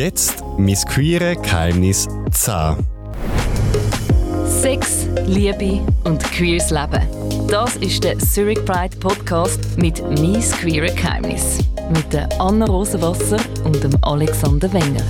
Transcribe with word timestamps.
Jetzt 0.00 0.42
mein 0.56 0.74
queere 0.76 1.36
Geheimnis 1.36 2.08
10. 2.30 2.76
Sex, 4.46 5.06
Liebe 5.26 5.86
und 6.04 6.24
queers 6.32 6.70
Leben. 6.70 7.02
Das 7.50 7.76
ist 7.76 8.02
der 8.02 8.18
Zurich 8.18 8.64
Pride 8.64 8.96
Podcast 8.96 9.60
mit 9.76 10.02
«Mies 10.18 10.52
queere 10.52 10.90
Geheimnis» 10.94 11.58
mit 11.90 12.10
der 12.14 12.30
Anna 12.40 12.64
Rosenwasser 12.64 13.36
und 13.64 13.84
dem 13.84 13.92
Alexander 14.00 14.72
Wenger. 14.72 15.02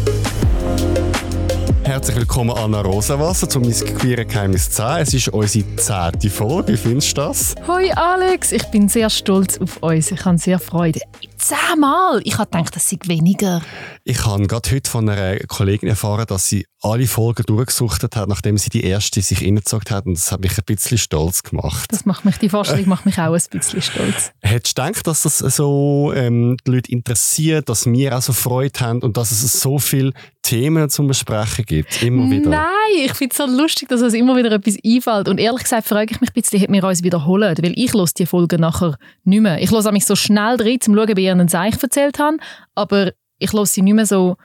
Herzlich 1.84 2.16
willkommen 2.16 2.50
Anna 2.50 2.80
Rosenwasser 2.80 3.48
zu 3.48 3.60
«Mies 3.60 3.84
queere 3.84 4.26
Geheimnis 4.26 4.72
10». 4.72 5.02
Es 5.02 5.14
ist 5.14 5.28
unsere 5.28 5.76
zehnte 5.76 6.30
Folge. 6.30 6.72
Wie 6.72 6.76
findest 6.76 7.16
du 7.16 7.20
das? 7.20 7.54
Hoi 7.68 7.92
Alex, 7.92 8.50
ich 8.50 8.64
bin 8.72 8.88
sehr 8.88 9.08
stolz 9.08 9.56
auf 9.60 9.76
uns. 9.84 10.10
Ich 10.10 10.24
habe 10.24 10.38
sehr 10.38 10.58
Freude. 10.58 10.98
Zehnmal! 11.40 12.20
Ich 12.24 12.36
habe 12.36 12.50
gedacht, 12.50 12.76
das 12.76 12.90
sei 12.90 12.98
weniger. 13.06 13.62
Ich 14.04 14.26
habe 14.26 14.46
gerade 14.46 14.70
heute 14.70 14.90
von 14.90 15.08
einer 15.08 15.38
Kollegin 15.46 15.88
erfahren, 15.88 16.26
dass 16.28 16.48
sie 16.48 16.66
alle 16.82 17.06
Folgen 17.06 17.44
durchgesuchtet 17.46 18.16
hat, 18.16 18.28
nachdem 18.28 18.56
sie 18.58 18.70
die 18.70 18.84
erste 18.84 19.20
sich 19.20 19.42
reingezogen 19.42 19.90
hat. 19.90 20.06
Und 20.06 20.16
das 20.16 20.32
hat 20.32 20.40
mich 20.40 20.56
ein 20.56 20.64
bisschen 20.64 20.98
stolz 20.98 21.42
gemacht. 21.42 21.90
Das 21.92 22.06
macht 22.06 22.24
mich, 22.24 22.38
die 22.38 22.48
Vorstellung 22.48 22.88
macht 22.88 23.06
mich 23.06 23.18
auch 23.18 23.34
ein 23.34 23.42
bisschen 23.50 23.82
stolz. 23.82 24.32
Hättest 24.40 24.78
du 24.78 24.82
gedacht, 24.82 25.06
dass 25.06 25.22
das 25.22 25.38
so 25.38 26.12
ähm, 26.14 26.56
die 26.66 26.70
Leute 26.70 26.92
interessiert, 26.92 27.68
dass 27.68 27.86
wir 27.86 28.16
auch 28.16 28.22
so 28.22 28.32
Freude 28.32 28.80
haben 28.80 29.02
und 29.02 29.16
dass 29.16 29.30
es 29.30 29.60
so 29.60 29.78
viele 29.78 30.12
Themen 30.42 30.88
zum 30.88 31.06
Besprechen 31.06 31.64
gibt? 31.66 32.02
Immer 32.02 32.30
wieder. 32.30 32.50
Nein, 32.50 32.70
ich 33.04 33.12
finde 33.12 33.32
es 33.32 33.36
so 33.38 33.46
lustig, 33.46 33.88
dass 33.88 34.00
uns 34.00 34.14
immer 34.14 34.36
wieder 34.36 34.52
etwas 34.52 34.76
einfällt. 34.84 35.28
Und 35.28 35.38
ehrlich 35.38 35.64
gesagt 35.64 35.86
frage 35.86 36.12
ich 36.14 36.20
mich 36.20 36.30
ein 36.30 36.34
bisschen, 36.34 36.62
ob 36.64 36.72
wir 36.72 36.84
uns 36.84 37.02
wiederholen. 37.02 37.54
Weil 37.60 37.74
ich 37.76 37.92
höre 37.92 38.06
die 38.06 38.26
Folgen 38.26 38.60
nachher 38.60 38.96
nicht 39.24 39.40
mehr. 39.40 39.60
Ich 39.60 39.70
höre 39.70 39.92
mich 39.92 40.06
so 40.06 40.16
schnell 40.16 40.56
drin, 40.56 40.74
um 40.74 40.80
zu 40.80 40.94
schauen, 40.94 41.16
wie 41.16 41.29
ihr 41.30 41.40
einen 41.40 41.48
Seich 41.48 41.82
erzählt 41.82 42.18
habt. 42.18 42.38
Aber 42.74 43.12
ich 43.38 43.52
höre 43.52 43.66
sie 43.66 43.82
nicht 43.82 43.94
mehr 43.94 44.06
so 44.06 44.36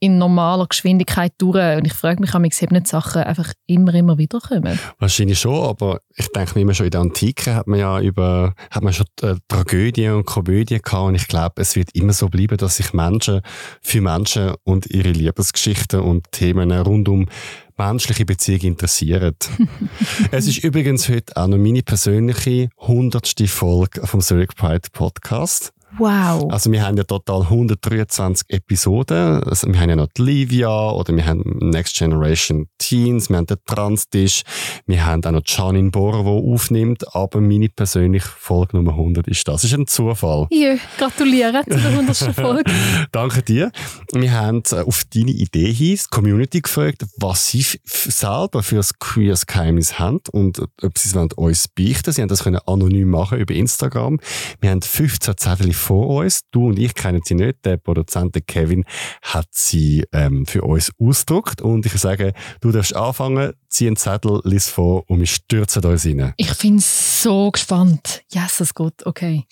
in 0.00 0.18
normaler 0.18 0.66
Geschwindigkeit 0.66 1.32
durch. 1.38 1.76
Und 1.76 1.86
ich 1.86 1.92
frage 1.92 2.20
mich, 2.20 2.34
ob 2.34 2.42
nicht 2.42 2.86
Sachen 2.86 3.22
einfach 3.22 3.52
immer, 3.66 3.92
immer 3.94 4.16
wieder 4.18 4.38
kommen. 4.38 4.78
Wahrscheinlich 4.98 5.40
schon, 5.40 5.64
aber 5.64 6.00
ich 6.14 6.28
denke 6.28 6.54
mir 6.54 6.62
immer 6.62 6.74
schon 6.74 6.86
in 6.86 6.92
der 6.92 7.00
Antike 7.00 7.54
hat 7.54 7.66
man 7.66 7.80
ja 7.80 8.00
über, 8.00 8.54
hat 8.70 8.82
man 8.82 8.92
schon 8.92 9.06
äh, 9.22 9.34
Tragödien 9.48 10.14
und 10.14 10.26
Komödien 10.26 10.80
gehabt 10.82 11.08
und 11.08 11.14
ich 11.14 11.26
glaube, 11.26 11.60
es 11.60 11.74
wird 11.74 11.94
immer 11.94 12.12
so 12.12 12.28
bleiben, 12.28 12.56
dass 12.56 12.76
sich 12.76 12.92
Menschen 12.92 13.40
für 13.82 14.00
Menschen 14.00 14.54
und 14.64 14.86
ihre 14.86 15.10
Liebesgeschichten 15.10 16.00
und 16.00 16.30
Themen 16.30 16.70
rund 16.70 17.08
um 17.08 17.26
menschliche 17.76 18.24
Beziehungen 18.24 18.66
interessieren. 18.66 19.34
es 20.30 20.46
ist 20.46 20.58
übrigens 20.58 21.08
heute 21.08 21.36
auch 21.36 21.46
noch 21.46 21.58
meine 21.58 21.82
persönliche 21.82 22.68
hundertste 22.78 23.46
Folge 23.46 24.06
vom 24.06 24.20
Zurich 24.20 24.54
Pride 24.56 24.88
Podcast. 24.92 25.72
Wow. 25.98 26.50
Also 26.50 26.70
wir 26.70 26.86
haben 26.86 26.96
ja 26.96 27.04
total 27.04 27.42
123 27.42 28.48
Episoden. 28.50 29.42
Also 29.42 29.66
wir 29.66 29.80
haben 29.80 29.90
ja 29.90 29.96
noch 29.96 30.08
die 30.16 30.22
Livia 30.22 30.90
oder 30.90 31.14
wir 31.14 31.26
haben 31.26 31.42
Next 31.60 31.96
Generation 31.96 32.68
Teens, 32.78 33.28
wir 33.28 33.38
haben 33.38 33.46
den 33.46 33.58
Transtisch, 33.66 34.42
wir 34.86 35.04
haben 35.04 35.24
auch 35.24 35.32
noch 35.32 35.42
Janin 35.44 35.90
Bohr, 35.90 36.12
der 36.12 36.32
aufnimmt, 36.32 37.14
aber 37.14 37.40
meine 37.40 37.68
persönliche 37.68 38.28
Folge 38.28 38.76
Nummer 38.76 38.92
100 38.92 39.26
ist 39.28 39.46
das. 39.48 39.62
Das 39.62 39.64
ist 39.64 39.74
ein 39.76 39.86
Zufall. 39.88 40.46
Ja, 40.50 40.76
gratuliere 40.96 41.64
zu 41.64 41.76
der 41.76 41.90
100. 41.90 42.16
Folge. 42.34 42.62
Danke 43.12 43.42
dir. 43.42 43.72
Wir 44.12 44.32
haben 44.32 44.62
äh, 44.70 44.76
auf 44.76 45.04
deine 45.12 45.32
Idee 45.32 45.72
hin 45.72 45.88
die 45.88 46.08
Community 46.10 46.60
gefragt, 46.60 47.04
was 47.16 47.48
sie 47.48 47.64
selber 47.84 48.62
für 48.62 48.76
ein 48.76 48.86
queers 48.98 49.46
Geheimnis 49.46 49.98
haben 49.98 50.20
und 50.32 50.60
ob 50.60 50.98
sie 50.98 51.08
es 51.08 51.32
uns 51.34 51.68
beichten. 51.68 52.12
Sie 52.12 52.22
haben 52.22 52.28
das 52.28 52.44
können 52.44 52.60
anonym 52.66 53.08
machen 53.08 53.38
über 53.38 53.54
Instagram. 53.54 54.20
Wir 54.60 54.70
haben 54.70 54.82
15 54.82 55.36
Zettel 55.36 55.72
vor 55.88 56.06
uns. 56.20 56.42
Du 56.50 56.66
und 56.66 56.78
ich 56.78 56.94
kennen 56.94 57.22
sie 57.24 57.34
nicht. 57.34 57.64
Der 57.64 57.78
Produzent 57.78 58.36
Kevin 58.46 58.84
hat 59.22 59.48
sie 59.52 60.04
ähm, 60.12 60.44
für 60.44 60.62
uns 60.62 60.92
ausgedruckt. 61.00 61.62
Und 61.62 61.86
ich 61.86 61.92
sage, 61.94 62.34
du 62.60 62.70
darfst 62.70 62.94
anfangen, 62.94 63.54
zieh 63.70 63.86
einen 63.86 63.96
Zettel, 63.96 64.40
lies 64.44 64.68
vor 64.68 65.04
und 65.08 65.20
wir 65.20 65.26
stürzen 65.26 65.82
uns 65.86 66.04
rein. 66.04 66.34
Ich 66.36 66.56
bin 66.58 66.78
so 66.78 67.50
gespannt. 67.50 68.22
Yes, 68.30 68.60
es 68.60 68.74
gut. 68.74 69.06
Okay. 69.06 69.46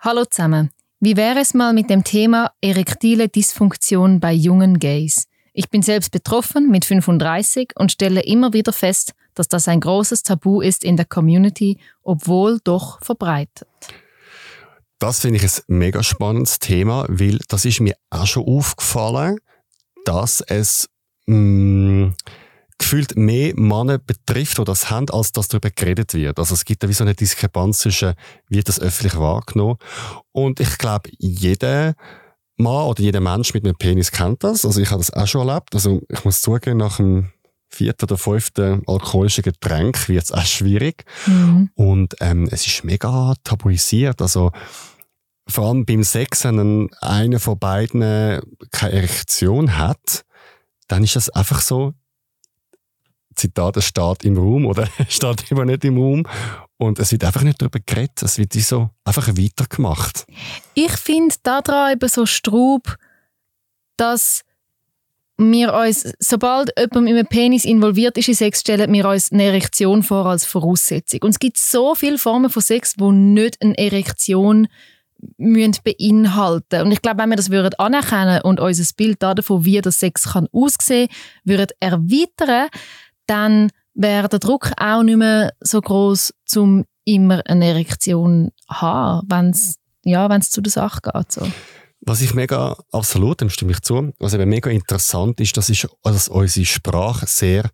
Hallo 0.00 0.24
zusammen. 0.24 0.70
Wie 0.98 1.16
wäre 1.16 1.38
es 1.38 1.54
mal 1.54 1.72
mit 1.72 1.90
dem 1.90 2.02
Thema 2.02 2.50
erektile 2.60 3.28
Dysfunktion 3.28 4.18
bei 4.18 4.32
jungen 4.32 4.80
Gays? 4.80 5.28
Ich 5.52 5.70
bin 5.70 5.82
selbst 5.82 6.10
betroffen 6.10 6.70
mit 6.70 6.84
35 6.84 7.70
und 7.76 7.92
stelle 7.92 8.22
immer 8.24 8.52
wieder 8.52 8.72
fest, 8.72 9.12
dass 9.34 9.46
das 9.46 9.68
ein 9.68 9.78
großes 9.78 10.24
Tabu 10.24 10.60
ist 10.60 10.82
in 10.82 10.96
der 10.96 11.06
Community, 11.06 11.78
obwohl 12.02 12.58
doch 12.64 12.98
verbreitet. 13.00 13.68
Das 14.98 15.20
finde 15.20 15.38
ich 15.38 15.44
ein 15.44 15.62
mega 15.68 16.02
spannendes 16.02 16.58
Thema, 16.58 17.06
weil 17.08 17.38
das 17.48 17.64
ist 17.64 17.80
mir 17.80 17.94
auch 18.10 18.26
schon 18.26 18.46
aufgefallen, 18.46 19.38
dass 20.04 20.40
es 20.40 20.88
mh, 21.26 21.36
mm, 21.36 22.14
gefühlt 22.78 23.16
mehr 23.16 23.52
Männer 23.56 23.98
betrifft, 23.98 24.58
die 24.58 24.64
das 24.64 24.90
haben, 24.90 25.10
als 25.10 25.32
dass 25.32 25.48
darüber 25.48 25.70
geredet 25.70 26.14
wird. 26.14 26.38
Also 26.38 26.54
es 26.54 26.64
gibt 26.64 26.82
da 26.82 26.88
wie 26.88 26.92
so 26.92 27.04
eine 27.04 27.14
Diskrepanz 27.14 27.80
zwischen, 27.80 28.14
wie 28.48 28.62
das 28.62 28.80
öffentlich 28.80 29.18
wahrgenommen. 29.18 29.76
Und 30.32 30.60
ich 30.60 30.78
glaube, 30.78 31.10
jeder 31.18 31.94
Mann 32.56 32.86
oder 32.86 33.02
jeder 33.02 33.20
Mensch 33.20 33.52
mit 33.54 33.64
einem 33.64 33.76
Penis 33.76 34.10
kennt 34.10 34.42
das. 34.44 34.64
Also 34.64 34.80
ich 34.80 34.90
habe 34.90 35.00
das 35.00 35.12
auch 35.12 35.26
schon 35.26 35.48
erlebt. 35.48 35.74
Also 35.74 36.02
ich 36.08 36.24
muss 36.24 36.40
zugeben, 36.40 36.78
nach 36.78 36.96
dem 36.96 37.32
vierten 37.68 38.04
oder 38.04 38.18
fünften 38.18 38.82
alkoholischen 38.86 39.44
Getränk 39.44 40.08
wird 40.08 40.24
es 40.24 40.32
auch 40.32 40.44
schwierig. 40.44 41.04
Mhm. 41.26 41.70
Und 41.74 42.16
ähm, 42.20 42.48
es 42.50 42.66
ist 42.66 42.84
mega 42.84 43.34
tabuisiert. 43.44 44.20
Also 44.22 44.52
vor 45.46 45.68
allem 45.68 45.84
beim 45.84 46.02
Sex, 46.02 46.44
wenn 46.44 46.92
einer 47.00 47.40
von 47.40 47.58
beiden 47.58 48.40
keine 48.70 48.92
Erektion 48.92 49.76
hat, 49.76 50.24
dann 50.88 51.04
ist 51.04 51.16
das 51.16 51.30
einfach 51.30 51.60
so, 51.60 51.94
Zitat, 53.34 53.76
es 53.76 53.84
steht 53.84 54.24
im 54.24 54.36
Raum 54.36 54.66
oder 54.66 54.88
steht 55.08 55.50
immer 55.50 55.64
nicht 55.64 55.84
im 55.84 55.96
Raum 55.96 56.24
und 56.76 56.98
es 56.98 57.12
wird 57.12 57.24
einfach 57.24 57.42
nicht 57.42 57.60
darüber 57.60 57.78
geredet, 57.84 58.22
es 58.22 58.38
wird 58.38 58.52
so 58.54 58.90
einfach 59.04 59.28
weitergemacht. 59.28 60.26
Ich 60.74 60.92
finde 60.92 61.34
daran 61.42 61.92
eben 61.92 62.08
so 62.08 62.26
Strub, 62.26 62.96
dass 63.96 64.42
wir 65.38 65.72
uns, 65.72 66.12
sobald 66.18 66.72
jemand 66.76 67.04
mit 67.04 67.14
einem 67.14 67.26
Penis 67.26 67.64
involviert 67.64 68.18
ist 68.18 68.28
in 68.28 68.34
Sex, 68.34 68.60
stellen 68.60 68.92
wir 68.92 69.08
uns 69.08 69.30
eine 69.30 69.44
Erektion 69.44 70.02
vor 70.02 70.26
als 70.26 70.44
Voraussetzung. 70.44 71.20
Und 71.22 71.30
es 71.30 71.38
gibt 71.38 71.58
so 71.58 71.94
viele 71.94 72.18
Formen 72.18 72.50
von 72.50 72.60
Sex, 72.60 72.94
wo 72.98 73.12
nicht 73.12 73.62
eine 73.62 73.78
Erektion 73.78 74.66
müssen 75.36 75.78
beinhalten. 75.84 76.82
Und 76.82 76.92
ich 76.92 77.02
glaube, 77.02 77.22
wenn 77.22 77.30
wir 77.30 77.36
das 77.36 77.50
würden 77.50 77.74
anerkennen 77.78 78.42
und 78.42 78.60
unser 78.60 78.84
Bild 78.96 79.22
davon, 79.22 79.64
wie 79.64 79.80
der 79.80 79.92
Sex 79.92 80.32
kann 80.32 80.48
aussehen, 80.52 81.08
würden 81.44 81.68
erweitern, 81.80 82.68
dann 83.26 83.70
wäre 83.94 84.28
der 84.28 84.38
Druck 84.38 84.72
auch 84.76 85.02
nicht 85.02 85.18
mehr 85.18 85.52
so 85.60 85.80
groß, 85.80 86.34
um 86.56 86.84
immer 87.04 87.42
eine 87.46 87.66
Erektion 87.66 88.50
zu 88.66 88.80
haben, 88.80 89.26
wenn 89.30 89.50
es 89.50 89.76
ja, 90.04 90.40
zu 90.40 90.60
der 90.60 90.72
Sache 90.72 91.00
geht. 91.02 91.32
So. 91.32 91.46
Was 92.08 92.22
ich 92.22 92.32
mega, 92.32 92.74
absolut, 92.90 93.42
dem 93.42 93.50
stimme 93.50 93.72
ich 93.72 93.82
zu, 93.82 94.14
was 94.18 94.32
eben 94.32 94.48
mega 94.48 94.70
interessant 94.70 95.38
ist, 95.40 95.58
das 95.58 95.68
ist, 95.68 95.86
dass 96.02 96.28
unsere 96.28 96.64
Sprache 96.64 97.26
sehr 97.26 97.70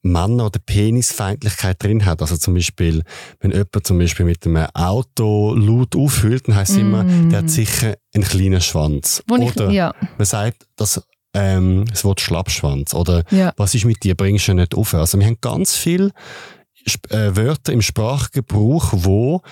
Männer- 0.00 0.46
oder 0.46 0.58
Penisfeindlichkeit 0.58 1.82
drin 1.82 2.06
hat. 2.06 2.22
Also 2.22 2.38
zum 2.38 2.54
Beispiel, 2.54 3.02
wenn 3.40 3.50
jemand 3.50 3.86
zum 3.86 3.98
Beispiel 3.98 4.24
mit 4.24 4.46
einem 4.46 4.66
Auto 4.72 5.54
laut 5.54 5.94
aufhüllt, 5.94 6.48
dann 6.48 6.56
heisst 6.56 6.72
es 6.72 6.78
mm. 6.78 6.80
immer, 6.80 7.04
der 7.04 7.40
hat 7.40 7.50
sicher 7.50 7.94
einen 8.14 8.24
kleinen 8.24 8.62
Schwanz. 8.62 9.22
Wo 9.28 9.34
oder 9.34 9.68
ich, 9.68 9.74
ja. 9.74 9.94
man 10.16 10.24
sagt, 10.24 10.66
dass 10.76 11.06
ähm, 11.34 11.84
das 11.90 12.04
Wort 12.04 12.22
Schlappschwanz 12.22 12.94
oder 12.94 13.22
ja. 13.30 13.52
was 13.58 13.74
ist 13.74 13.84
mit 13.84 14.02
dir, 14.02 14.14
bringst 14.14 14.48
du 14.48 14.54
nicht 14.54 14.74
auf. 14.74 14.94
Also 14.94 15.18
wir 15.18 15.26
haben 15.26 15.38
ganz 15.42 15.76
viele 15.76 16.10
äh, 17.10 17.36
Wörter 17.36 17.74
im 17.74 17.82
Sprachgebrauch, 17.82 18.92
wo 18.92 19.42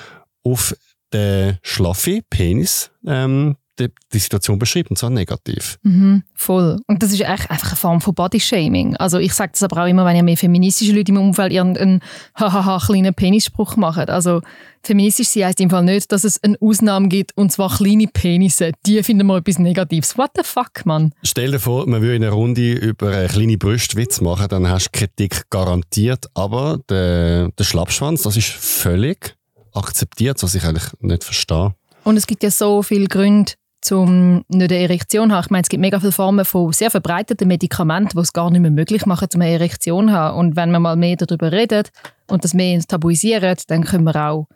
auf 0.43 0.75
den 1.13 1.59
schlaffe 1.63 2.21
Penis 2.31 2.91
ähm, 3.07 3.57
die, 3.81 3.93
die 4.13 4.19
Situation 4.19 4.59
beschreibt, 4.59 4.91
und 4.91 4.97
zwar 4.97 5.11
negativ. 5.11 5.79
Mhm, 5.83 6.23
voll. 6.35 6.79
Und 6.87 7.03
das 7.03 7.13
ist 7.13 7.21
echt 7.21 7.51
einfach 7.51 7.69
eine 7.69 7.77
Form 7.77 8.01
von 8.01 8.15
Bodyshaming. 8.15 8.97
Also 8.97 9.19
ich 9.19 9.33
sage 9.33 9.53
das 9.53 9.63
aber 9.63 9.83
auch 9.83 9.89
immer, 9.89 10.05
wenn 10.05 10.17
ja 10.17 10.23
mehr 10.23 10.37
feministische 10.37 10.93
Leute 10.93 11.13
im 11.13 11.19
Umfeld 11.19 11.53
ihren 11.53 12.01
hahaha 12.35 12.79
kleinen 12.79 13.15
Penisspruch 13.15 13.77
machen. 13.77 14.09
Also 14.09 14.41
feministisch 14.83 15.29
sein 15.29 15.45
heisst 15.45 15.61
im 15.61 15.71
Fall 15.71 15.85
nicht, 15.85 16.11
dass 16.13 16.25
es 16.25 16.43
eine 16.43 16.57
Ausnahme 16.61 17.09
gibt, 17.09 17.37
und 17.37 17.53
zwar 17.53 17.75
kleine 17.77 18.07
Penisse. 18.07 18.73
Die 18.87 19.03
finden 19.03 19.27
wir 19.27 19.39
etwas 19.39 19.59
Negatives. 19.59 20.17
What 20.17 20.31
the 20.37 20.43
fuck, 20.45 20.85
Mann? 20.85 21.13
Stell 21.23 21.53
dir 21.53 21.61
vor, 21.61 21.87
man 21.87 22.03
würde 22.03 22.17
in 22.17 22.25
einer 22.25 22.33
Runde 22.33 22.73
über 22.73 23.11
eine 23.11 23.29
kleine 23.29 23.59
Brustwitz 23.59 24.21
machen, 24.21 24.49
dann 24.49 24.69
hast 24.69 24.87
du 24.87 24.99
Kritik 24.99 25.51
garantiert, 25.51 26.27
aber 26.35 26.81
der, 26.89 27.51
der 27.51 27.65
Schlappschwanz, 27.65 28.23
das 28.23 28.37
ist 28.37 28.49
völlig 28.49 29.37
akzeptiert, 29.73 30.43
was 30.43 30.55
ich 30.55 30.65
eigentlich 30.65 30.85
nicht 31.01 31.25
verstehe. 31.25 31.75
Und 32.03 32.17
es 32.17 32.27
gibt 32.27 32.43
ja 32.43 32.51
so 32.51 32.83
viele 32.83 33.07
Gründe, 33.07 33.53
um 33.91 34.45
nicht 34.49 34.73
eine 34.73 34.83
Erektion 34.83 35.31
zu 35.31 35.35
haben. 35.35 35.45
Ich 35.45 35.51
meine, 35.51 35.63
es 35.63 35.69
gibt 35.69 35.81
mega 35.81 36.01
viele 36.01 36.13
Formen 36.13 36.45
von 36.45 36.73
sehr 36.73 36.91
verbreiteten 36.91 37.49
Medikamenten, 37.49 38.17
die 38.17 38.23
es 38.23 38.33
gar 38.33 38.51
nicht 38.51 38.61
mehr 38.61 38.71
möglich 38.71 39.07
machen, 39.07 39.29
um 39.35 39.41
eine 39.41 39.53
Erektion 39.53 40.09
zu 40.09 40.13
haben. 40.13 40.39
Und 40.39 40.57
wenn 40.57 40.71
wir 40.71 40.81
mal 40.81 40.97
mehr 40.97 41.17
darüber 41.17 41.51
reden 41.53 41.85
und 42.29 42.45
das 42.45 42.55
mehr 42.55 42.81
tabuisieren, 42.83 43.57
dann 43.69 43.85
können 43.85 44.05
wir 44.05 44.17
auch 44.17 44.47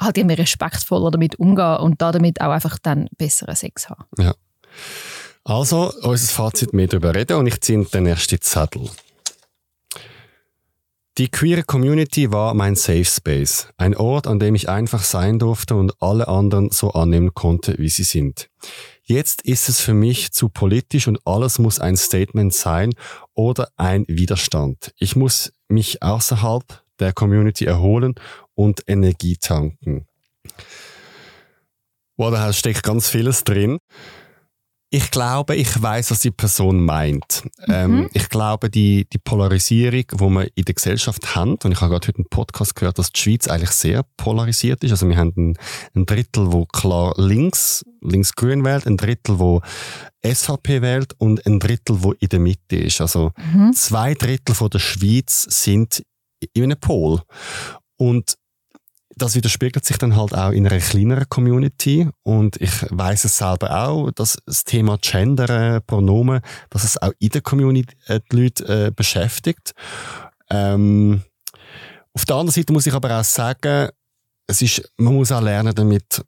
halt 0.00 0.18
immer 0.18 0.36
respektvoller 0.36 1.10
damit 1.10 1.36
umgehen 1.36 1.76
und 1.76 2.02
damit 2.02 2.40
auch 2.40 2.50
einfach 2.50 2.78
dann 2.78 3.08
besseren 3.16 3.56
Sex 3.56 3.88
haben. 3.88 4.04
Ja. 4.18 4.34
Also, 5.44 5.92
unser 6.02 6.32
Fazit 6.32 6.72
mehr 6.72 6.86
darüber 6.86 7.14
reden 7.14 7.36
und 7.36 7.46
ich 7.46 7.60
ziehe 7.60 7.84
den 7.84 8.06
ersten 8.06 8.40
Zettel. 8.40 8.88
Die 11.18 11.28
queere 11.28 11.62
Community 11.62 12.32
war 12.32 12.54
mein 12.54 12.74
Safe 12.74 13.04
Space, 13.04 13.68
ein 13.76 13.94
Ort, 13.94 14.26
an 14.26 14.38
dem 14.38 14.54
ich 14.54 14.70
einfach 14.70 15.02
sein 15.02 15.38
durfte 15.38 15.74
und 15.74 15.92
alle 16.00 16.26
anderen 16.26 16.70
so 16.70 16.92
annehmen 16.92 17.34
konnte, 17.34 17.76
wie 17.76 17.90
sie 17.90 18.04
sind. 18.04 18.48
Jetzt 19.02 19.42
ist 19.42 19.68
es 19.68 19.78
für 19.78 19.92
mich 19.92 20.32
zu 20.32 20.48
politisch 20.48 21.08
und 21.08 21.18
alles 21.26 21.58
muss 21.58 21.80
ein 21.80 21.98
Statement 21.98 22.54
sein 22.54 22.94
oder 23.34 23.68
ein 23.76 24.06
Widerstand. 24.08 24.94
Ich 24.96 25.14
muss 25.14 25.52
mich 25.68 26.02
außerhalb 26.02 26.82
der 26.98 27.12
Community 27.12 27.66
erholen 27.66 28.14
und 28.54 28.82
Energie 28.86 29.36
tanken. 29.36 30.06
Wow, 32.16 32.30
da 32.30 32.54
steckt 32.54 32.84
ganz 32.84 33.10
vieles 33.10 33.44
drin. 33.44 33.78
Ich 34.94 35.10
glaube, 35.10 35.56
ich 35.56 35.80
weiß, 35.80 36.10
was 36.10 36.20
die 36.20 36.30
Person 36.30 36.84
meint. 36.84 37.44
Mhm. 37.66 37.74
Ähm, 37.74 38.10
ich 38.12 38.28
glaube, 38.28 38.68
die, 38.68 39.06
die 39.10 39.16
Polarisierung, 39.16 40.04
die 40.06 40.20
wir 40.20 40.48
in 40.54 40.66
der 40.66 40.74
Gesellschaft 40.74 41.34
haben, 41.34 41.56
und 41.64 41.72
ich 41.72 41.80
habe 41.80 41.92
gerade 41.92 42.08
heute 42.08 42.18
einen 42.18 42.28
Podcast 42.28 42.76
gehört, 42.76 42.98
dass 42.98 43.10
die 43.10 43.18
Schweiz 43.18 43.48
eigentlich 43.48 43.70
sehr 43.70 44.04
polarisiert 44.18 44.84
ist. 44.84 44.90
Also 44.90 45.08
wir 45.08 45.16
haben 45.16 45.32
ein, 45.34 45.56
ein 45.94 46.04
Drittel, 46.04 46.52
wo 46.52 46.66
klar 46.66 47.14
links, 47.16 47.86
links-grün 48.02 48.66
wählt, 48.66 48.86
ein 48.86 48.98
Drittel, 48.98 49.38
wo 49.38 49.62
SVP 50.22 50.82
wählt 50.82 51.14
und 51.16 51.46
ein 51.46 51.58
Drittel, 51.58 52.02
wo 52.02 52.12
in 52.12 52.28
der 52.28 52.40
Mitte 52.40 52.76
ist. 52.76 53.00
Also 53.00 53.32
mhm. 53.54 53.72
zwei 53.72 54.12
Drittel 54.12 54.54
von 54.54 54.68
der 54.68 54.80
Schweiz 54.80 55.46
sind 55.48 56.04
in 56.52 56.64
einem 56.64 56.78
Pol. 56.78 57.22
Und 57.96 58.36
das 59.22 59.36
widerspiegelt 59.36 59.84
sich 59.84 59.98
dann 59.98 60.16
halt 60.16 60.34
auch 60.34 60.50
in 60.50 60.66
einer 60.66 60.80
kleineren 60.80 61.28
Community 61.28 62.08
und 62.24 62.60
ich 62.60 62.72
weiß 62.90 63.24
es 63.24 63.38
selber 63.38 63.86
auch, 63.86 64.10
dass 64.10 64.36
das 64.46 64.64
Thema 64.64 64.98
Gender, 65.00 65.80
Pronomen, 65.86 66.40
dass 66.70 66.82
es 66.82 67.00
auch 67.00 67.12
in 67.20 67.28
der 67.28 67.40
Community 67.40 67.94
äh, 68.08 68.18
die 68.30 68.36
Leute 68.36 68.86
äh, 68.86 68.90
beschäftigt. 68.90 69.74
Ähm, 70.50 71.22
auf 72.14 72.24
der 72.24 72.34
anderen 72.34 72.52
Seite 72.52 72.72
muss 72.72 72.86
ich 72.86 72.92
aber 72.92 73.20
auch 73.20 73.24
sagen, 73.24 73.90
es 74.48 74.60
ist, 74.60 74.92
man 74.96 75.14
muss 75.14 75.30
auch 75.30 75.40
lernen, 75.40 75.72
damit 75.72 76.24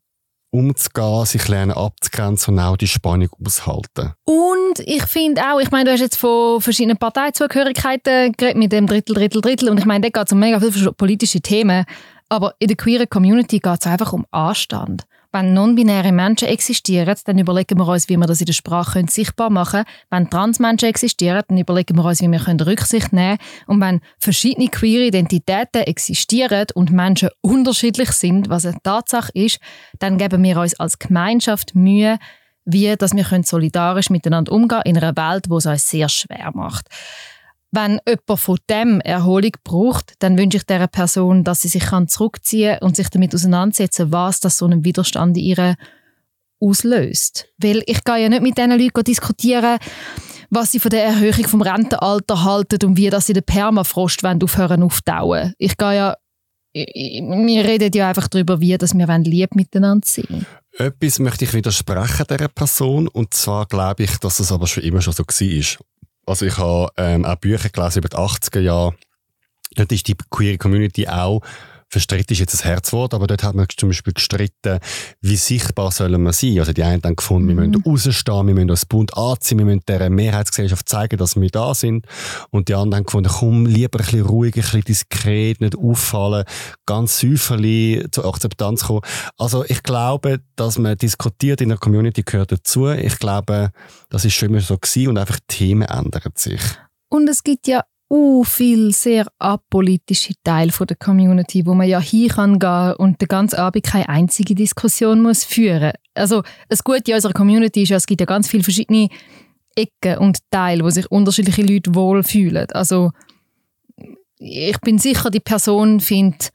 umzugehen, 0.53 1.27
sich 1.27 1.49
lernen 1.49 1.73
abzugrenzen 1.73 2.55
und 2.55 2.61
auch 2.61 2.77
die 2.77 2.87
Spannung 2.87 3.29
aushalten. 3.45 4.13
Und 4.25 4.79
ich 4.79 5.05
finde 5.07 5.43
auch, 5.43 5.59
ich 5.59 5.73
meine, 5.73 5.87
du 5.87 5.93
hast 5.93 6.01
jetzt 6.01 6.17
von 6.17 6.61
verschiedenen 6.61 6.97
Parteizugehörigkeiten 6.97 8.33
geredet, 8.33 8.57
mit 8.57 8.71
dem 8.71 8.87
Drittel, 8.87 9.17
Drittel, 9.17 9.41
Drittel 9.41 9.69
und 9.69 9.79
ich 9.79 9.85
meine, 9.85 10.09
da 10.09 10.21
geht 10.21 10.29
es 10.29 10.33
um 10.33 10.39
mega 10.39 10.61
viele 10.61 10.93
politische 10.93 11.41
Themen. 11.41 11.85
Aber 12.35 12.57
in 12.59 12.67
der 12.67 12.77
queeren 12.77 13.09
Community 13.09 13.61
geht 13.61 13.79
es 13.81 13.87
einfach 13.87 14.13
um 14.13 14.27
Anstand. 14.33 15.05
Wenn 15.31 15.55
non-binäre 15.55 16.11
Menschen 16.11 16.49
existieren, 16.49 17.15
dann 17.27 17.39
überlegen 17.39 17.79
wir 17.79 17.87
uns, 17.87 18.09
wie 18.09 18.17
wir 18.17 18.27
das 18.27 18.41
in 18.41 18.47
der 18.47 18.55
Sprache 18.55 19.05
sichtbar 19.09 19.51
machen 19.51 19.85
können. 19.85 19.97
Wenn 20.11 20.31
Transmenschen 20.31 20.89
existieren, 20.89 21.45
dann 21.47 21.59
überlegen 21.59 21.97
wir 21.97 22.05
uns, 22.05 22.21
wie 22.21 22.29
wir 22.29 22.67
Rücksicht 22.67 23.13
nehmen 23.13 23.39
können. 23.39 23.69
Und 23.69 23.81
wenn 23.81 24.01
verschiedene 24.19 24.67
queere 24.67 25.05
Identitäten 25.05 25.83
existieren 25.83 26.67
und 26.75 26.91
Menschen 26.91 27.29
unterschiedlich 27.41 28.11
sind, 28.11 28.49
was 28.49 28.67
eine 28.67 28.83
Tatsache 28.83 29.31
ist, 29.35 29.61
dann 30.01 30.19
geben 30.19 30.43
wir 30.43 30.59
uns 30.59 30.75
als 30.81 30.99
Gemeinschaft 30.99 31.77
Mühe, 31.77 32.19
wie 32.65 32.97
dass 32.97 33.15
wir 33.15 33.43
solidarisch 33.45 34.11
miteinander 34.11 34.51
umgehen 34.51 34.83
können 34.83 34.97
in 34.97 34.99
einer 34.99 35.17
Welt, 35.17 35.47
die 35.47 35.55
es 35.55 35.67
uns 35.67 35.89
sehr 35.89 36.09
schwer 36.09 36.51
macht 36.53 36.89
wenn 37.75 38.01
jemand 38.07 38.41
von 38.41 38.59
dem 38.71 39.01
Erholung 39.01 39.53
braucht, 39.65 40.15
dann 40.21 40.39
wünsche 40.39 40.59
ich 40.59 40.65
dieser 40.67 40.87
Person, 40.87 41.45
dass 41.45 41.63
sie 41.63 41.69
sich 41.69 41.85
zurückziehen 42.09 42.79
kann 42.79 42.87
und 42.89 42.97
sich 42.97 43.09
damit 43.11 43.35
auseinandersetzen, 43.35 44.13
was 44.13 44.41
das 44.41 44.59
so 44.59 44.67
einen 44.67 44.85
Widerstand 44.85 45.37
in 45.37 45.45
ihr 45.45 45.77
auslöst. 46.61 47.49
Weil 47.59 47.83
ich 47.87 48.05
gehe 48.05 48.23
ja 48.23 48.29
nicht 48.29 48.43
mit 48.43 48.57
diesen 48.57 48.79
Leuten 48.79 49.05
diskutieren, 49.05 49.79
was 50.51 50.73
sie 50.73 50.81
von 50.81 50.91
der 50.91 51.05
Erhöhung 51.05 51.49
vom 51.49 51.63
Rentenalter 51.63 52.45
halten 52.45 52.85
und 52.87 52.97
wie 52.97 53.11
das 53.11 53.29
in 53.29 53.35
der 53.35 53.43
Permafrost 53.43 54.25
aufhören 54.25 54.83
auftauen. 54.83 55.55
Ich 55.59 55.77
gehe 55.77 55.97
ja 55.97 56.17
wir 56.75 57.65
reden 57.65 57.93
ja 57.95 58.09
einfach 58.09 58.27
darüber, 58.27 58.61
wie 58.61 58.77
dass 58.77 58.95
wir 58.95 59.19
lieb 59.19 59.55
miteinander 59.55 60.07
sind. 60.07 60.45
Etwas 60.73 61.21
möchte 61.21 61.45
ich 61.45 61.55
widersprechen 61.55 62.27
dieser 62.29 62.49
Person 62.49 63.07
und 63.07 63.33
zwar 63.33 63.67
glaube 63.67 64.03
ich, 64.03 64.19
dass 64.19 64.41
es 64.41 64.51
aber 64.51 64.67
schon 64.67 64.83
immer 64.83 65.01
schon 65.01 65.13
so 65.13 65.23
war. 65.23 65.87
Also 66.27 66.47
ich 66.47 66.59
habe 66.59 66.91
ähm, 66.97 67.25
auch 67.25 67.37
Bücher 67.37 67.69
gelesen 67.69 67.99
über 67.99 68.09
die 68.09 68.17
80er 68.17 68.61
Jahre. 68.61 68.95
Dort 69.77 69.93
ist 69.93 70.09
die 70.09 70.17
queere 70.31 70.59
Community 70.59 71.09
auch 71.09 71.41
verstritten 71.89 72.33
ist 72.33 72.41
jetzt 72.41 72.65
ein 72.65 72.69
Herzwort, 72.69 73.15
aber 73.15 73.27
dort 73.27 73.43
hat 73.43 73.55
man 73.55 73.67
zum 73.77 73.89
Beispiel 73.91 74.13
gestritten, 74.13 74.79
wie 75.21 75.37
sichtbar 75.37 75.91
sollen 75.91 76.23
wir 76.23 76.33
sein. 76.33 76.59
Also 76.59 76.73
die 76.73 76.83
einen 76.83 77.03
haben 77.03 77.17
gefunden, 77.17 77.55
mhm. 77.55 77.61
wir 77.61 77.69
müssen 77.69 77.85
rausstehen, 77.85 78.47
wir 78.47 78.55
müssen 78.55 78.69
das 78.69 78.87
Bund 78.87 79.17
anziehen, 79.17 79.59
wir 79.59 79.65
müssen 79.65 79.83
der 79.87 80.11
Mehrheitsgesellschaft 80.11 80.89
zeigen, 80.89 81.19
dass 81.19 81.37
wir 81.37 81.49
da 81.49 81.75
sind. 81.75 82.07
Und 82.51 82.69
die 82.69 82.75
anderen 82.75 83.01
haben 83.01 83.07
gefunden, 83.07 83.31
komm, 83.31 83.67
lieber 83.67 84.01
ein 84.01 84.05
bisschen 84.05 84.27
ruhig, 84.27 84.55
ein 84.57 84.63
bisschen 84.63 84.83
diskret, 84.83 85.61
nicht 85.61 85.77
auffallen, 85.77 86.45
ganz 86.87 87.21
säuferlich 87.21 88.07
zur 88.11 88.27
Akzeptanz 88.27 88.85
kommen. 88.85 89.03
Also 89.39 89.65
ich 89.65 89.83
glaube, 89.83 90.41
dass 90.57 90.79
man 90.79 90.97
diskutiert 90.97 91.61
in 91.61 91.69
der 91.69 91.79
Community 91.79 92.23
gehört 92.23 92.53
dazu. 92.53 92.89
Ich 92.89 93.19
glaube, 93.19 93.71
das 94.09 94.25
ist 94.25 94.35
schon 94.35 94.51
immer 94.51 94.61
so 94.61 94.77
gewesen 94.77 95.09
und 95.09 95.19
einfach 95.19 95.39
Themen 95.49 95.89
ändern 95.89 96.33
sich. 96.35 96.61
Und 97.09 97.29
es 97.29 97.45
gibt 97.45 97.69
ja 97.69 97.83
uh, 98.15 98.45
viel 98.45 98.93
sehr 98.93 99.27
apolitische 99.39 100.35
Teil 100.45 100.71
von 100.71 100.87
der 100.87 100.97
Community, 100.97 101.67
wo 101.67 101.75
man 101.75 101.89
ja 101.89 102.01
hin 102.01 102.29
kann 102.29 102.95
und 102.95 103.21
den 103.21 103.29
ganzen 103.29 103.57
Abend 103.57 103.85
keine 103.85 104.09
einzige 104.09 104.55
Diskussion 104.55 105.21
muss 105.21 105.45
führen. 105.45 105.93
Also 106.15 106.43
das 106.69 106.85
Gute 106.85 107.11
in 107.11 107.15
unserer 107.15 107.33
Community 107.33 107.83
ist 107.83 107.89
ja, 107.89 107.97
es 107.97 108.07
gibt 108.07 108.21
ja 108.21 108.27
ganz 108.27 108.49
viele 108.49 108.63
verschiedene 108.63 109.09
Ecken 109.75 110.19
und 110.19 110.39
Teile, 110.51 110.85
wo 110.85 110.91
sich 110.91 111.11
unterschiedliche 111.11 111.63
Leute 111.63 111.95
wohlfühlen. 111.95 112.71
Also 112.71 113.11
ich 114.39 114.79
bin 114.81 114.99
sicher, 114.99 115.31
die 115.31 115.41
Person 115.41 115.99
findet 115.99 116.51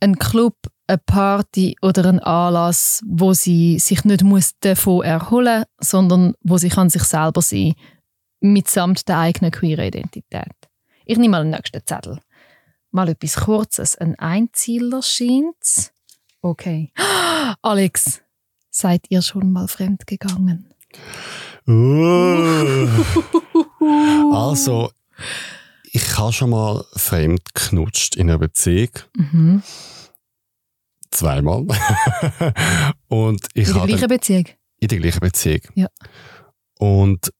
einen 0.00 0.18
Club, 0.18 0.56
eine 0.88 0.98
Party 0.98 1.76
oder 1.82 2.04
einen 2.06 2.18
Anlass, 2.18 3.00
wo 3.06 3.32
sie 3.32 3.78
sich 3.78 4.04
nicht 4.04 4.24
muss 4.24 4.52
davon 4.58 5.04
erholen, 5.04 5.64
sondern 5.78 6.34
wo 6.42 6.58
sie 6.58 6.70
kann 6.70 6.90
sich 6.90 7.04
selber 7.04 7.42
sein 7.42 7.74
mitsamt 8.40 9.06
der 9.06 9.18
eigenen 9.18 9.50
queeren 9.50 9.86
Identität. 9.86 10.59
Ich 11.10 11.18
nehme 11.18 11.32
mal 11.38 11.42
den 11.42 11.50
nächsten 11.50 11.84
Zettel. 11.84 12.20
Mal 12.92 13.08
etwas 13.08 13.34
Kurzes. 13.34 13.96
Ein 13.96 14.16
Einzieler 14.20 15.02
scheint 15.02 15.92
Okay. 16.40 16.92
Alex, 17.62 18.22
seid 18.70 19.06
ihr 19.08 19.20
schon 19.20 19.50
mal 19.50 19.66
fremd 19.66 20.06
gegangen? 20.06 20.72
Uh. 21.66 22.86
also, 24.32 24.92
ich 25.90 26.16
habe 26.16 26.32
schon 26.32 26.50
mal 26.50 26.84
fremd 26.92 27.56
knutscht 27.56 28.14
in 28.14 28.30
einer 28.30 28.38
Beziehung. 28.38 28.90
Mhm. 29.16 29.62
Zweimal. 31.10 31.66
Und 33.08 33.48
ich 33.54 33.66
in 33.66 33.74
der 33.74 33.86
gleichen 33.86 34.08
Beziehung? 34.08 34.44
In 34.78 34.86
der 34.86 34.98
gleichen 35.00 35.20
Beziehung. 35.20 35.62
Ja. 35.74 35.88
Und 36.78 37.32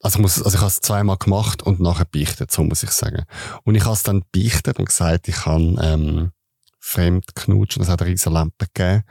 also 0.00 0.18
ich, 0.18 0.22
muss, 0.22 0.42
also 0.42 0.56
ich 0.56 0.60
habe 0.60 0.68
es 0.68 0.80
zweimal 0.80 1.16
gemacht 1.16 1.62
und 1.62 1.80
nachher 1.80 2.04
beichtet, 2.04 2.52
so 2.52 2.62
muss 2.62 2.82
ich 2.82 2.90
sagen. 2.90 3.24
Und 3.64 3.74
ich 3.74 3.84
habe 3.84 3.94
es 3.94 4.02
dann 4.02 4.22
beichtet 4.32 4.78
und 4.78 4.86
gesagt, 4.86 5.28
ich 5.28 5.36
kann 5.36 5.78
ähm, 5.82 6.32
fremd 6.78 7.34
knutschen. 7.34 7.80
Das 7.80 7.90
hat 7.90 8.00
eine 8.02 8.10
riesige 8.10 8.30
Lampe 8.30 8.66
gegeben. 8.72 9.02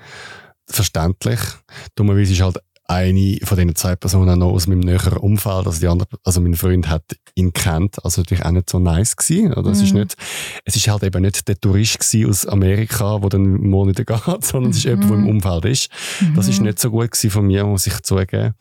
Verständlich. 0.69 1.39
Dummerweise 1.95 2.33
ist 2.33 2.41
halt 2.41 2.59
eine 2.87 3.37
von 3.43 3.57
diesen 3.57 3.75
zwei 3.75 3.95
Personen 3.97 4.39
noch 4.39 4.53
aus 4.53 4.67
meinem 4.67 4.79
näheren 4.79 5.17
Umfeld, 5.17 5.67
also 5.67 5.79
die 5.79 5.87
andere, 5.87 6.07
also 6.23 6.39
mein 6.39 6.55
Freund 6.55 6.87
hat 6.87 7.03
ihn 7.35 7.51
kennt, 7.51 8.03
also 8.03 8.21
natürlich 8.21 8.45
auch 8.45 8.51
nicht 8.51 8.69
so 8.69 8.79
nice 8.79 9.15
gewesen. 9.17 9.53
Oder? 9.53 9.71
Es 9.71 9.81
ist 9.81 9.93
mhm. 9.93 10.01
nicht, 10.01 10.15
es 10.63 10.75
ist 10.77 10.87
halt 10.87 11.03
eben 11.03 11.21
nicht 11.21 11.47
der 11.47 11.59
Tourist 11.59 12.15
aus 12.25 12.45
Amerika, 12.45 13.19
der 13.19 13.29
dann 13.29 13.43
Monate 13.43 14.05
geht, 14.05 14.19
sondern 14.45 14.71
es 14.71 14.77
ist 14.77 14.85
jemand, 14.85 15.09
der 15.09 15.17
im 15.17 15.23
mhm. 15.23 15.29
Umfeld 15.29 15.65
ist. 15.65 15.89
Das 16.35 16.47
ist 16.47 16.59
mhm. 16.59 16.67
nicht 16.67 16.79
so 16.79 16.89
gut 16.89 17.11
gewesen 17.11 17.29
von 17.29 17.45
mir, 17.45 17.65
muss 17.65 17.87
ich 17.87 18.01
zugeben. 18.03 18.53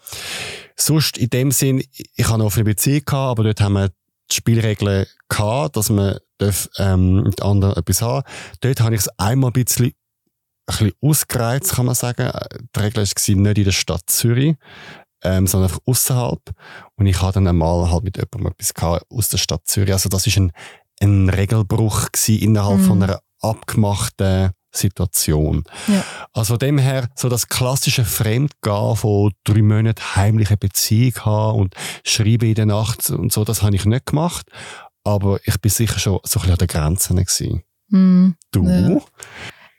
Sonst 0.75 1.19
in 1.19 1.31
dem 1.31 1.53
Sinn, 1.53 1.83
ich 1.93 2.29
habe 2.29 2.39
noch 2.39 2.55
eine 2.55 2.65
Beziehung 2.65 3.05
gehabt, 3.07 3.31
aber 3.31 3.45
dort 3.45 3.61
haben 3.61 3.75
wir 3.75 3.91
die 4.31 4.35
Spielregeln 4.35 5.07
gehabt, 5.29 5.77
dass 5.77 5.89
man 5.89 6.19
darf, 6.39 6.69
ähm, 6.79 7.23
mit 7.23 7.43
anderen 7.43 7.77
etwas 7.77 8.03
haben. 8.03 8.25
Dort 8.61 8.81
habe 8.81 8.95
ich 8.95 9.03
es 9.03 9.09
einmal 9.19 9.51
ein 9.51 9.65
bisschen 9.65 9.93
bisschen 10.67 10.93
ausgereizt, 11.01 11.75
kann 11.75 11.87
man 11.87 11.95
sagen. 11.95 12.31
Die 12.75 12.81
Regel 12.81 13.03
war 13.03 13.35
nicht 13.37 13.59
in 13.59 13.65
der 13.65 13.73
Stadt 13.73 14.03
Zürich, 14.07 14.57
ähm, 15.23 15.47
sondern 15.47 15.71
einfach 15.71 15.83
außerhalb. 15.87 16.41
Und 16.97 17.07
ich 17.07 17.21
hatte 17.21 17.35
dann 17.35 17.49
einmal 17.49 17.91
halt 17.91 18.05
mit 18.05 18.17
jemandem 18.17 18.53
etwas 18.53 18.75
gehabt 18.75 19.07
aus 19.11 19.29
der 19.29 19.39
Stadt 19.39 19.63
Zürich. 19.67 19.93
Also 19.93 20.09
das 20.09 20.27
ist 20.27 20.37
ein, 20.37 20.53
ein 21.01 21.29
Regelbruch 21.29 22.09
innerhalb 22.27 22.79
mhm. 22.79 22.85
von 22.85 23.03
einer 23.03 23.21
abgemachten 23.41 24.51
Situation. 24.73 25.65
Ja. 25.87 26.05
Also 26.33 26.55
von 26.55 26.59
dem 26.59 26.79
her, 26.79 27.09
so 27.15 27.29
das 27.29 27.49
klassische 27.49 28.05
Fremdgehen 28.05 28.97
von 28.97 29.33
drei 29.45 29.63
Monaten 29.63 30.17
heimliche 30.17 30.57
Beziehung 30.57 31.15
haben 31.25 31.61
und 31.61 31.75
schreiben 32.05 32.49
in 32.49 32.55
der 32.55 32.67
Nacht 32.67 33.09
und 33.11 33.33
so, 33.33 33.45
das 33.45 33.63
habe 33.63 33.75
ich 33.75 33.85
nicht 33.85 34.07
gemacht. 34.07 34.47
Aber 35.05 35.39
ich 35.45 35.61
bin 35.61 35.71
sicher 35.71 35.99
schon 35.99 36.21
so 36.25 36.41
ein 36.41 36.43
bisschen 36.43 36.53
an 36.53 36.59
der 36.59 36.67
Grenze 36.67 37.15
gewesen. 37.15 37.63
Mm, 37.89 38.31
du? 38.51 38.69
Ja. 38.69 39.01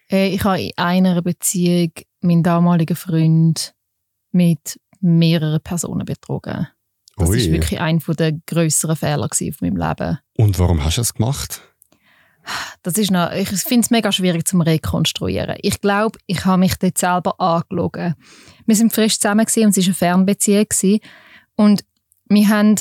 Hey, 0.09 0.33
ich 0.33 0.43
habe 0.45 0.61
in 0.61 0.71
einer 0.77 1.21
Beziehung 1.21 1.91
meinen 2.21 2.41
damaligen 2.41 2.95
Freund 2.95 3.73
mit 4.31 4.79
mehrere 5.01 5.59
Personen 5.59 6.05
betrogen. 6.05 6.67
Das 7.17 7.29
Ui. 7.29 7.37
ist 7.37 7.51
wirklich 7.51 7.81
einer 7.81 7.99
der 7.99 8.31
grösseren 8.45 8.95
Fehler 8.95 9.27
von 9.29 9.53
meinem 9.59 9.75
Leben. 9.75 10.19
Und 10.37 10.59
warum 10.59 10.85
hast 10.85 10.97
du 10.97 11.01
das 11.01 11.13
gemacht? 11.13 11.61
Das 12.83 12.97
ist 12.97 13.11
noch, 13.11 13.33
ich 13.33 13.49
finde 13.49 13.81
es 13.81 13.89
mega 13.89 14.13
schwierig 14.13 14.47
zum 14.47 14.61
rekonstruieren. 14.61 15.57
Ich 15.61 15.81
glaube, 15.81 16.17
ich 16.25 16.45
habe 16.45 16.59
mich 16.59 16.75
dort 16.75 16.97
selber 16.97 17.37
angelogen. 17.41 18.15
Wir 18.65 18.75
sind 18.77 18.93
frisch 18.93 19.19
zusammen 19.19 19.41
und 19.41 19.49
es 19.49 19.57
war 19.57 19.83
eine 19.83 19.93
Fernbeziehung 19.93 20.99
und 21.55 21.83
wir 22.29 22.47
haben 22.47 22.75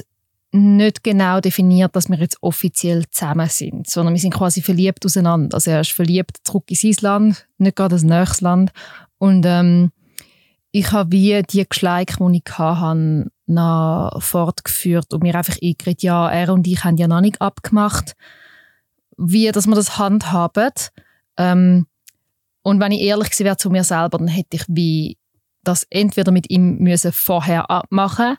nicht 0.56 1.04
genau 1.04 1.40
definiert, 1.40 1.94
dass 1.94 2.08
wir 2.08 2.18
jetzt 2.18 2.38
offiziell 2.42 3.04
zusammen 3.10 3.48
sind, 3.48 3.88
sondern 3.88 4.14
wir 4.14 4.20
sind 4.20 4.34
quasi 4.34 4.62
verliebt 4.62 5.04
auseinander. 5.04 5.54
Also 5.54 5.70
er 5.70 5.80
ist 5.80 5.92
verliebt 5.92 6.38
zurück 6.44 6.64
in 6.68 6.76
sein 6.76 6.96
Land, 7.00 7.46
nicht 7.58 7.76
gerade 7.76 7.94
das 7.94 8.02
nächste 8.02 8.44
Land. 8.44 8.72
Und 9.18 9.44
ähm, 9.46 9.92
ich 10.72 10.92
habe 10.92 11.12
wie 11.12 11.42
die 11.42 11.66
Geschleik, 11.68 12.16
die 12.18 12.42
ich 12.44 12.58
hatte, 12.58 13.30
noch 13.46 14.20
fortgeführt 14.20 15.14
und 15.14 15.22
mir 15.22 15.34
einfach 15.34 15.56
eingeredet, 15.62 16.02
ja, 16.02 16.28
er 16.28 16.52
und 16.52 16.66
ich 16.66 16.84
haben 16.84 16.96
ja 16.96 17.06
noch 17.06 17.20
nicht 17.20 17.40
abgemacht, 17.40 18.14
wie 19.16 19.50
dass 19.52 19.66
wir 19.66 19.75
das 19.75 19.98
handhaben. 19.98 20.72
Ähm, 21.36 21.86
und 22.62 22.80
wenn 22.80 22.92
ich 22.92 23.02
ehrlich 23.02 23.30
gewesen 23.30 23.44
wäre 23.44 23.56
zu 23.56 23.70
mir 23.70 23.84
selber, 23.84 24.18
dann 24.18 24.28
hätte 24.28 24.56
ich 24.56 24.64
wie 24.68 25.18
das 25.62 25.86
entweder 25.90 26.32
mit 26.32 26.50
ihm 26.50 26.78
müssen 26.78 27.12
vorher 27.12 27.70
abmachen 27.70 28.36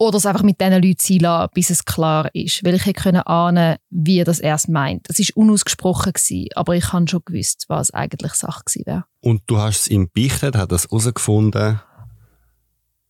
oder 0.00 0.16
es 0.16 0.24
einfach 0.24 0.42
mit 0.42 0.58
diesen 0.58 0.82
Leuten 0.82 0.96
sein 0.98 1.18
lassen, 1.18 1.50
bis 1.52 1.68
es 1.68 1.84
klar 1.84 2.34
ist. 2.34 2.64
Weil 2.64 2.74
ich 2.74 2.86
hätte 2.86 3.02
können 3.02 3.20
ahnen, 3.20 3.76
wie 3.90 4.24
das 4.24 4.40
erst 4.40 4.70
meint. 4.70 5.06
Es 5.10 5.18
war 5.18 5.36
unausgesprochen, 5.36 6.14
gewesen, 6.14 6.48
aber 6.54 6.74
ich 6.74 6.90
habe 6.92 7.06
schon 7.06 7.20
gewusst, 7.22 7.66
was 7.68 7.92
eigentlich 7.92 8.32
Sache 8.32 8.62
gewesen 8.64 8.86
wäre. 8.86 9.04
Und 9.20 9.42
du 9.46 9.58
hast 9.58 9.82
es 9.82 9.88
ihm 9.88 10.08
beichtet, 10.12 10.56
hat 10.56 10.72
das 10.72 10.84
herausgefunden. 10.84 11.80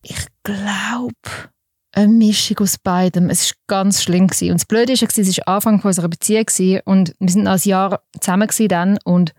Ich 0.03 0.27
glaube, 0.43 1.15
eine 1.93 2.13
Mischung 2.13 2.59
aus 2.59 2.77
beidem. 2.77 3.31
Es 3.31 3.51
war 3.51 3.57
ganz 3.69 4.03
schlimm. 4.03 4.27
Gewesen. 4.27 4.51
Und 4.51 4.61
das 4.61 4.67
Blöde 4.67 4.93
war, 4.93 5.09
es 5.09 5.39
war 5.39 5.49
Anfang 5.49 5.81
unserer 5.81 6.09
Beziehung 6.09 6.47
gewesen, 6.47 6.81
und 6.87 7.15
wir 7.21 7.31
sind 7.31 7.47
ein 7.47 7.61
Jahr 7.63 8.03
zusammen 8.19 8.49
dann 8.69 8.99
und 9.05 9.33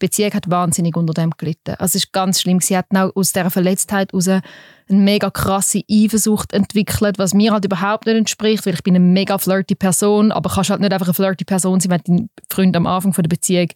die 0.00 0.06
Beziehung 0.06 0.32
hat 0.32 0.50
wahnsinnig 0.50 0.96
unter 0.96 1.14
dem 1.14 1.30
gelitten. 1.36 1.72
Also 1.72 1.96
es 1.96 2.04
ist 2.04 2.12
ganz 2.12 2.40
schlimm. 2.40 2.60
Sie 2.60 2.76
hat 2.76 2.86
auch 2.94 3.14
aus 3.14 3.32
dieser 3.32 3.50
Verletztheit 3.50 4.12
heraus 4.12 4.28
eine 4.28 4.42
mega 4.88 5.30
krasse 5.30 5.82
Eifersucht 5.90 6.52
entwickelt, 6.52 7.18
was 7.18 7.34
mir 7.34 7.52
halt 7.52 7.64
überhaupt 7.64 8.06
nicht 8.06 8.16
entspricht, 8.16 8.64
weil 8.64 8.74
ich 8.74 8.82
bin 8.82 8.94
eine 8.94 9.04
mega 9.04 9.38
flirty 9.38 9.74
Person, 9.74 10.32
aber 10.32 10.50
kannst 10.50 10.70
halt 10.70 10.80
nicht 10.80 10.92
einfach 10.92 11.08
eine 11.08 11.14
flirty 11.14 11.44
Person 11.44 11.80
sein, 11.80 11.90
wenn 11.90 12.00
du 12.04 12.04
deinen 12.04 12.30
Freund 12.50 12.76
am 12.76 12.86
Anfang 12.86 13.12
von 13.12 13.22
der 13.22 13.28
Beziehung 13.28 13.68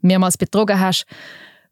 mehrmals 0.00 0.36
betrogen 0.36 0.80
hast. 0.80 1.06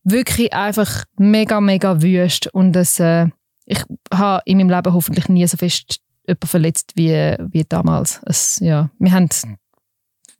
Wirklich 0.04 0.52
einfach 0.52 1.04
mega, 1.16 1.60
mega 1.60 2.02
wüst 2.02 2.46
und 2.48 2.72
das, 2.72 3.00
äh, 3.00 3.26
ich 3.64 3.82
habe 4.12 4.42
in 4.44 4.58
meinem 4.58 4.70
Leben 4.70 4.92
hoffentlich 4.92 5.28
nie 5.28 5.46
so 5.46 5.56
fest 5.56 6.00
jemanden 6.26 6.46
verletzt 6.46 6.92
wie, 6.94 7.36
wie 7.50 7.64
damals. 7.64 8.20
Es, 8.26 8.58
ja, 8.60 8.90
wir 8.98 9.12
haben, 9.12 9.28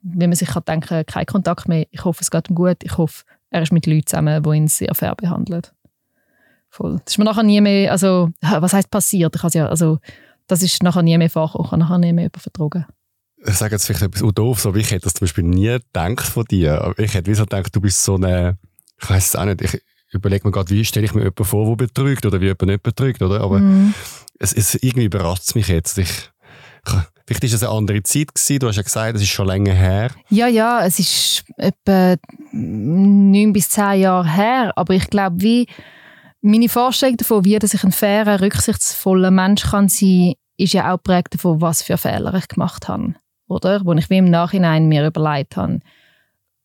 wie 0.01 0.27
man 0.27 0.35
sich 0.35 0.49
kann 0.49 0.63
denken, 0.65 1.05
keinen 1.05 1.25
Kontakt 1.25 1.67
mehr. 1.67 1.87
Ich 1.91 2.05
hoffe, 2.05 2.21
es 2.21 2.31
geht 2.31 2.49
ihm 2.49 2.55
gut. 2.55 2.77
Ich 2.83 2.97
hoffe, 2.97 3.23
er 3.49 3.61
ist 3.61 3.71
mit 3.71 3.85
Leuten 3.85 4.05
zusammen, 4.07 4.43
die 4.43 4.49
ihn 4.57 4.67
sehr 4.67 4.93
fair 4.95 5.15
behandeln. 5.15 5.61
Voll. 6.69 6.99
Das 7.05 7.13
ist 7.13 7.17
mir 7.17 7.25
nachher 7.25 7.43
nie 7.43 7.61
mehr, 7.61 7.91
also, 7.91 8.31
was 8.41 8.73
heißt 8.73 8.91
passiert? 8.91 9.35
Ich 9.35 9.53
ja, 9.53 9.67
also, 9.67 9.99
das 10.47 10.61
ist 10.61 10.83
nachher 10.83 11.03
nie 11.03 11.17
mehr 11.17 11.29
vorgekommen. 11.29 11.79
Nachher 11.79 11.97
nie 11.97 12.13
mehr 12.13 12.23
jemanden 12.25 12.39
vertragen. 12.39 12.85
Ich 13.47 13.53
sage 13.55 13.75
jetzt 13.75 13.85
vielleicht 13.85 14.01
etwas 14.01 14.23
auch 14.23 14.31
doof, 14.31 14.59
so 14.59 14.73
wie 14.75 14.79
ich 14.79 14.91
hätte 14.91 15.03
das 15.03 15.13
zum 15.13 15.25
Beispiel 15.25 15.43
nie 15.43 15.67
gedacht 15.93 16.25
von 16.25 16.45
dir. 16.45 16.81
Aber 16.81 16.97
ich 16.99 17.13
hätte 17.13 17.29
wie 17.29 17.35
so 17.35 17.43
gedacht, 17.43 17.75
du 17.75 17.81
bist 17.81 18.03
so 18.03 18.15
eine, 18.15 18.57
ich 19.01 19.09
weiß 19.09 19.27
es 19.27 19.35
auch 19.35 19.45
nicht, 19.45 19.61
ich 19.61 19.81
überlege 20.11 20.47
mir 20.47 20.51
gerade, 20.51 20.69
wie 20.71 20.83
stelle 20.83 21.05
ich 21.05 21.13
mir 21.13 21.21
jemanden 21.21 21.45
vor, 21.45 21.67
der 21.67 21.85
betrügt 21.85 22.25
oder 22.25 22.41
wie 22.41 22.45
jemand 22.45 22.63
nicht 22.63 22.83
betrügt, 22.83 23.21
oder? 23.21 23.41
Aber 23.41 23.59
Mhm. 23.59 23.93
es, 24.39 24.51
es 24.53 24.75
irgendwie 24.75 25.05
überrascht 25.05 25.43
es 25.43 25.55
mich 25.55 25.67
jetzt. 25.67 25.97
Ich, 25.97 26.31
vielleicht 27.27 27.43
ist 27.43 27.53
es 27.53 27.63
eine 27.63 27.71
andere 27.71 28.03
Zeit 28.03 28.33
gewesen. 28.33 28.59
Du 28.59 28.67
hast 28.67 28.75
ja 28.75 28.83
gesagt, 28.83 29.15
es 29.15 29.21
ist 29.21 29.29
schon 29.29 29.47
länger 29.47 29.73
her. 29.73 30.11
Ja, 30.29 30.47
ja, 30.47 30.85
es 30.85 30.99
ist 30.99 31.43
etwa 31.57 32.15
neun 32.51 33.53
bis 33.53 33.69
zehn 33.69 34.01
Jahre 34.01 34.31
her, 34.31 34.73
aber 34.75 34.93
ich 34.93 35.09
glaube, 35.09 35.41
wie 35.41 35.67
meine 36.41 36.69
Vorstellung 36.69 37.17
davon, 37.17 37.43
wie 37.43 37.57
dass 37.57 37.73
ich 37.73 37.83
ein 37.83 37.91
fairer, 37.91 38.41
rücksichtsvoller 38.41 39.31
Mensch 39.31 39.63
kann 39.63 39.89
sein, 39.89 40.33
ist 40.57 40.73
ja 40.73 40.91
auch 40.91 40.97
geprägt 40.97 41.33
davon, 41.33 41.59
was 41.59 41.81
für 41.81 41.97
Fehler 41.97 42.33
ich 42.35 42.47
gemacht 42.47 42.87
habe, 42.87 43.15
oder? 43.47 43.81
Wo 43.83 43.93
ich 43.93 44.09
wie 44.09 44.17
im 44.17 44.29
Nachhinein 44.29 44.87
mir 44.87 45.07
überlegt 45.07 45.57
habe, 45.57 45.79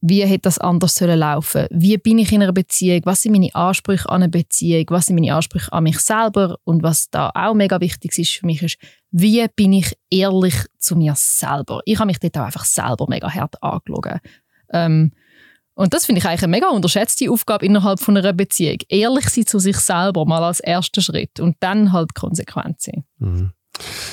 wie 0.00 0.25
hätte 0.25 0.42
das 0.42 0.59
anders 0.59 0.95
sollen 0.95 1.19
laufen? 1.19 1.66
Wie 1.71 1.99
bin 1.99 2.19
ich 2.19 2.33
in 2.33 2.42
einer 2.42 2.52
Beziehung? 2.52 3.02
Was 3.04 3.23
sind 3.23 3.33
meine 3.33 3.54
Ansprüche 3.54 4.09
an 4.09 4.23
eine 4.23 4.30
Beziehung? 4.30 4.87
Was 4.88 5.07
sind 5.07 5.16
meine 5.16 5.35
Ansprüche 5.35 5.73
an 5.73 5.85
mich 5.85 5.99
selber? 5.99 6.57
Und 6.64 6.83
was 6.83 7.11
da 7.11 7.30
auch 7.35 7.54
mega 7.54 7.80
wichtig 7.80 8.16
ist 8.19 8.33
für 8.33 8.47
mich 8.47 8.62
ist, 8.62 8.78
wie 9.11 9.47
bin 9.54 9.75
ich 9.75 9.97
ehrlich 10.11 10.54
zu 10.78 10.97
mir 10.97 11.14
selber? 11.16 11.80
Ich 11.85 11.99
habe 11.99 12.07
mich 12.07 12.19
dort 12.19 12.38
auch 12.38 12.45
einfach 12.45 12.64
selber 12.64 13.07
mega 13.09 13.30
hart 13.30 13.62
angelogen. 13.62 14.21
Ähm, 14.73 15.12
und 15.75 15.95
das 15.95 16.07
finde 16.07 16.21
ich 16.21 16.26
eigentlich 16.26 16.42
eine 16.42 16.50
mega 16.50 16.69
unterschätzte 16.69 17.30
Aufgabe 17.30 17.64
innerhalb 17.66 18.00
von 18.00 18.16
einer 18.16 18.33
Beziehung. 18.33 18.78
Ehrlich 18.88 19.28
sein 19.28 19.47
zu 19.47 19.59
sich 19.59 19.76
selber 19.76 20.25
mal 20.25 20.42
als 20.45 20.61
erster 20.61 21.00
Schritt 21.02 21.40
und 21.40 21.57
dann 21.61 21.92
halt 21.92 22.14
konsequent 22.14 22.80
sein. 22.80 23.04
Mhm. 23.19 23.52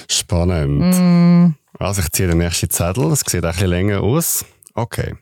Spannend. 0.09 0.95
Mm, 0.95 1.55
Also 1.79 2.01
ich 2.01 2.09
ziehe 2.11 2.27
den 2.27 2.37
nächsten 2.37 2.69
Zettel. 2.69 3.11
Es 3.11 3.21
sieht 3.21 3.43
ein 3.43 3.51
bisschen 3.51 3.69
länger 3.69 4.01
aus. 4.01 4.45
Okay. 4.73 5.15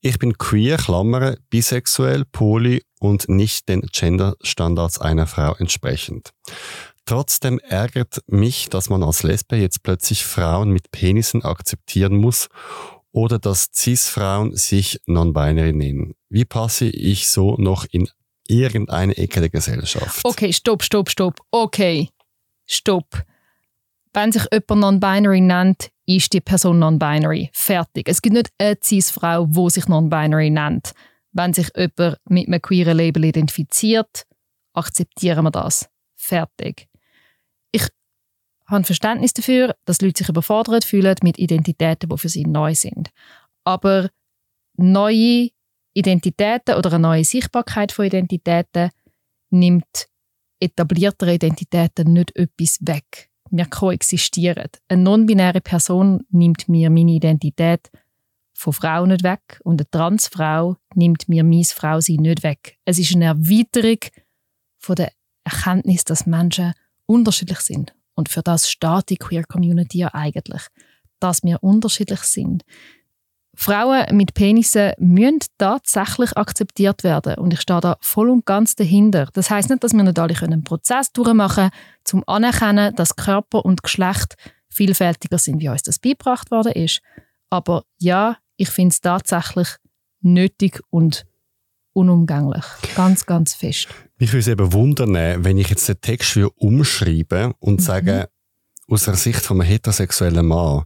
Ich 0.00 0.18
bin 0.18 0.36
queer, 0.38 0.76
Klammern, 0.76 1.36
bisexuell, 1.50 2.24
poly 2.24 2.82
und 3.00 3.28
nicht 3.28 3.68
den 3.68 3.82
Genderstandards 3.82 5.00
einer 5.00 5.26
Frau 5.26 5.54
entsprechend. 5.54 6.30
Trotzdem 7.06 7.58
ärgert 7.58 8.22
mich, 8.26 8.70
dass 8.70 8.88
man 8.88 9.02
als 9.02 9.22
Lesbe 9.22 9.56
jetzt 9.56 9.82
plötzlich 9.82 10.24
Frauen 10.24 10.70
mit 10.70 10.90
Penissen 10.90 11.44
akzeptieren 11.44 12.16
muss 12.16 12.48
oder 13.12 13.38
dass 13.38 13.68
Cis-Frauen 13.74 14.56
sich 14.56 15.00
non-binary 15.06 15.72
nennen. 15.72 16.14
Wie 16.30 16.44
passe 16.44 16.86
ich 16.86 17.28
so 17.28 17.56
noch 17.56 17.84
in 17.90 18.08
irgendeine 18.48 19.16
Ecke 19.16 19.40
der 19.40 19.50
Gesellschaft? 19.50 20.20
Okay, 20.24 20.52
stopp, 20.52 20.82
stopp, 20.82 21.10
stopp. 21.10 21.40
Okay, 21.50 22.08
stopp. 22.66 23.24
Wenn 24.14 24.30
sich 24.30 24.44
jemand 24.52 24.80
non-binary 24.80 25.40
nennt, 25.40 25.90
ist 26.06 26.32
die 26.32 26.40
Person 26.40 26.78
non-binary. 26.78 27.50
Fertig. 27.52 28.08
Es 28.08 28.22
gibt 28.22 28.34
nicht 28.34 28.50
eine 28.58 28.78
Cis-Frau, 28.82 29.46
die 29.46 29.70
sich 29.70 29.88
non-binary 29.88 30.50
nennt. 30.50 30.92
Wenn 31.32 31.52
sich 31.52 31.68
jemand 31.76 32.18
mit 32.28 32.46
einem 32.46 32.62
queeren 32.62 32.96
Label 32.96 33.24
identifiziert, 33.24 34.24
akzeptieren 34.72 35.44
wir 35.44 35.50
das. 35.50 35.88
Fertig. 36.14 36.88
Ich 37.72 37.88
habe 38.66 38.84
Verständnis 38.84 39.32
dafür, 39.32 39.74
dass 39.84 40.00
Leute 40.00 40.18
sich 40.18 40.28
überfordert 40.28 40.84
fühlen 40.84 41.16
mit 41.22 41.38
Identitäten, 41.38 42.08
die 42.08 42.18
für 42.18 42.28
sie 42.28 42.44
neu 42.44 42.72
sind. 42.74 43.10
Aber 43.64 44.10
neue 44.76 45.48
Identitäten 45.92 46.76
oder 46.76 46.92
eine 46.92 47.00
neue 47.00 47.24
Sichtbarkeit 47.24 47.90
von 47.90 48.04
Identitäten 48.04 48.90
nimmt 49.50 50.06
etablierter 50.60 51.26
Identitäten 51.26 52.12
nicht 52.12 52.34
etwas 52.36 52.78
weg. 52.80 53.30
Wir 53.56 53.66
koexistieren. 53.66 54.68
Eine 54.88 55.02
non-binäre 55.04 55.60
Person 55.60 56.26
nimmt 56.30 56.68
mir 56.68 56.90
meine 56.90 57.12
Identität 57.12 57.88
von 58.52 58.72
Frau 58.72 59.06
nicht 59.06 59.22
weg 59.22 59.60
und 59.62 59.80
eine 59.80 59.88
Transfrau 59.88 60.76
nimmt 60.96 61.28
mir 61.28 61.44
mein 61.44 61.62
Frausein 61.62 62.16
nicht 62.16 62.42
weg. 62.42 62.78
Es 62.84 62.98
ist 62.98 63.14
eine 63.14 63.26
Erweiterung 63.26 63.98
von 64.80 64.96
der 64.96 65.12
Erkenntnis, 65.44 66.02
dass 66.02 66.26
Menschen 66.26 66.72
unterschiedlich 67.06 67.60
sind. 67.60 67.94
Und 68.16 68.28
für 68.28 68.42
das 68.42 68.68
steht 68.68 69.10
die 69.10 69.18
Queer 69.18 69.44
Community 69.44 69.98
ja 69.98 70.12
eigentlich, 70.12 70.62
dass 71.20 71.44
wir 71.44 71.62
unterschiedlich 71.62 72.22
sind. 72.22 72.64
Frauen 73.56 74.04
mit 74.16 74.34
Penissen 74.34 74.92
müssen 74.98 75.38
tatsächlich 75.58 76.36
akzeptiert 76.36 77.04
werden. 77.04 77.34
Und 77.36 77.52
ich 77.52 77.60
stehe 77.60 77.80
da 77.80 77.96
voll 78.00 78.30
und 78.30 78.44
ganz 78.46 78.74
dahinter. 78.74 79.28
Das 79.32 79.50
heißt 79.50 79.70
nicht, 79.70 79.82
dass 79.84 79.92
wir 79.92 80.02
nicht 80.02 80.18
alle 80.18 80.34
einen 80.42 80.64
Prozess 80.64 81.12
durchmachen 81.12 81.70
können, 81.70 81.70
zum 82.04 82.24
anerkennen, 82.26 82.94
dass 82.96 83.16
Körper 83.16 83.64
und 83.64 83.82
Geschlecht 83.82 84.34
vielfältiger 84.68 85.38
sind, 85.38 85.60
wie 85.60 85.68
uns 85.68 85.82
das 85.82 85.98
beigebracht 85.98 86.50
worden 86.50 86.72
ist. 86.72 87.00
Aber 87.50 87.84
ja, 87.98 88.36
ich 88.56 88.68
finde 88.70 88.92
es 88.92 89.00
tatsächlich 89.00 89.68
nötig 90.20 90.80
und 90.90 91.24
unumgänglich. 91.92 92.64
Ganz, 92.96 93.24
ganz 93.26 93.54
fest. 93.54 93.88
Mich 94.18 94.30
würde 94.30 94.40
es 94.40 94.48
eben 94.48 94.72
wundern, 94.72 95.44
wenn 95.44 95.58
ich 95.58 95.68
jetzt 95.68 95.88
den 95.88 96.00
Text 96.00 96.36
umschreibe 96.56 97.52
und 97.60 97.74
Mhm. 97.80 97.84
sage, 97.84 98.28
aus 98.88 99.04
der 99.04 99.14
Sicht 99.14 99.40
von 99.40 99.60
einem 99.60 99.68
heterosexuellen 99.70 100.46
Mann, 100.46 100.84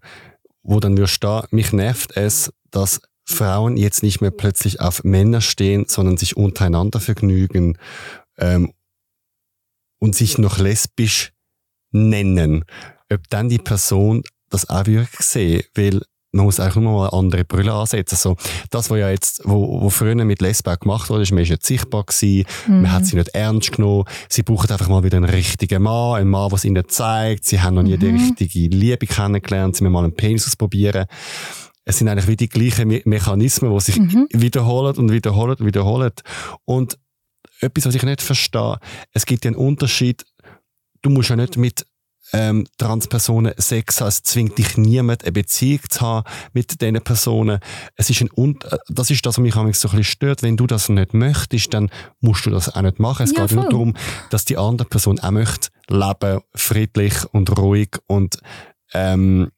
wo 0.63 0.81
dann 0.81 0.97
würde 0.97 1.09
stehen, 1.09 1.43
mich 1.51 1.73
nervt 1.73 2.17
es, 2.17 2.53
dass 2.71 3.01
Frauen 3.25 3.77
jetzt 3.77 4.03
nicht 4.03 4.21
mehr 4.21 4.31
plötzlich 4.31 4.81
auf 4.81 5.05
Männer 5.05 5.41
stehen, 5.41 5.85
sondern 5.87 6.17
sich 6.17 6.37
untereinander 6.37 6.99
vergnügen 6.99 7.77
ähm, 8.39 8.73
und 9.99 10.15
sich 10.15 10.39
noch 10.39 10.59
lesbisch 10.59 11.33
nennen. 11.91 12.65
Ob 13.13 13.29
dann 13.29 13.49
die 13.49 13.59
Person 13.59 14.23
das 14.49 14.71
auch 14.71 14.87
wirklich 14.87 15.27
sehen, 15.27 15.63
weil 15.75 16.01
man 16.33 16.45
muss 16.45 16.61
eigentlich 16.61 16.77
nur 16.77 16.93
mal 16.93 17.09
andere 17.09 17.45
Brille 17.45 17.73
ansetzen. 17.73 18.17
So, 18.17 18.37
das, 18.71 18.91
was 18.91 18.99
ja 18.99 19.11
jetzt, 19.11 19.43
wo, 19.45 19.83
wo 19.83 19.91
früher 19.91 20.15
mit 20.15 20.43
Lesben 20.43 20.77
gemacht 20.79 21.09
wurde, 21.09 21.23
ist, 21.23 21.33
man 21.33 21.43
ist 21.43 21.51
nicht 21.51 21.65
sichtbar 21.65 22.05
gewesen, 22.05 22.47
mhm. 22.67 22.83
man 22.83 22.93
hat 22.93 23.07
sie 23.07 23.17
nicht 23.17 23.29
ernst 23.29 23.73
genommen. 23.73 24.05
Sie 24.29 24.43
brauchen 24.43 24.71
einfach 24.71 24.89
mal 24.89 25.05
wieder 25.05 25.17
einen 25.17 25.29
richtigen 25.31 25.83
Mann, 25.83 26.17
einen 26.17 26.31
Mann, 26.31 26.49
der 26.51 26.57
es 26.57 26.65
ihnen 26.65 26.89
zeigt. 26.89 27.45
Sie 27.47 27.61
haben 27.61 27.75
noch 27.75 27.83
nie 27.83 27.97
mhm. 27.97 28.01
die 28.01 28.11
richtige 28.11 28.77
Liebe 28.77 29.07
kennengelernt, 29.07 29.77
sie 29.77 29.85
müssen 29.85 29.93
mal 29.93 30.05
einen 30.05 30.15
Penis 30.15 30.47
ausprobieren. 30.47 31.07
Es 31.89 31.97
sind 31.97 32.09
eigentlich 32.09 32.29
wie 32.29 32.37
die 32.37 32.51
gleichen 32.51 32.87
Me 32.87 33.01
Mechanismen, 33.07 33.73
die 33.73 33.81
sich 33.81 33.97
mhm. 33.97 34.29
wiederholen 34.31 34.95
und 34.99 35.11
wiederholen 35.11 35.57
und 35.59 35.65
wiederholen. 35.65 36.13
Und 36.67 36.99
etwas, 37.61 37.87
was 37.87 37.95
ich 37.95 38.03
nicht 38.03 38.21
verstehe, 38.21 38.79
es 39.15 39.25
gibt 39.25 39.47
ja 39.47 39.49
einen 39.49 39.57
Unterschied, 39.57 40.27
du 41.01 41.09
musst 41.09 41.31
ja 41.31 41.37
nicht 41.37 41.57
mit 41.57 41.87
ähm, 42.35 42.67
Transpersonen 42.77 43.55
Sex 43.57 44.03
haben. 44.03 44.09
Es 44.09 44.23
zwingt 44.23 44.59
dich 44.59 44.77
niemand, 44.77 45.25
eine 45.25 45.33
Beziehung 45.33 45.81
zu 45.89 46.03
haben 46.03 46.31
mit 46.53 46.79
diesen 46.79 47.01
Personen. 47.01 47.59
Es 47.97 48.11
ist 48.11 48.21
ein 48.21 48.29
Un 48.37 48.59
das 48.91 49.11
ist 49.11 49.25
das, 49.25 49.39
was 49.39 49.43
mich 49.43 49.55
so 49.55 49.61
ein 49.61 49.69
bisschen 49.69 50.05
stört. 50.05 50.43
Wenn 50.43 50.59
du 50.59 50.67
das 50.67 50.91
nicht 50.91 51.15
möchtest, 51.15 51.73
dann 51.73 51.89
musst 52.21 52.45
du 52.45 52.51
das 52.51 52.69
auch 52.69 52.83
nicht 52.83 52.99
machen. 52.99 53.23
Es 53.23 53.33
ja, 53.33 53.47
geht 53.47 53.53
voll. 53.53 53.63
nur 53.63 53.71
darum, 53.71 53.95
dass 54.29 54.45
die 54.45 54.59
andere 54.59 54.87
Person 54.87 55.21
auch 55.21 55.31
möchte 55.31 55.71
leben, 55.89 56.43
friedlich 56.55 57.15
und 57.33 57.57
ruhig 57.57 57.97
und 58.07 58.41
ähm, 58.93 59.51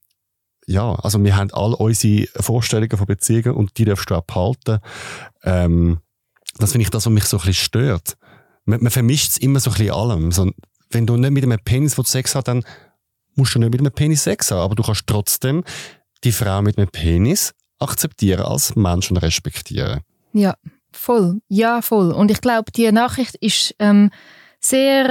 ja, 0.66 0.94
also 0.94 1.22
wir 1.22 1.36
haben 1.36 1.50
all 1.52 1.74
unsere 1.74 2.26
Vorstellungen 2.40 2.96
von 2.96 3.06
Beziehungen 3.06 3.54
und 3.54 3.76
die 3.78 3.84
darfst 3.84 4.10
du 4.10 4.14
auch 4.14 4.22
behalten. 4.22 4.78
Ähm, 5.42 5.98
das 6.58 6.72
finde 6.72 6.82
ich 6.84 6.90
das, 6.90 7.06
was 7.06 7.12
mich 7.12 7.24
so 7.24 7.38
ein 7.38 7.40
bisschen 7.40 7.64
stört. 7.64 8.16
Man, 8.64 8.82
man 8.82 8.90
vermischt 8.90 9.30
es 9.30 9.36
immer 9.38 9.60
so 9.60 9.70
ein 9.70 9.74
bisschen 9.74 9.94
allem. 9.94 10.32
So, 10.32 10.50
wenn 10.90 11.06
du 11.06 11.16
nicht 11.16 11.30
mit 11.30 11.44
einem 11.44 11.58
Penis 11.64 11.94
Sex 11.94 12.34
hast, 12.34 12.48
dann 12.48 12.64
musst 13.34 13.54
du 13.54 13.58
nicht 13.58 13.70
mit 13.70 13.80
einem 13.80 13.92
Penis 13.92 14.24
Sex 14.24 14.50
haben. 14.50 14.60
Aber 14.60 14.74
du 14.74 14.82
kannst 14.82 15.06
trotzdem 15.06 15.64
die 16.24 16.32
Frau 16.32 16.62
mit 16.62 16.78
einem 16.78 16.88
Penis 16.88 17.54
akzeptieren 17.78 18.42
als 18.42 18.76
Mensch 18.76 19.10
und 19.10 19.16
respektieren. 19.16 20.00
Ja, 20.32 20.54
voll. 20.92 21.40
Ja, 21.48 21.82
voll. 21.82 22.12
Und 22.12 22.30
ich 22.30 22.40
glaube, 22.40 22.70
die 22.72 22.90
Nachricht 22.92 23.36
ist 23.36 23.74
ähm, 23.78 24.10
sehr 24.60 25.08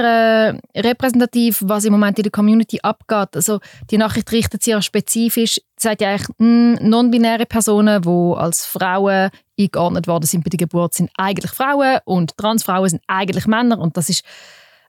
äh, 0.74 0.80
repräsentativ, 0.80 1.62
was 1.66 1.84
im 1.84 1.92
Moment 1.92 2.18
in 2.18 2.22
der 2.22 2.30
Community 2.30 2.78
abgeht. 2.82 3.34
Also 3.34 3.58
die 3.90 3.98
Nachricht 3.98 4.30
richtet 4.30 4.62
sich 4.62 4.70
ja 4.70 4.80
spezifisch, 4.80 5.60
sagt 5.76 6.00
ja 6.00 6.10
eigentlich, 6.10 6.28
hm, 6.38 6.78
non-binäre 6.80 7.46
Personen, 7.46 8.02
die 8.02 8.38
als 8.38 8.64
Frauen 8.64 9.30
eingeordnet 9.58 10.06
worden 10.06 10.26
sind 10.26 10.44
bei 10.44 10.50
der 10.50 10.58
Geburt, 10.58 10.94
sind 10.94 11.10
eigentlich 11.16 11.50
Frauen 11.50 11.98
und 12.04 12.36
Transfrauen 12.36 12.88
sind 12.88 13.02
eigentlich 13.08 13.46
Männer 13.46 13.80
und 13.80 13.96
das 13.96 14.08
ist 14.08 14.24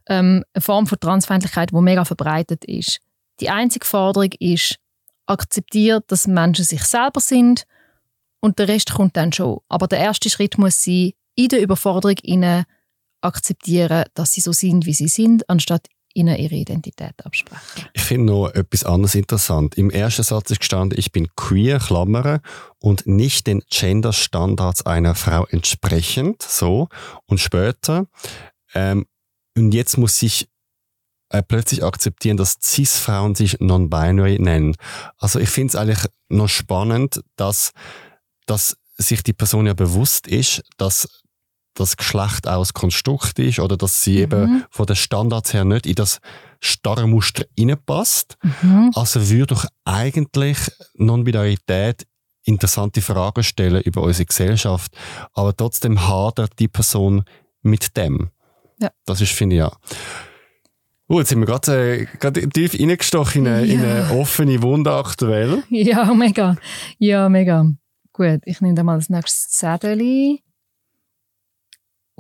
ähm, 0.08 0.44
eine 0.54 0.62
Form 0.62 0.86
von 0.86 1.00
Transfeindlichkeit, 1.00 1.72
die 1.72 1.82
mega 1.82 2.06
verbreitet 2.06 2.64
ist. 2.66 3.00
Die 3.40 3.50
einzige 3.50 3.86
Forderung 3.86 4.30
ist, 4.40 4.78
akzeptiert, 5.26 6.06
dass 6.10 6.28
Menschen 6.28 6.66
sich 6.66 6.84
selber 6.84 7.20
sind 7.20 7.66
und 8.42 8.60
der 8.60 8.68
Rest 8.68 8.94
kommt 8.94 9.18
dann 9.18 9.34
schon. 9.34 9.60
Aber 9.70 9.88
der 9.88 10.00
erste 10.00 10.30
Schritt 10.30 10.58
muss 10.58 10.84
sein, 10.84 11.14
in 11.36 11.48
der 11.48 11.62
Überforderung 11.62 12.18
ihnen 12.22 12.66
akzeptieren, 13.22 14.06
dass 14.14 14.34
sie 14.34 14.42
so 14.42 14.52
sind, 14.52 14.86
wie 14.86 14.94
sie 14.94 15.08
sind, 15.08 15.50
anstatt 15.50 15.88
ihnen 16.14 16.38
ihre 16.38 16.56
Identität 16.56 17.26
absprechen. 17.26 17.90
Ich 17.94 18.02
finde 18.02 18.34
noch 18.34 18.50
etwas 18.50 18.84
anderes 18.84 19.16
interessant. 19.16 19.78
Im 19.78 19.90
ersten 19.90 20.24
Satz 20.24 20.52
ist 20.52 20.60
gestanden, 20.60 21.00
ich 21.00 21.12
bin 21.12 21.30
queer, 21.36 21.80
Klammern, 21.80 22.42
und 22.80 23.08
nicht 23.08 23.48
den 23.48 23.64
Gender-Standards 23.70 24.86
einer 24.86 25.16
Frau 25.16 25.46
entsprechend, 25.46 26.42
so. 26.42 26.90
Und 27.28 27.40
später, 27.40 28.08
ähm, 28.74 29.06
und 29.56 29.74
jetzt 29.74 29.98
muss 29.98 30.22
ich 30.22 30.50
äh, 31.30 31.42
plötzlich 31.42 31.84
akzeptieren, 31.84 32.38
dass 32.38 32.58
Cis-Frauen 32.62 33.36
sich 33.36 33.60
non-binary 33.60 34.40
nennen. 34.40 34.76
Also 35.18 35.40
ich 35.40 35.50
finde 35.50 35.72
es 35.72 35.76
eigentlich 35.76 36.06
noch 36.30 36.50
spannend, 36.50 37.22
dass, 37.36 37.72
dass 38.46 38.78
sich 38.98 39.24
die 39.24 39.34
Person 39.34 39.66
ja 39.66 39.74
bewusst 39.74 40.28
ist, 40.28 40.62
dass 40.78 41.22
das 41.74 41.98
Geschlecht 41.98 42.48
auch 42.48 42.66
ein 42.66 42.74
Konstrukt 42.74 43.40
ist 43.40 43.60
oder 43.60 43.78
dass 43.78 44.04
sie 44.04 44.18
mhm. 44.18 44.24
eben 44.24 44.66
von 44.70 44.86
den 44.86 44.96
Standards 44.96 45.54
her 45.54 45.66
nicht 45.66 45.86
in 45.86 45.96
das 45.96 46.20
starre 46.60 47.08
Muster 47.08 47.46
hineinpasst. 47.58 48.38
Mhm. 48.62 48.92
Also 48.96 49.30
würde 49.30 49.56
doch 49.56 49.66
eigentlich 49.86 50.58
Non-Binarität 50.96 52.06
interessante 52.44 53.02
Fragen 53.02 53.44
stellen 53.44 53.82
über 53.84 54.02
unsere 54.02 54.26
Gesellschaft, 54.26 54.96
aber 55.34 55.56
trotzdem 55.56 56.08
hadert 56.08 56.58
die 56.60 56.68
Person 56.68 57.24
mit 57.62 57.96
dem. 57.98 58.32
Ja. 58.80 58.90
Das 59.06 59.22
ist, 59.22 59.32
finde 59.32 59.56
ich, 59.56 59.60
ja. 59.60 59.72
Oh, 61.08 61.20
jetzt 61.20 61.30
sind 61.30 61.40
wir 61.40 61.46
gerade 61.46 62.06
äh, 62.42 62.48
tief 62.48 62.74
reingestochen 62.74 63.46
in 63.46 63.52
eine, 63.52 63.66
ja. 63.66 63.74
in 63.74 63.84
eine 63.84 64.20
offene 64.20 64.62
Wunde 64.62 64.94
aktuell. 64.94 65.64
Ja, 65.70 66.14
mega. 66.14 66.56
Ja, 66.98 67.30
mega. 67.30 67.70
Gut, 68.14 68.42
ich 68.46 68.62
nehme 68.62 68.76
da 68.76 68.84
mal 68.84 68.98
das 68.98 69.10
nächste 69.10 69.50
Zettel. 69.50 70.40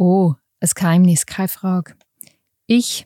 Oh, 0.04 0.34
ein 0.60 0.70
Geheimnis, 0.74 1.28
keine 1.28 1.48
Frage. 1.48 1.94
Ich, 2.66 3.06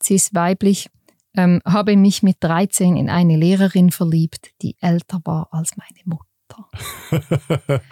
cis 0.00 0.32
weiblich, 0.32 0.88
ähm, 1.36 1.60
habe 1.66 1.96
mich 1.96 2.22
mit 2.22 2.36
13 2.38 2.96
in 2.96 3.10
eine 3.10 3.36
Lehrerin 3.36 3.90
verliebt, 3.90 4.52
die 4.62 4.76
älter 4.80 5.20
war 5.24 5.48
als 5.50 5.72
meine 5.76 5.98
Mutter. 6.04 6.70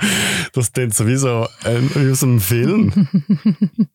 das 0.53 0.73
klingt 0.73 0.95
sowieso 0.95 1.49
äh, 1.65 2.11
aus 2.13 2.23
einem 2.23 2.41
Film. 2.41 2.93
Hm, 2.95 3.89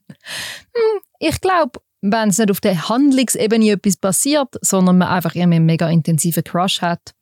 ich 1.19 1.39
glaube, 1.39 1.79
wenn 2.01 2.27
es 2.27 2.37
nicht 2.37 2.51
auf 2.51 2.59
der 2.59 2.89
Handlungsebene 2.89 3.71
etwas 3.71 3.95
passiert, 3.95 4.55
sondern 4.61 4.97
man 4.97 5.07
einfach 5.07 5.35
immer 5.35 5.55
einen 5.55 5.65
mega 5.65 5.89
intensiven 5.89 6.43
Crush 6.43 6.81
hat, 6.81 7.15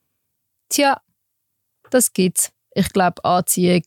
tja, 0.70 1.00
das 1.92 2.14
gibt's. 2.14 2.52
Ich 2.74 2.90
glaube, 2.90 3.24
Anziehung 3.24 3.84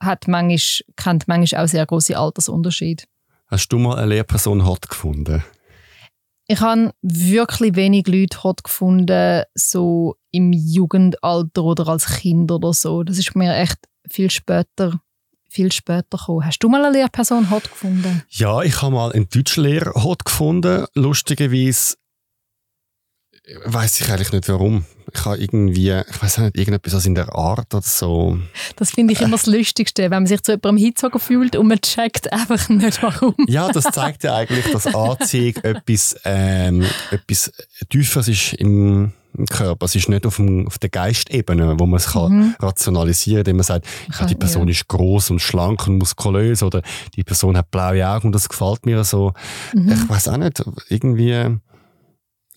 hat 0.00 0.28
manchmal, 0.28 0.94
kennt 0.96 1.28
manchmal 1.28 1.64
auch 1.64 1.68
sehr 1.68 1.86
große 1.86 2.18
Altersunterschiede. 2.18 3.04
Hast 3.46 3.68
du 3.68 3.78
mal 3.78 3.98
eine 3.98 4.06
Lehrperson 4.06 4.64
hot 4.64 4.88
gefunden? 4.88 5.44
Ich 6.46 6.60
habe 6.60 6.92
wirklich 7.02 7.76
wenig 7.76 8.08
Leute 8.08 8.42
hot 8.42 8.64
gefunden, 8.64 9.44
so 9.54 10.16
im 10.32 10.52
Jugendalter 10.52 11.62
oder 11.62 11.88
als 11.88 12.06
Kind 12.06 12.50
oder 12.50 12.72
so. 12.72 13.02
Das 13.04 13.18
ist 13.18 13.36
mir 13.36 13.54
echt 13.54 13.78
viel 14.08 14.30
später 14.30 15.00
viel 15.50 15.72
später 15.72 16.16
gekommen. 16.16 16.46
Hast 16.46 16.60
du 16.60 16.68
mal 16.68 16.84
eine 16.84 16.96
Lehrperson 16.96 17.50
hot 17.50 17.64
gefunden? 17.64 18.22
Ja, 18.28 18.62
ich 18.62 18.80
habe 18.80 18.94
mal 18.94 19.12
einen 19.12 19.28
Deutschlehrer 19.28 20.02
hot 20.02 20.24
gefunden. 20.24 20.86
Lustigerweise 20.94 21.96
weiß 23.64 24.00
ich 24.00 24.10
eigentlich 24.10 24.32
nicht 24.32 24.48
warum. 24.48 24.84
Ich 25.12 25.24
habe 25.24 25.38
irgendwie, 25.38 25.90
ich 25.90 26.22
weiß 26.22 26.38
nicht, 26.38 26.56
irgendetwas 26.56 27.04
in 27.04 27.14
der 27.14 27.34
Art 27.34 27.74
oder 27.74 27.82
so. 27.82 28.38
Das 28.76 28.92
finde 28.92 29.12
ich 29.12 29.20
immer 29.20 29.32
das 29.32 29.46
Lustigste, 29.46 30.04
wenn 30.04 30.10
man 30.10 30.26
sich 30.26 30.42
zu 30.42 30.52
jemandem 30.52 30.76
hingezogen 30.76 31.20
fühlt 31.20 31.56
und 31.56 31.66
man 31.66 31.80
checkt 31.80 32.32
einfach 32.32 32.68
nicht 32.68 33.02
warum. 33.02 33.34
ja, 33.48 33.68
das 33.68 33.84
zeigt 33.84 34.22
ja 34.22 34.36
eigentlich, 34.36 34.70
dass 34.70 34.86
Anziehung 34.86 35.56
etwas, 35.62 36.16
ähm, 36.24 36.84
etwas 37.10 37.52
Tieferes 37.88 38.28
ist 38.28 38.52
im, 38.54 39.12
Körper. 39.48 39.86
Es 39.86 39.94
ist 39.94 40.08
nicht 40.08 40.26
auf, 40.26 40.36
dem, 40.36 40.66
auf 40.66 40.78
der 40.78 40.90
Geistebene, 40.90 41.78
wo 41.78 41.86
man 41.86 41.98
es 41.98 42.12
mhm. 42.14 42.56
rationalisieren 42.58 43.44
kann, 43.44 43.50
indem 43.52 43.56
man 43.58 43.64
sagt, 43.64 43.86
ja, 44.18 44.26
die 44.26 44.34
Person 44.34 44.66
ja. 44.66 44.72
ist 44.72 44.88
groß 44.88 45.30
und 45.30 45.38
schlank 45.38 45.86
und 45.86 45.98
muskulös 45.98 46.64
oder 46.64 46.82
die 47.14 47.22
Person 47.22 47.56
hat 47.56 47.70
blaue 47.70 48.06
Augen 48.06 48.26
und 48.26 48.32
das 48.32 48.48
gefällt 48.48 48.86
mir 48.86 49.04
so. 49.04 49.32
Mhm. 49.72 49.92
Ich 49.92 50.08
weiß 50.08 50.28
auch 50.28 50.36
nicht, 50.36 50.64
irgendwie 50.88 51.60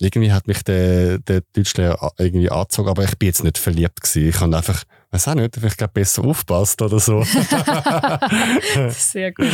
irgendwie 0.00 0.32
hat 0.32 0.46
mich 0.46 0.62
der, 0.64 1.18
der 1.18 1.42
Deutschlehrer 1.52 2.12
irgendwie 2.18 2.50
angezogen, 2.50 2.88
aber 2.88 3.04
ich 3.04 3.16
bin 3.18 3.28
jetzt 3.28 3.44
nicht 3.44 3.58
verliebt 3.58 4.00
gewesen. 4.00 4.28
Ich 4.28 4.40
habe 4.40 4.56
einfach, 4.56 4.84
weiß 5.10 5.28
auch 5.28 5.34
nicht, 5.34 5.56
vielleicht 5.56 5.92
besser 5.92 6.24
aufpasst 6.24 6.82
oder 6.82 6.98
so. 6.98 7.22
Sehr 8.90 9.32
gut. 9.32 9.46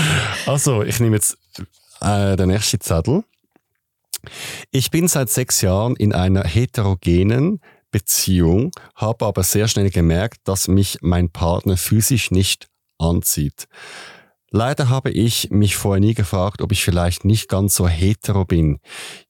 Also, 0.46 0.83
ich 0.83 0.98
nehme 1.00 1.16
jetzt 1.16 1.37
äh, 2.00 2.37
den 2.37 2.48
nächsten 2.48 2.81
Zettel. 2.81 3.24
Ich 4.70 4.90
bin 4.90 5.09
seit 5.09 5.31
sechs 5.31 5.61
Jahren 5.61 5.96
in 5.96 6.12
einer 6.12 6.44
heterogenen 6.44 7.61
Beziehung, 7.90 8.70
habe 8.94 9.26
aber 9.26 9.42
sehr 9.42 9.66
schnell 9.66 9.90
gemerkt, 9.90 10.40
dass 10.44 10.68
mich 10.68 10.98
mein 11.00 11.31
Partner 11.31 11.76
physisch 11.76 12.31
nicht 12.31 12.68
anzieht. 12.98 13.66
Leider 14.53 14.89
habe 14.89 15.11
ich 15.11 15.49
mich 15.51 15.77
vorher 15.77 16.01
nie 16.01 16.15
gefragt, 16.15 16.61
ob 16.61 16.73
ich 16.73 16.85
vielleicht 16.85 17.25
nicht 17.25 17.49
ganz 17.49 17.77
so 17.77 17.87
hetero 17.87 18.45
bin. 18.45 18.81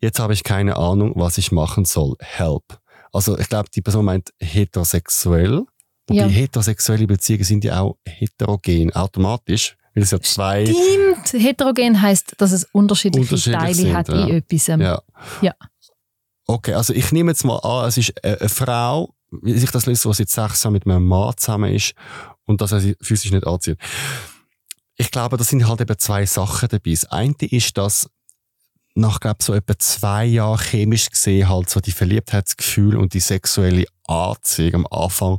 Jetzt 0.01 0.19
habe 0.19 0.33
ich 0.33 0.45
keine 0.45 0.77
Ahnung, 0.77 1.13
was 1.15 1.37
ich 1.37 1.53
machen 1.53 1.85
soll. 1.85 2.17
Help. 2.21 2.81
Also 3.13 3.39
ich 3.39 3.49
glaube, 3.49 3.69
die 3.75 3.83
Person 3.83 4.07
meint 4.07 4.31
heterosexuell. 4.41 5.65
Und 6.09 6.17
ja. 6.17 6.27
heterosexuelle 6.27 7.07
Beziehungen 7.07 7.45
sind 7.45 7.65
ja 7.65 7.81
auch 7.81 7.97
heterogen, 8.07 8.93
automatisch. 8.95 9.77
Weil 9.95 10.05
es 10.05 10.11
ja 10.11 10.21
zwei 10.21 10.65
Stimmt. 10.65 11.43
Heterogen 11.43 12.01
heißt, 12.01 12.35
dass 12.39 12.53
es 12.53 12.65
unterschiedliche 12.73 13.35
unterschiedlich 13.35 13.61
Teile 13.61 13.75
sind, 13.75 13.95
hat 13.95 14.09
ja. 14.09 14.27
in 14.27 14.37
etwas. 14.37 14.67
Ja. 14.67 15.03
ja. 15.43 15.55
Okay, 16.47 16.75
also 16.75 16.95
ich 16.95 17.13
nehme 17.13 17.31
jetzt 17.31 17.45
mal 17.45 17.59
an, 17.59 17.89
es 17.89 17.99
ist 17.99 18.25
eine 18.25 18.49
Frau, 18.49 19.15
wie 19.43 19.53
sich 19.59 19.71
das 19.71 19.87
lässt, 19.87 20.05
die 20.05 20.13
seit 20.15 20.29
sechs 20.31 20.65
Jahren 20.65 20.73
mit 20.73 20.87
einem 20.87 21.07
Mann 21.07 21.35
zusammen 21.37 21.73
ist 21.73 21.93
und 22.47 22.61
dass 22.61 22.73
er 22.73 22.81
sie 22.81 22.97
physisch 23.01 23.31
nicht 23.31 23.47
anzieht 23.47 23.79
ich 25.01 25.11
glaube, 25.11 25.37
da 25.39 25.45
sind 25.45 25.67
halt 25.67 25.81
eben 25.81 25.99
zwei 25.99 26.27
Sachen 26.27 26.69
dabei. 26.69 26.91
Das 26.91 27.07
eine 27.07 27.35
ist, 27.41 27.79
dass 27.79 28.11
nach, 28.95 29.21
glaube 29.21 29.43
so 29.43 29.55
etwa 29.55 29.79
zwei 29.79 30.27
Jahren 30.27 30.59
chemisch 30.59 31.09
gesehen 31.09 31.49
halt 31.49 31.71
so 31.71 31.81
die 31.81 31.93
Verliebtheitsgefühl 31.93 32.97
und 32.97 33.15
die 33.15 33.21
sexuelle 33.21 33.87
Anziehung 34.07 34.75
am 34.75 34.87
Anfang 34.91 35.39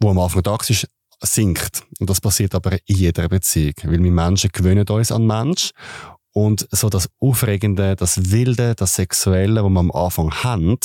wo 0.00 0.10
am 0.10 0.18
Anfang 0.18 0.42
da 0.42 0.56
ist, 0.68 0.88
sinkt. 1.20 1.82
Und 1.98 2.10
das 2.10 2.20
passiert 2.20 2.54
aber 2.54 2.72
in 2.86 2.96
jeder 2.96 3.28
Beziehung, 3.28 3.74
weil 3.84 4.02
wir 4.02 4.12
Menschen 4.12 4.50
gewöhnen 4.52 4.86
uns 4.86 5.12
an 5.12 5.26
Mensch 5.26 5.70
und 6.32 6.66
so 6.70 6.88
das 6.88 7.08
Aufregende, 7.20 7.96
das 7.96 8.30
Wilde, 8.30 8.74
das 8.74 8.94
Sexuelle, 8.94 9.64
was 9.64 9.70
wir 9.70 9.80
am 9.80 9.92
Anfang 9.92 10.32
haben, 10.42 10.76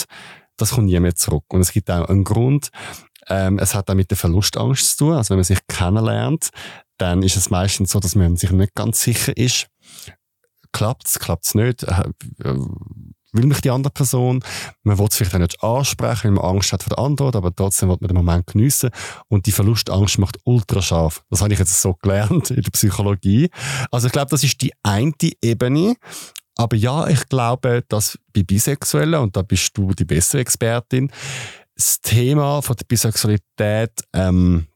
das 0.58 0.72
kommt 0.72 0.88
nie 0.88 1.00
mehr 1.00 1.15
zurück. 1.15 1.46
Und 1.50 1.62
es 1.62 1.72
gibt 1.72 1.89
auch 1.89 2.08
einen 2.08 2.24
Grund, 2.24 2.70
ähm, 3.28 3.60
es 3.60 3.76
hat 3.76 3.89
auch 3.89 3.96
mit 3.96 4.12
der 4.12 4.18
Verlustangst 4.18 4.98
zu 4.98 5.06
tun. 5.06 5.13
Also 5.13 5.32
wenn 5.32 5.38
man 5.38 5.44
sich 5.44 5.60
kennenlernt, 5.68 6.50
dann 7.00 7.24
ist 7.24 7.36
es 7.36 7.50
meistens 7.50 7.92
so, 7.92 8.00
dass 8.00 8.16
man 8.16 8.38
sich 8.38 8.52
nicht 8.52 8.76
ganz 8.76 9.02
sicher 9.02 9.36
ist. 9.36 9.68
Klappt's, 10.72 11.20
klappt's 11.20 11.56
nicht? 11.56 11.84
Äh, 11.84 12.04
will 13.32 13.46
mich 13.46 13.62
die 13.62 13.72
andere 13.72 13.92
Person? 13.92 14.44
Man 14.84 14.98
will 14.98 15.08
es 15.10 15.16
vielleicht 15.16 15.36
auch 15.36 15.40
nicht 15.40 15.64
ansprechen, 15.64 16.24
weil 16.26 16.32
man 16.32 16.56
Angst 16.56 16.74
hat 16.74 16.84
vor 16.84 16.96
der 16.96 17.04
Antwort, 17.04 17.36
aber 17.36 17.56
trotzdem 17.56 17.90
will 17.90 17.98
man 18.00 18.08
den 18.08 18.18
Moment 18.18 18.48
geniessen. 18.48 18.90
Und 19.28 19.46
die 19.46 19.52
Verlustangst 19.52 20.20
macht 20.20 20.38
ultra 20.44 20.82
scharf. 20.82 21.24
Das 21.30 21.42
habe 21.42 21.54
ich 21.54 21.60
jetzt 21.60 21.82
so 21.82 21.96
gelernt 21.96 22.52
in 22.52 22.62
der 22.62 22.72
Psychologie. 22.72 23.50
Also 23.92 24.08
ich 24.08 24.14
glaube, 24.14 24.30
das 24.30 24.44
ist 24.44 24.62
die 24.62 24.74
eine 24.84 25.14
Ebene. 25.42 25.96
Aber 26.56 26.76
ja, 26.76 27.08
ich 27.08 27.28
glaube, 27.30 27.84
dass 27.88 28.20
bei 28.34 28.44
Bisexuellen, 28.44 29.22
und 29.22 29.38
da 29.38 29.44
bist 29.44 29.78
du 29.78 29.94
die 29.94 30.04
bessere 30.04 30.42
Expertin, 30.42 31.10
das 31.76 32.02
Thema 32.02 32.62
von 32.62 32.76
der 32.76 32.86
Bisexualität 32.86 33.92
ähm, 34.14 34.68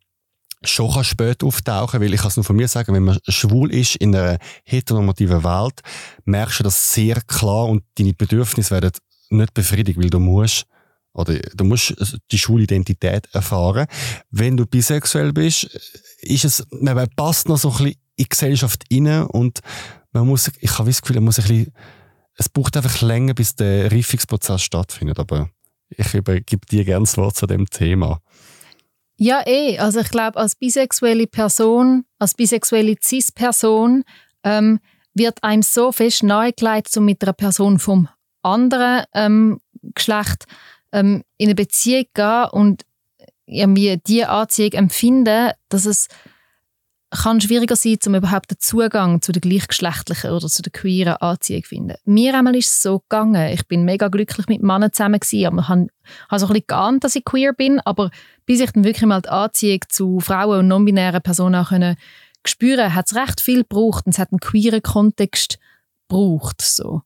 schon 0.63 0.91
kann 0.91 1.03
spät 1.03 1.43
auftauchen, 1.43 2.01
weil 2.01 2.13
ich 2.13 2.21
kann 2.21 2.29
es 2.29 2.37
nur 2.37 2.43
von 2.43 2.55
mir 2.55 2.67
sagen, 2.67 2.93
wenn 2.93 3.03
man 3.03 3.19
schwul 3.27 3.73
ist 3.73 3.95
in 3.97 4.15
einer 4.15 4.37
heteronormativen 4.65 5.43
Welt, 5.43 5.81
merkst 6.25 6.59
du 6.59 6.63
das 6.63 6.93
sehr 6.93 7.21
klar 7.21 7.67
und 7.67 7.83
deine 7.95 8.13
Bedürfnisse 8.13 8.71
werden 8.71 8.91
nicht 9.29 9.53
befriedigt, 9.53 9.99
weil 9.99 10.09
du 10.09 10.19
musst 10.19 10.65
oder 11.13 11.37
du 11.37 11.63
musst 11.63 11.95
die 12.31 12.37
schwule 12.37 12.63
Identität 12.63 13.27
erfahren. 13.33 13.87
Wenn 14.31 14.57
du 14.57 14.65
bisexuell 14.65 15.31
bist, 15.31 15.65
ist 16.21 16.45
es, 16.45 16.65
man 16.71 17.07
passt 17.15 17.47
noch 17.47 17.57
so 17.57 17.69
ein 17.69 17.77
bisschen 17.77 17.91
in 18.15 18.23
die 18.23 18.29
Gesellschaft 18.29 18.83
rein 18.91 19.23
und 19.27 19.59
man 20.11 20.27
muss, 20.27 20.51
ich 20.59 20.79
habe 20.79 20.89
das 20.89 21.01
Gefühl, 21.01 21.17
man 21.17 21.25
muss 21.25 21.39
ein 21.39 21.47
bisschen, 21.47 21.73
es 22.35 22.49
braucht 22.49 22.75
einfach 22.77 23.01
länger, 23.01 23.33
bis 23.33 23.55
der 23.55 23.91
Reifungsprozess 23.91 24.63
stattfindet, 24.63 25.19
aber 25.19 25.49
ich 25.89 26.13
übergebe 26.13 26.65
dir 26.65 26.83
gerne 26.83 27.03
das 27.05 27.17
Wort 27.17 27.35
zu 27.35 27.45
dem 27.45 27.67
Thema. 27.67 28.19
Ja, 29.17 29.41
eh. 29.45 29.77
Also 29.77 29.99
ich 29.99 30.09
glaube, 30.09 30.37
als 30.37 30.55
bisexuelle 30.55 31.27
Person, 31.27 32.05
als 32.19 32.33
bisexuelle 32.33 32.95
Cis-Person 33.01 34.03
ähm, 34.43 34.79
wird 35.13 35.43
einem 35.43 35.61
so 35.61 35.91
fest 35.91 36.23
nahegelegt, 36.23 36.95
um 36.97 37.05
mit 37.05 37.23
einer 37.23 37.33
Person 37.33 37.79
vom 37.79 38.09
anderen 38.41 39.03
ähm, 39.13 39.59
Geschlecht 39.93 40.45
ähm, 40.91 41.23
in 41.37 41.47
eine 41.47 41.55
Beziehung 41.55 42.05
zu 42.05 42.21
gehen 42.21 42.45
und 42.51 42.83
irgendwie 43.45 43.99
diese 44.05 44.29
Anziehung 44.29 44.71
empfinden, 44.73 45.51
dass 45.69 45.85
es 45.85 46.07
kann 47.13 47.39
schwieriger 47.39 47.75
sein, 47.75 47.97
um 48.07 48.15
überhaupt 48.15 48.49
den 48.49 48.59
Zugang 48.59 49.21
zu 49.21 49.31
der 49.31 49.41
gleichgeschlechtlichen 49.41 50.31
oder 50.31 50.47
zu 50.47 50.63
der 50.63 50.71
queeren 50.71 51.17
Anziehung 51.17 51.61
zu 51.63 51.69
finden. 51.69 51.95
Mir 52.05 52.35
einmal 52.35 52.55
ist 52.55 52.67
es 52.67 52.81
so 52.81 52.99
gegangen. 52.99 53.51
Ich 53.53 53.67
bin 53.67 53.85
mega 53.85 54.07
glücklich 54.07 54.47
mit 54.47 54.63
Männern 54.63 54.91
zusammen 54.91 55.19
gewesen, 55.19 55.45
aber 55.45 55.61
ich 55.61 55.69
habe 55.69 55.89
so 56.39 56.47
ein 56.47 56.53
bisschen 56.53 56.67
geahnt, 56.67 57.03
dass 57.03 57.15
ich 57.15 57.23
queer 57.23 57.53
bin, 57.53 57.79
aber 57.81 58.09
bis 58.45 58.59
ich 58.59 58.71
dann 58.71 58.83
wirklich 58.83 59.07
mal 59.07 59.21
die 59.21 59.29
Anziehung 59.29 59.79
zu 59.89 60.19
Frauen 60.19 60.59
und 60.59 60.67
non-binären 60.67 61.21
Personen 61.21 61.55
auch 61.55 61.69
können 61.69 61.95
spüren, 62.45 62.93
hat 62.93 63.07
es 63.07 63.15
recht 63.15 63.41
viel 63.41 63.63
gebraucht 63.63 64.05
und 64.05 64.13
es 64.13 64.19
hat 64.19 64.31
einen 64.31 64.39
queeren 64.39 64.81
Kontext 64.81 65.59
gebraucht. 66.07 66.61
So. 66.61 67.03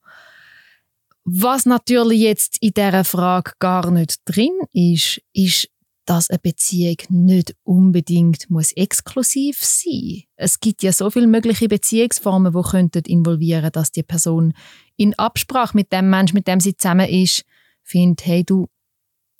Was 1.23 1.65
natürlich 1.65 2.21
jetzt 2.21 2.58
in 2.62 2.73
dieser 2.73 3.04
Frage 3.04 3.52
gar 3.60 3.91
nicht 3.91 4.21
drin 4.26 4.58
ist, 4.73 5.21
ist 5.34 5.69
dass 6.08 6.30
eine 6.30 6.39
Beziehung 6.39 6.95
nicht 7.10 7.54
unbedingt 7.63 8.50
muss 8.50 8.71
exklusiv 8.71 9.63
sein. 9.63 10.23
Es 10.38 10.62
gibt 10.62 10.82
ja 10.82 10.93
so 10.93 11.10
viele 11.10 11.28
mögliche 11.28 11.67
Beziehungsformen, 11.67 12.54
die 12.54 12.69
könnten 12.69 13.04
involvieren, 13.06 13.71
dass 13.73 13.91
die 13.91 14.04
Person 14.04 14.54
in 14.95 15.13
Absprache 15.19 15.76
mit 15.76 15.91
dem 15.91 16.10
Mensch, 16.10 16.32
mit 16.32 16.47
dem 16.47 16.62
sie 16.62 16.78
zusammen 16.78 17.10
ist, 17.10 17.43
findet, 17.84 18.26
hey 18.26 18.45
du, 18.45 18.67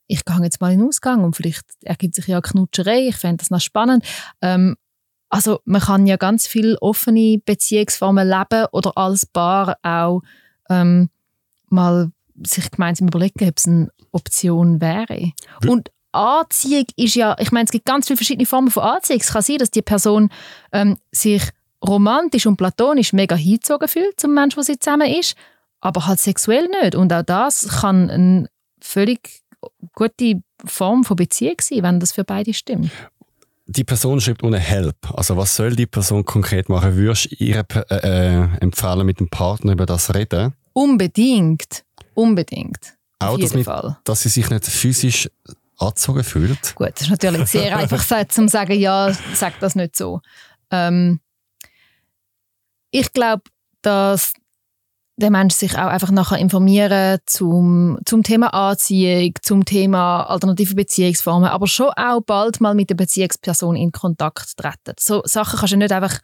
ich 0.08 0.26
gehe 0.26 0.42
jetzt 0.42 0.62
mal 0.62 0.72
in 0.72 0.80
den 0.80 0.88
Ausgang 0.88 1.24
und 1.24 1.36
vielleicht 1.36 1.66
ergibt 1.84 2.16
sich 2.16 2.28
ja 2.28 2.38
eine 2.38 2.42
Knutscherei, 2.42 3.08
ich 3.08 3.18
fände 3.18 3.38
das 3.38 3.50
noch 3.50 3.62
spannend. 3.62 4.06
Ähm, 4.42 4.76
also 5.30 5.60
man 5.66 5.82
kann 5.82 6.08
ja 6.08 6.16
ganz 6.16 6.48
viele 6.48 6.82
offene 6.82 7.40
Beziehungsformen 7.46 8.28
leben 8.28 8.68
oder 8.72 8.94
als 8.96 9.26
Paar 9.26 9.78
auch 9.84 10.22
ähm, 10.70 11.10
mal 11.70 12.12
sich 12.46 12.72
gemeinsam 12.72 13.08
überlegen, 13.08 13.48
ob 13.48 13.58
es 13.58 13.68
eine 13.68 13.90
Option 14.12 14.80
wäre. 14.80 15.34
Und 15.68 15.92
Anziehung 16.12 16.86
ist 16.96 17.16
ja, 17.16 17.36
ich 17.40 17.52
meine, 17.52 17.66
es 17.66 17.72
gibt 17.72 17.86
ganz 17.86 18.08
viele 18.08 18.18
verschiedene 18.18 18.46
Formen 18.46 18.72
von 18.72 18.84
Anziehung. 18.84 19.20
Es 19.22 19.34
kann 19.34 19.42
sein, 19.42 19.58
dass 19.58 19.72
die 19.72 19.82
Person 19.82 20.30
ähm, 20.72 20.98
sich 21.12 21.44
romantisch 21.86 22.46
und 22.46 22.58
platonisch 22.58 23.14
mega 23.14 23.36
hingezogen 23.36 23.88
fühlt 23.88 24.20
zum 24.20 24.34
Menschen, 24.34 24.56
der 24.56 24.64
sie 24.64 24.80
zusammen 24.80 25.10
ist, 25.10 25.36
aber 25.82 26.08
halt 26.08 26.20
sexuell 26.20 26.68
nicht. 26.82 26.96
Und 26.96 27.12
auch 27.14 27.24
das 27.24 27.68
kann 27.82 28.10
eine 28.10 28.50
völlig 28.82 29.42
gute 29.94 30.42
Form 30.66 31.04
von 31.04 31.16
Beziehung 31.16 31.56
sein, 31.62 31.84
wenn 31.84 32.00
das 32.00 32.12
für 32.12 32.24
beide 32.24 32.54
stimmt. 32.54 32.92
Die 33.66 33.84
Person 33.84 34.22
schreibt 34.22 34.44
ohne 34.44 34.60
Help. 34.60 34.96
Also 35.14 35.36
was 35.36 35.56
soll 35.56 35.76
die 35.76 35.86
Person 35.86 36.24
konkret 36.24 36.70
machen? 36.70 36.96
Würdest 36.96 37.32
du 37.32 37.36
ihr 37.36 37.66
äh, 37.90 37.96
äh, 37.96 38.48
empfehlen, 38.62 39.06
mit 39.06 39.20
dem 39.20 39.30
Partner 39.30 39.74
über 39.74 39.86
das 39.86 40.14
reden? 40.16 40.54
Unbedingt. 40.74 41.84
Unbedingt. 42.14 42.96
Auch, 43.20 43.38
dass, 43.38 43.54
mit, 43.54 43.68
dass 44.04 44.22
sie 44.22 44.30
sich 44.30 44.50
nicht 44.50 44.66
physisch 44.66 45.30
angezogen 45.78 46.24
fühlt? 46.24 46.76
Gut, 46.76 46.92
das 46.96 47.02
ist 47.02 47.10
natürlich 47.10 47.48
sehr 47.48 47.78
einfach 47.78 48.00
gesagt, 48.00 48.32
zu 48.32 48.48
sagen, 48.48 48.80
ja, 48.80 49.14
sag 49.34 49.60
das 49.60 49.76
nicht 49.76 49.96
so. 49.96 50.22
Ähm, 50.72 51.20
ich 52.92 53.12
glaube, 53.12 53.44
dass 53.82 54.34
der 55.18 55.32
Mensch 55.32 55.56
sich 55.56 55.74
auch 55.74 55.88
einfach 55.88 56.12
nachher 56.12 56.38
informieren 56.38 57.20
zum, 57.26 57.98
zum 58.06 58.22
Thema 58.22 58.54
Anziehung, 58.54 59.34
zum 59.42 59.66
Thema 59.66 60.24
alternative 60.24 60.76
Beziehungsformen, 60.76 61.50
aber 61.50 61.68
schon 61.68 61.90
auch 61.96 62.22
bald 62.22 62.62
mal 62.62 62.76
mit 62.76 62.92
der 62.92 62.96
Beziehungsperson 62.96 63.76
in 63.76 63.92
Kontakt 63.92 64.56
treten. 64.58 64.94
So 65.00 65.24
Sachen 65.26 65.58
kannst 65.58 65.74
du 65.74 65.78
nicht 65.78 65.92
einfach 65.92 66.20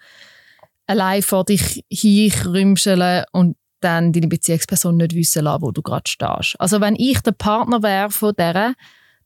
allein 0.86 1.24
vor 1.24 1.44
dich 1.44 1.84
hinrümscheln 1.90 3.24
und 3.32 3.58
dann 3.80 4.14
deine 4.14 4.28
Beziehungsperson 4.28 4.98
nicht 4.98 5.16
wissen 5.16 5.44
lassen, 5.44 5.64
wo 5.64 5.72
du 5.72 5.82
gerade 5.82 6.10
stehst. 6.10 6.56
Also 6.60 6.80
wenn 6.80 6.96
ich 6.96 7.20
der 7.22 7.32
Partner 7.32 7.82
wäre 7.82 8.12
von 8.12 8.34
der 8.38 8.76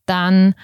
dann 0.06 0.54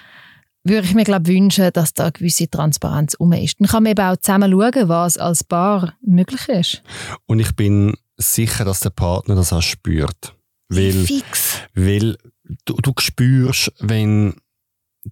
würde 0.64 0.86
ich 0.86 0.94
mir 0.94 1.04
glaub, 1.04 1.26
wünschen, 1.26 1.70
dass 1.72 1.94
da 1.94 2.04
eine 2.04 2.12
gewisse 2.12 2.48
Transparenz 2.48 3.14
um 3.14 3.32
ist. 3.32 3.60
Dann 3.60 3.68
kann 3.68 3.82
man 3.82 3.92
eben 3.92 4.04
auch 4.04 4.16
zusammen 4.16 4.50
schauen, 4.50 4.88
was 4.88 5.18
als 5.18 5.44
Paar 5.44 5.94
möglich 6.02 6.48
ist. 6.48 6.82
Und 7.26 7.38
ich 7.38 7.54
bin 7.54 7.94
sicher, 8.16 8.64
dass 8.64 8.80
der 8.80 8.90
Partner 8.90 9.34
das 9.34 9.52
auch 9.52 9.62
spürt. 9.62 10.34
Weil, 10.68 11.04
Fix. 11.04 11.58
Weil 11.74 12.16
du, 12.64 12.74
du 12.76 12.92
spürst, 12.98 13.72
wenn 13.80 14.34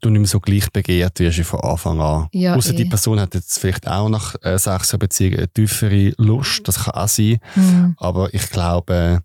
du 0.01 0.09
nicht 0.09 0.21
mehr 0.21 0.29
so 0.29 0.41
gleich 0.41 0.71
begehrt 0.73 1.21
wirst 1.21 1.39
wie 1.39 1.45
von 1.45 1.61
Anfang 1.61 2.01
an. 2.01 2.29
Ja, 2.33 2.55
Außer 2.55 2.73
die 2.73 2.85
eh. 2.85 2.89
Person 2.89 3.21
hat 3.21 3.35
jetzt 3.35 3.59
vielleicht 3.59 3.87
auch 3.87 4.09
nach 4.09 4.35
äh, 4.43 4.59
sechs 4.59 4.91
Jahren 4.91 5.01
Beziehung 5.01 5.35
eine 5.35 5.49
tiefere 5.49 6.15
Lust, 6.17 6.67
das 6.67 6.85
kann 6.85 6.95
auch 6.95 7.09
sein. 7.09 7.39
Mhm. 7.55 7.95
Aber 7.99 8.33
ich 8.33 8.49
glaube, 8.49 9.23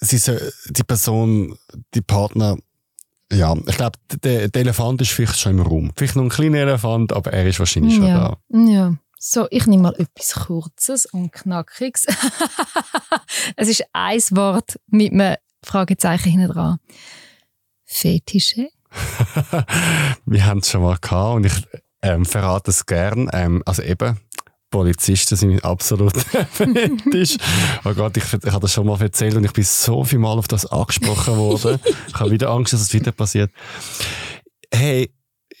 sie 0.00 0.16
soll, 0.16 0.52
die 0.70 0.82
Person, 0.82 1.58
die 1.94 2.00
Partner 2.00 2.56
ja, 3.32 3.54
ich 3.66 3.76
glaube, 3.76 3.98
der, 4.22 4.48
der, 4.48 4.62
Elefant 4.62 5.00
ist 5.00 5.12
vielleicht 5.12 5.38
schon 5.38 5.58
im 5.58 5.60
Raum. 5.60 5.92
Vielleicht 5.96 6.16
noch 6.16 6.24
ein 6.24 6.28
kleiner 6.28 6.58
Elefant, 6.58 7.12
aber 7.12 7.32
er 7.32 7.46
ist 7.46 7.58
wahrscheinlich 7.58 7.94
schon 7.94 8.06
ja. 8.06 8.36
da. 8.48 8.58
Ja. 8.58 8.96
So, 9.18 9.46
ich 9.50 9.66
nehme 9.66 9.84
mal 9.84 9.94
etwas 9.98 10.34
Kurzes 10.46 11.06
und 11.06 11.30
Knackiges. 11.30 12.06
es 13.56 13.68
ist 13.68 13.84
ein 13.92 14.20
Wort 14.30 14.80
mit 14.86 15.12
einem 15.12 15.36
Fragezeichen 15.62 16.30
hinten 16.30 16.52
dran. 16.52 16.78
Fetische? 17.84 18.68
Wir 20.24 20.46
haben 20.46 20.60
es 20.60 20.70
schon 20.70 20.82
mal 20.82 20.96
gehabt 20.96 21.36
und 21.36 21.46
ich 21.46 21.52
ähm, 22.02 22.24
verrate 22.24 22.70
es 22.70 22.86
gern. 22.86 23.28
Ähm, 23.32 23.62
also 23.66 23.82
eben, 23.82 24.18
Polizisten 24.70 25.36
sind 25.36 25.50
mein 25.50 25.64
absoluter 25.64 26.20
Fetisch. 26.52 27.36
Oh 27.84 27.92
Gott, 27.94 28.16
ich, 28.16 28.24
ich 28.24 28.52
habe 28.52 28.60
das 28.60 28.72
schon 28.72 28.86
mal 28.86 29.00
erzählt 29.00 29.34
und 29.34 29.44
ich 29.44 29.52
bin 29.52 29.64
so 29.64 30.04
viel 30.04 30.18
Mal 30.18 30.38
auf 30.38 30.48
das 30.48 30.66
angesprochen 30.66 31.36
worden. 31.36 31.80
ich 32.08 32.14
habe 32.14 32.30
wieder 32.30 32.50
Angst, 32.50 32.72
dass 32.72 32.80
es 32.80 32.92
wieder 32.92 33.12
passiert. 33.12 33.50
Hey, 34.72 35.10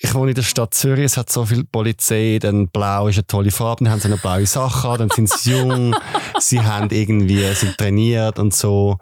ich 0.02 0.14
wohne 0.14 0.30
in 0.30 0.34
der 0.34 0.42
Stadt 0.42 0.72
Zürich, 0.72 1.04
es 1.04 1.16
hat 1.16 1.30
so 1.30 1.44
viel 1.44 1.64
Polizei, 1.64 2.38
dann 2.40 2.68
blau 2.68 3.08
ist 3.08 3.16
eine 3.16 3.26
tolle 3.26 3.50
Farbe, 3.50 3.84
dann 3.84 3.92
haben 3.92 4.00
sie 4.00 4.08
eine 4.08 4.16
blaue 4.16 4.46
Sache 4.46 4.88
an, 4.88 4.98
dann 4.98 5.10
sind 5.10 5.28
sie 5.28 5.52
jung, 5.52 5.94
sie 6.38 6.60
haben 6.60 6.88
irgendwie, 6.90 7.52
sind 7.54 7.76
trainiert 7.76 8.38
und 8.38 8.54
so. 8.54 8.98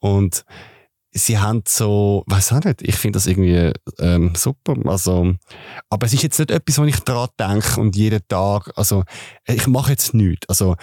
Und 0.00 0.44
sie 1.12 1.38
haben 1.38 1.62
so, 1.66 2.24
weiß 2.26 2.52
auch 2.52 2.64
nicht, 2.64 2.82
ich 2.82 2.96
finde 2.96 3.18
das 3.18 3.26
irgendwie 3.26 3.72
ähm, 3.98 4.32
super. 4.34 4.74
Also, 4.86 5.34
aber 5.90 6.06
es 6.06 6.14
ist 6.14 6.22
jetzt 6.22 6.38
nicht 6.38 6.50
etwas, 6.50 6.78
wo 6.78 6.84
ich 6.84 6.98
daran 7.00 7.28
denke 7.38 7.80
und 7.80 7.96
jeden 7.96 8.26
Tag, 8.28 8.70
also 8.76 9.04
ich 9.46 9.66
mache 9.66 9.90
jetzt 9.90 10.14
nichts. 10.14 10.48
Also 10.48 10.76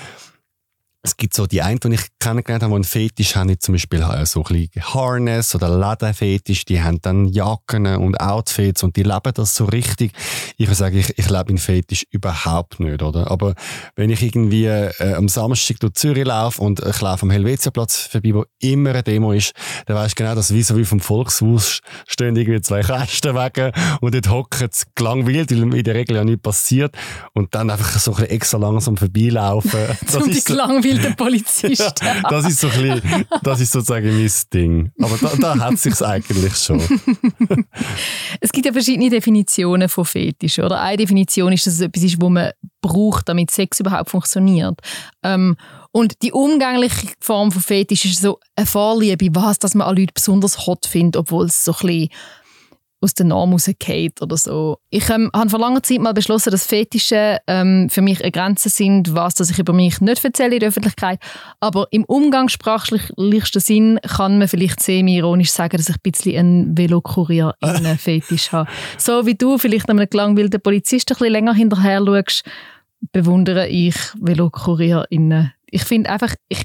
es 1.02 1.16
gibt 1.16 1.34
so 1.34 1.48
die 1.48 1.62
einen, 1.62 1.80
die 1.80 1.94
ich 1.94 2.08
kennengelernt 2.20 2.64
habe, 2.64 2.72
die 2.72 2.76
einen 2.76 2.84
Fetisch 2.84 3.36
haben, 3.38 3.58
zum 3.60 3.74
Beispiel 3.74 4.02
äh, 4.02 4.26
so 4.26 4.44
ein 4.44 4.68
bisschen 4.68 4.94
Harness 4.94 5.56
oder 5.56 5.70
Lederfetisch, 5.70 6.66
die 6.66 6.82
haben 6.82 7.02
dann 7.02 7.26
Jacken 7.26 7.86
und 7.86 8.20
Outfits 8.20 8.84
und 8.84 8.98
die 8.98 9.04
leben 9.04 9.34
das 9.34 9.56
so 9.56 9.66
richtig. 9.66 10.12
Ich 10.58 10.68
würde 10.68 10.76
sagen, 10.76 10.98
ich, 10.98 11.18
ich 11.18 11.30
lebe 11.30 11.52
in 11.52 11.58
Fetisch 11.58 12.06
überhaupt 12.12 12.82
nicht, 12.82 13.02
oder? 13.02 13.32
Aber 13.32 13.56
wenn 13.96 14.10
ich 14.10 14.22
irgendwie 14.22 14.66
äh, 14.66 15.14
am 15.14 15.30
Samstag 15.30 15.80
durch 15.80 15.94
Zürich 15.94 16.26
laufe 16.26 16.62
und 16.62 16.82
ich 16.82 17.00
laufe 17.00 17.24
am 17.24 17.32
Helvetiaplatz 17.32 18.08
vorbei, 18.12 18.34
wo 18.34 18.46
immer 18.60 18.90
eine 18.90 19.04
Demo 19.04 19.32
ist, 19.32 19.54
dann 19.86 19.96
weißt 19.96 20.20
du 20.20 20.24
genau, 20.24 20.36
dass 20.36 20.54
wie 20.54 20.64
so 20.64 20.76
wie 20.76 20.86
vom 20.86 21.00
Volkshaus 21.00 21.80
stehen 22.08 22.36
irgendwie 22.36 22.60
zwei 22.60 22.82
Kästen 22.82 23.36
wegen 23.36 23.72
und 24.02 24.14
dort 24.14 24.30
hocken 24.30 24.68
sie 24.72 24.86
gelangweilt, 24.96 25.52
weil 25.52 25.74
in 25.76 25.84
der 25.84 25.96
Regel 25.96 26.18
ja 26.18 26.26
nichts 26.26 26.42
passiert 26.42 26.98
und 27.34 27.56
dann 27.56 27.70
einfach 27.70 27.98
so 27.98 28.12
ein 28.12 28.18
bisschen 28.18 28.32
extra 28.32 28.58
langsam 28.58 28.98
vorbeilaufen. 28.98 29.80
Das 30.10 30.16
um 30.16 30.32
die 30.32 30.42
gelangweilten 30.90 31.16
Polizisten. 31.16 32.08
das 32.30 32.46
ist 32.46 32.60
so 32.60 32.68
ein 32.68 33.02
bisschen, 33.02 33.26
das 33.44 33.62
ist 33.62 33.72
sozusagen 33.72 34.08
mein 34.08 34.32
Ding. 34.54 34.92
Aber 35.02 35.18
da, 35.18 35.36
da 35.36 35.66
hat 35.66 35.78
sich's 35.78 36.02
eigentlich 36.02 36.56
schon. 36.56 36.80
es 38.40 38.52
gibt 38.52 38.66
ja 38.66 38.74
verschiedene 38.74 39.10
Definitionen 39.10 39.90
von 39.90 40.06
Fetisch, 40.06 40.60
oder? 40.60 40.82
Eine 40.82 40.98
Definition 40.98 41.54
ist, 41.54 41.68
dass 41.68 41.76
es 41.76 41.82
etwas 41.82 42.04
ist, 42.04 42.22
wo 42.22 42.30
man 42.30 42.52
braucht, 42.82 43.30
damit 43.30 43.52
Sex 43.52 43.80
überhaupt 43.80 44.10
funktioniert. 44.10 44.80
Ähm, 45.24 45.56
und 45.92 46.22
die 46.22 46.32
umgängliche 46.32 47.08
Form 47.20 47.52
von 47.52 47.62
Fetisch 47.62 48.06
ist 48.06 48.22
so 48.22 48.40
eine 48.56 48.66
Vorliebe, 48.66 49.30
was, 49.34 49.60
dass 49.60 49.74
man 49.74 49.88
an 49.88 49.96
Leute 49.96 50.14
besonders 50.14 50.68
hot 50.68 50.86
findet, 50.86 51.18
obwohl 51.18 51.46
es 51.46 51.64
so 51.64 51.72
ein 51.72 51.88
bisschen 51.88 52.10
aus 53.02 53.14
der 53.14 53.26
Norm 53.26 53.54
rausgeht 53.54 54.22
oder 54.22 54.36
so. 54.38 54.78
Ich 54.90 55.10
ähm, 55.10 55.30
habe 55.34 55.50
vor 55.50 55.60
langer 55.60 55.84
Zeit 55.84 56.00
mal 56.00 56.14
beschlossen, 56.14 56.52
dass 56.52 56.66
Fetische 56.66 57.40
ähm, 57.48 57.90
für 57.90 58.02
mich 58.02 58.22
eine 58.22 58.32
Grenze 58.32 58.70
sind, 58.70 59.14
was 59.14 59.36
dass 59.36 59.50
ich 59.50 59.60
über 59.60 59.74
mich 59.74 60.02
nicht 60.02 60.24
erzähle 60.24 60.56
in 60.56 60.60
der 60.60 60.70
Öffentlichkeit. 60.70 61.20
Aber 61.60 61.88
im 61.92 62.04
umgangssprachlichsten 62.04 63.62
Sinn 63.62 64.00
kann 64.06 64.38
man 64.38 64.48
vielleicht 64.48 64.82
semi-ironisch 64.82 65.52
sagen, 65.52 65.78
dass 65.78 65.90
ich 65.90 65.96
ein 65.96 66.02
bisschen 66.12 66.38
einen 66.38 66.78
Velokurier 66.78 67.56
in 67.62 67.98
Fetisch 67.98 68.52
habe. 68.52 68.70
So 68.98 69.26
wie 69.26 69.36
du 69.36 69.58
vielleicht 69.58 69.90
einem 69.90 70.08
gelangweilten 70.10 70.62
Polizisten 70.62 71.14
ein 71.14 71.18
bisschen 71.20 71.32
länger 71.32 71.54
hinterher 71.54 72.04
schaust, 72.06 72.44
bewundere 73.12 73.68
ich 73.68 73.96
VelokurierInnen. 74.20 75.54
Ich 75.68 75.84
finde 75.84 76.10
einfach, 76.10 76.36
ich, 76.50 76.64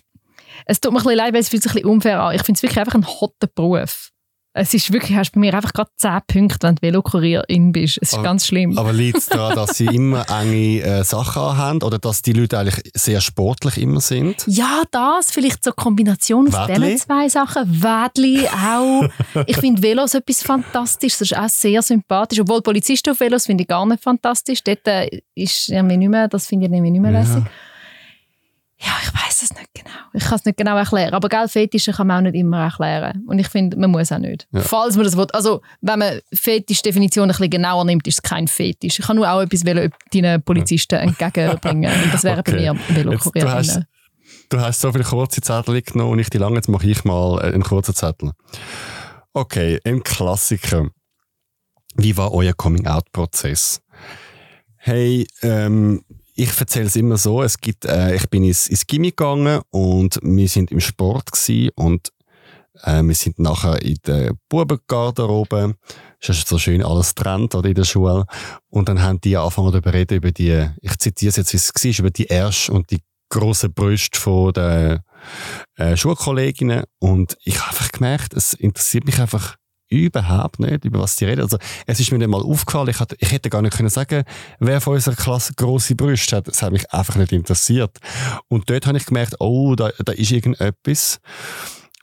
es 0.66 0.81
tut 0.81 0.92
mir 0.92 0.99
ein 0.99 1.05
bisschen 1.05 1.18
leid, 1.18 1.35
weil 1.35 1.40
es 1.40 1.49
fühlt 1.49 1.62
sich 1.62 1.73
ein 1.73 1.75
bisschen 1.75 1.90
unfair 1.90 2.20
an. 2.20 2.35
Ich 2.35 2.42
finde 2.42 2.59
es 2.59 2.62
wirklich 2.62 2.81
einfach 2.81 2.94
ein 2.94 3.07
hotter 3.07 3.47
Beruf. 3.47 4.11
Es 4.56 4.72
ist 4.72 4.92
wirklich, 4.92 5.16
hast 5.18 5.32
bei 5.32 5.40
mir 5.40 5.52
einfach 5.52 5.72
gerade 5.72 5.90
10 5.96 6.20
Punkte, 6.28 6.68
wenn 6.68 6.76
du 6.76 6.82
Velokurierin 6.82 7.72
bist. 7.72 7.98
Es 8.00 8.10
ist 8.10 8.14
aber, 8.14 8.22
ganz 8.22 8.46
schlimm. 8.46 8.78
Aber 8.78 8.92
liegt 8.92 9.18
es 9.18 9.26
daran, 9.26 9.56
dass 9.56 9.76
sie 9.76 9.86
immer 9.86 10.24
enge 10.30 10.80
äh, 10.80 11.02
Sachen 11.02 11.56
haben 11.56 11.82
oder 11.82 11.98
dass 11.98 12.22
die 12.22 12.32
Leute 12.32 12.60
eigentlich 12.60 12.92
sehr 12.94 13.20
sportlich 13.20 13.78
immer 13.78 14.00
sind? 14.00 14.44
Ja, 14.46 14.84
das. 14.92 15.32
Vielleicht 15.32 15.64
so 15.64 15.70
eine 15.70 15.74
Kombination 15.74 16.54
aus 16.54 16.68
diesen 16.68 16.98
zwei 16.98 17.28
Sachen. 17.28 17.82
Wädli 17.82 18.46
auch. 18.46 19.08
ich 19.46 19.56
finde 19.56 19.82
Velos 19.82 20.14
etwas 20.14 20.44
fantastisch. 20.44 21.18
Das 21.18 21.32
ist 21.32 21.36
auch 21.36 21.48
sehr 21.48 21.82
sympathisch. 21.82 22.38
Obwohl 22.38 22.62
Polizisten 22.62 23.10
auf 23.10 23.18
Velos 23.18 23.46
finde 23.46 23.62
ich 23.62 23.68
gar 23.68 23.84
nicht 23.84 24.04
fantastisch. 24.04 24.62
Dort 24.62 24.86
äh, 24.86 25.20
ist 25.34 25.68
nicht 25.68 26.08
mehr, 26.08 26.28
das 26.28 26.46
finde 26.46 26.66
ich 26.66 26.70
nicht 26.70 27.00
mehr 27.00 27.10
lässig. 27.10 27.42
Ja. 27.44 27.50
Ja, 28.85 28.92
ich 29.03 29.14
weiß 29.14 29.42
es 29.42 29.51
nicht 29.51 29.70
genau. 29.73 29.90
Ich 30.12 30.25
kann 30.25 30.37
es 30.37 30.44
nicht 30.44 30.59
genau 30.59 30.77
erklären. 30.77 31.14
Aber 31.14 31.29
gell, 31.29 31.49
Fetische 31.49 31.92
kann 31.92 32.07
man 32.07 32.18
auch 32.18 32.31
nicht 32.31 32.35
immer 32.35 32.64
erklären. 32.64 33.25
Und 33.27 33.38
ich 33.38 33.49
finde, 33.49 33.79
man 33.79 33.90
muss 33.90 34.12
auch 34.12 34.18
nicht. 34.18 34.47
Ja. 34.53 34.61
Falls 34.61 34.97
man 34.97 35.05
das 35.05 35.16
will. 35.16 35.27
Also, 35.33 35.62
wenn 35.81 35.99
man 35.99 36.20
Fetischdefinition 36.35 37.25
ein 37.25 37.29
bisschen 37.29 37.51
genauer 37.51 37.85
nimmt, 37.85 38.07
ist 38.07 38.16
es 38.16 38.23
kein 38.23 38.47
Fetisch. 38.47 38.99
Ich 38.99 39.07
kann 39.07 39.16
nur 39.16 39.31
auch 39.31 39.40
etwas 39.40 39.62
deinen 39.62 40.42
Polizisten 40.42 40.97
entgegenbringen. 40.97 41.90
Und 42.05 42.12
das 42.12 42.25
wäre 42.25 42.40
okay. 42.40 42.53
bei 42.53 42.73
mir 42.73 42.79
Velokurierinnen. 42.88 43.87
Du 44.51 44.61
hast 44.61 44.81
so 44.81 44.92
viele 44.92 45.05
kurze 45.05 45.40
Zettel 45.40 45.81
genommen 45.81 46.12
und 46.12 46.18
ich 46.18 46.29
die 46.29 46.38
lange, 46.38 46.57
jetzt 46.57 46.68
mache 46.68 46.87
ich 46.87 47.05
mal 47.05 47.40
einen 47.40 47.62
kurzen 47.62 47.94
Zettel. 47.94 48.33
Okay, 49.33 49.81
ein 49.85 50.03
Klassiker. 50.03 50.88
Wie 51.97 52.16
war 52.16 52.33
euer 52.33 52.53
Coming-out-Prozess? 52.53 53.81
Hey, 54.77 55.27
ähm, 55.42 56.05
ich 56.35 56.59
erzähle 56.59 56.87
es 56.87 56.97
immer 56.97 57.16
so, 57.16 57.42
es 57.42 57.59
gibt, 57.59 57.85
äh, 57.85 58.14
ich 58.14 58.29
bin 58.29 58.44
ins, 58.44 58.66
ins 58.66 58.87
Gimmi 58.87 59.11
gegangen 59.11 59.61
und 59.70 60.18
wir 60.23 60.49
sind 60.49 60.73
im 60.73 60.81
Sport 60.81 61.33
gewesen 61.33 61.70
und 61.77 62.12
äh, 62.83 63.03
wir 63.03 63.14
sind 63.14 63.38
nachher 63.38 63.81
in 63.83 63.97
der 64.07 64.33
Bubengarderobe. 64.49 65.75
Es 66.20 66.31
ist 66.31 66.49
so 66.49 66.59
schön 66.59 66.83
alles 66.83 67.14
trennt 67.14 67.55
oder 67.55 67.68
in 67.68 67.75
der 67.75 67.85
Schule. 67.85 68.27
Und 68.68 68.88
dann 68.88 69.03
haben 69.03 69.20
die 69.20 69.37
angefangen 69.37 69.70
darüber 69.70 69.92
reden, 69.92 70.16
über 70.16 70.33
die, 70.33 70.68
ich 70.81 70.99
zitiere 70.99 71.31
es 71.31 71.37
jetzt, 71.37 71.53
wie 71.53 71.57
es 71.57 71.99
war, 71.99 72.01
über 72.01 72.11
die 72.11 72.29
Ersch 72.29 72.68
und 72.68 72.90
die 72.90 73.01
grossen 73.29 73.73
Brüste 73.73 74.18
von 74.18 74.53
den 74.53 75.01
äh, 75.77 75.97
Schulkolleginnen. 75.97 76.85
Und 76.99 77.37
ich 77.44 77.61
habe 77.61 77.70
einfach 77.70 77.92
gemerkt, 77.92 78.35
es 78.35 78.55
interessiert 78.55 79.05
mich 79.05 79.20
einfach 79.20 79.57
überhaupt 79.88 80.61
nicht, 80.61 80.85
über 80.85 81.01
was 81.01 81.16
sie 81.16 81.25
reden. 81.25 81.42
Also, 81.42 81.59
es 81.87 82.01
ist 82.01 82.11
mir 82.11 82.18
nicht 82.18 82.29
mal 82.29 82.42
aufgefallen. 82.42 82.88
Ich, 82.88 83.01
hatte, 83.01 83.16
ich 83.18 83.33
hätte 83.33 83.51
gar 83.51 83.62
nicht 83.62 83.77
können 83.77 83.88
sagen, 83.88 84.25
wer 84.59 84.81
von 84.81 84.94
unserer 84.94 85.16
Klasse 85.16 85.55
grosse 85.55 85.94
Brüste 85.94 86.37
hat. 86.37 86.49
Das 86.49 86.62
hat 86.62 86.73
mich 86.73 86.90
einfach 86.92 87.16
nicht 87.16 87.33
interessiert. 87.33 87.99
Und 88.49 88.70
dort 88.70 88.87
habe 88.87 88.99
ich 88.99 89.07
gemerkt, 89.07 89.37
oh, 89.40 89.75
da, 89.75 89.90
da 90.05 90.12
ist 90.12 90.33
irgendetwas. 90.33 91.20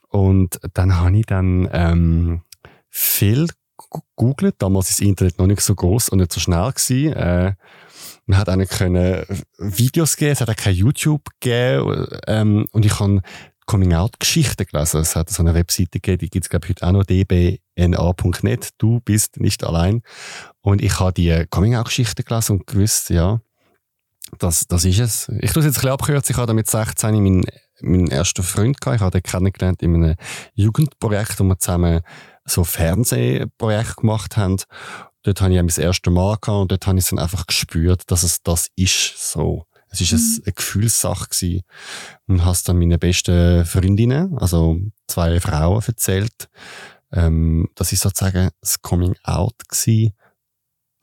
Und 0.10 0.60
dann 0.74 0.98
habe 0.98 1.18
ich 1.18 1.26
dann 1.26 1.70
ähm, 1.72 2.42
viel 2.90 3.48
gegoogelt. 3.90 4.56
Damals 4.60 4.90
ist 4.90 5.00
das 5.00 5.08
Internet 5.08 5.40
noch 5.40 5.48
nicht 5.48 5.62
so 5.62 5.76
groß 5.76 6.10
und 6.10 6.20
nicht 6.20 6.32
so 6.32 6.40
schnell 6.40 6.72
gewesen. 6.72 7.14
Äh, 7.14 7.54
man 8.26 8.38
hat 8.38 8.50
auch 8.50 8.78
können 8.78 9.26
Videos 9.58 10.16
geben, 10.16 10.32
es 10.32 10.42
hat 10.42 10.50
auch 10.50 10.56
kein 10.56 10.76
YouTube 10.76 11.30
gegeben. 11.40 12.08
Ähm, 12.28 12.66
und 12.72 12.86
ich 12.86 13.00
habe 13.00 13.22
Coming-out-Geschichten 13.66 14.66
gelesen. 14.66 15.02
Es 15.02 15.16
hat 15.16 15.30
so 15.30 15.44
eine 15.44 15.54
Webseite 15.54 16.00
gegeben, 16.00 16.20
die 16.20 16.30
gibt 16.30 16.46
es, 16.46 16.50
glaube 16.50 16.66
ich, 16.66 16.72
heute 16.72 16.88
auch 16.88 16.92
noch, 16.92 17.04
dbna.net. 17.04 18.70
Du 18.78 19.00
bist 19.02 19.40
nicht 19.40 19.64
allein. 19.64 20.02
Und 20.62 20.82
ich 20.82 21.00
habe 21.00 21.14
die 21.14 21.46
Coming-out-Geschichten 21.50 22.24
gelesen 22.24 22.58
und 22.58 22.68
gewusst, 22.68 23.10
ja, 23.10 23.42
das, 24.40 24.68
das 24.68 24.86
ist 24.86 25.00
es. 25.00 25.30
Ich 25.40 25.52
tue 25.52 25.62
es 25.62 25.66
jetzt 25.66 25.78
ein 25.78 25.82
bisschen 25.82 25.90
abkürzen. 25.90 26.34
Ich 26.34 26.38
hatte 26.38 26.54
mit 26.54 26.70
16 26.70 27.14
meinen, 27.16 27.44
meinen 27.82 28.08
ersten 28.08 28.44
Freund 28.44 28.80
gehabt. 28.80 28.98
Ich 28.98 29.02
habe 29.02 29.12
den 29.12 29.24
kennengelernt 29.24 29.82
in 29.82 29.96
einem 29.96 30.16
Jugendprojekt, 30.54 31.40
wo 31.40 31.44
wir 31.44 31.60
zusammen 31.60 32.02
so 32.46 32.64
Fernsehprojekt 32.64 33.98
gemacht 33.98 34.38
haben. 34.38 34.58
Dort 35.24 35.42
habe 35.42 35.54
ich 35.54 35.62
mein 35.62 35.86
erstes 35.86 36.12
Mal 36.14 36.38
gehabt 36.42 36.62
und 36.62 36.72
dort 36.72 36.88
habe 36.88 36.98
ich 36.98 37.08
dann 37.08 37.20
einfach 37.20 37.46
gespürt, 37.46 38.04
dass 38.08 38.24
es 38.24 38.42
das 38.42 38.70
ist, 38.76 39.32
so. 39.32 39.66
Es 39.92 40.00
war 40.00 40.18
mhm. 40.20 40.42
eine 40.46 40.54
Gefühlssache 40.54 41.30
gewesen. 41.30 41.62
Und 42.28 42.46
hast 42.46 42.68
dann 42.68 42.80
meine 42.80 42.98
besten 42.98 43.66
Freundinnen, 43.66 44.38
also 44.38 44.80
zwei 45.08 45.40
Frauen 45.40 45.84
erzählt. 45.86 46.50
Ähm, 47.12 47.70
das 47.76 47.92
ist 47.92 48.02
sozusagen 48.02 48.50
das 48.62 48.82
Coming 48.82 49.16
Out 49.24 49.56
gewesen. 49.68 50.14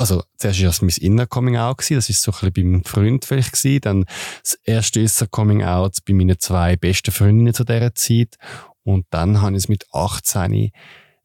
Also, 0.00 0.22
zuerst 0.36 0.60
war 0.60 0.66
das 0.68 0.80
mein 0.80 0.90
inner 0.90 1.26
Coming 1.26 1.56
Out 1.56 1.78
gewesen. 1.78 1.96
Das 1.96 2.08
ist 2.08 2.22
so 2.22 2.30
ein 2.30 2.34
bisschen 2.38 2.52
bei 2.52 2.62
meinem 2.62 2.84
Freund 2.84 3.24
vielleicht 3.24 3.52
gewesen. 3.52 3.80
Dann 3.82 4.04
das 4.42 4.54
erste 4.64 5.00
ist 5.00 5.20
ein 5.20 5.30
Coming 5.30 5.64
Out 5.64 5.98
bei 6.06 6.14
meinen 6.14 6.38
zwei 6.38 6.76
besten 6.76 7.10
Freundinnen 7.10 7.52
zu 7.52 7.64
dieser 7.64 7.94
Zeit. 7.94 8.36
Und 8.84 9.06
dann 9.10 9.42
habe 9.42 9.52
ich 9.52 9.64
es 9.64 9.68
mit 9.68 9.84
18 9.92 10.70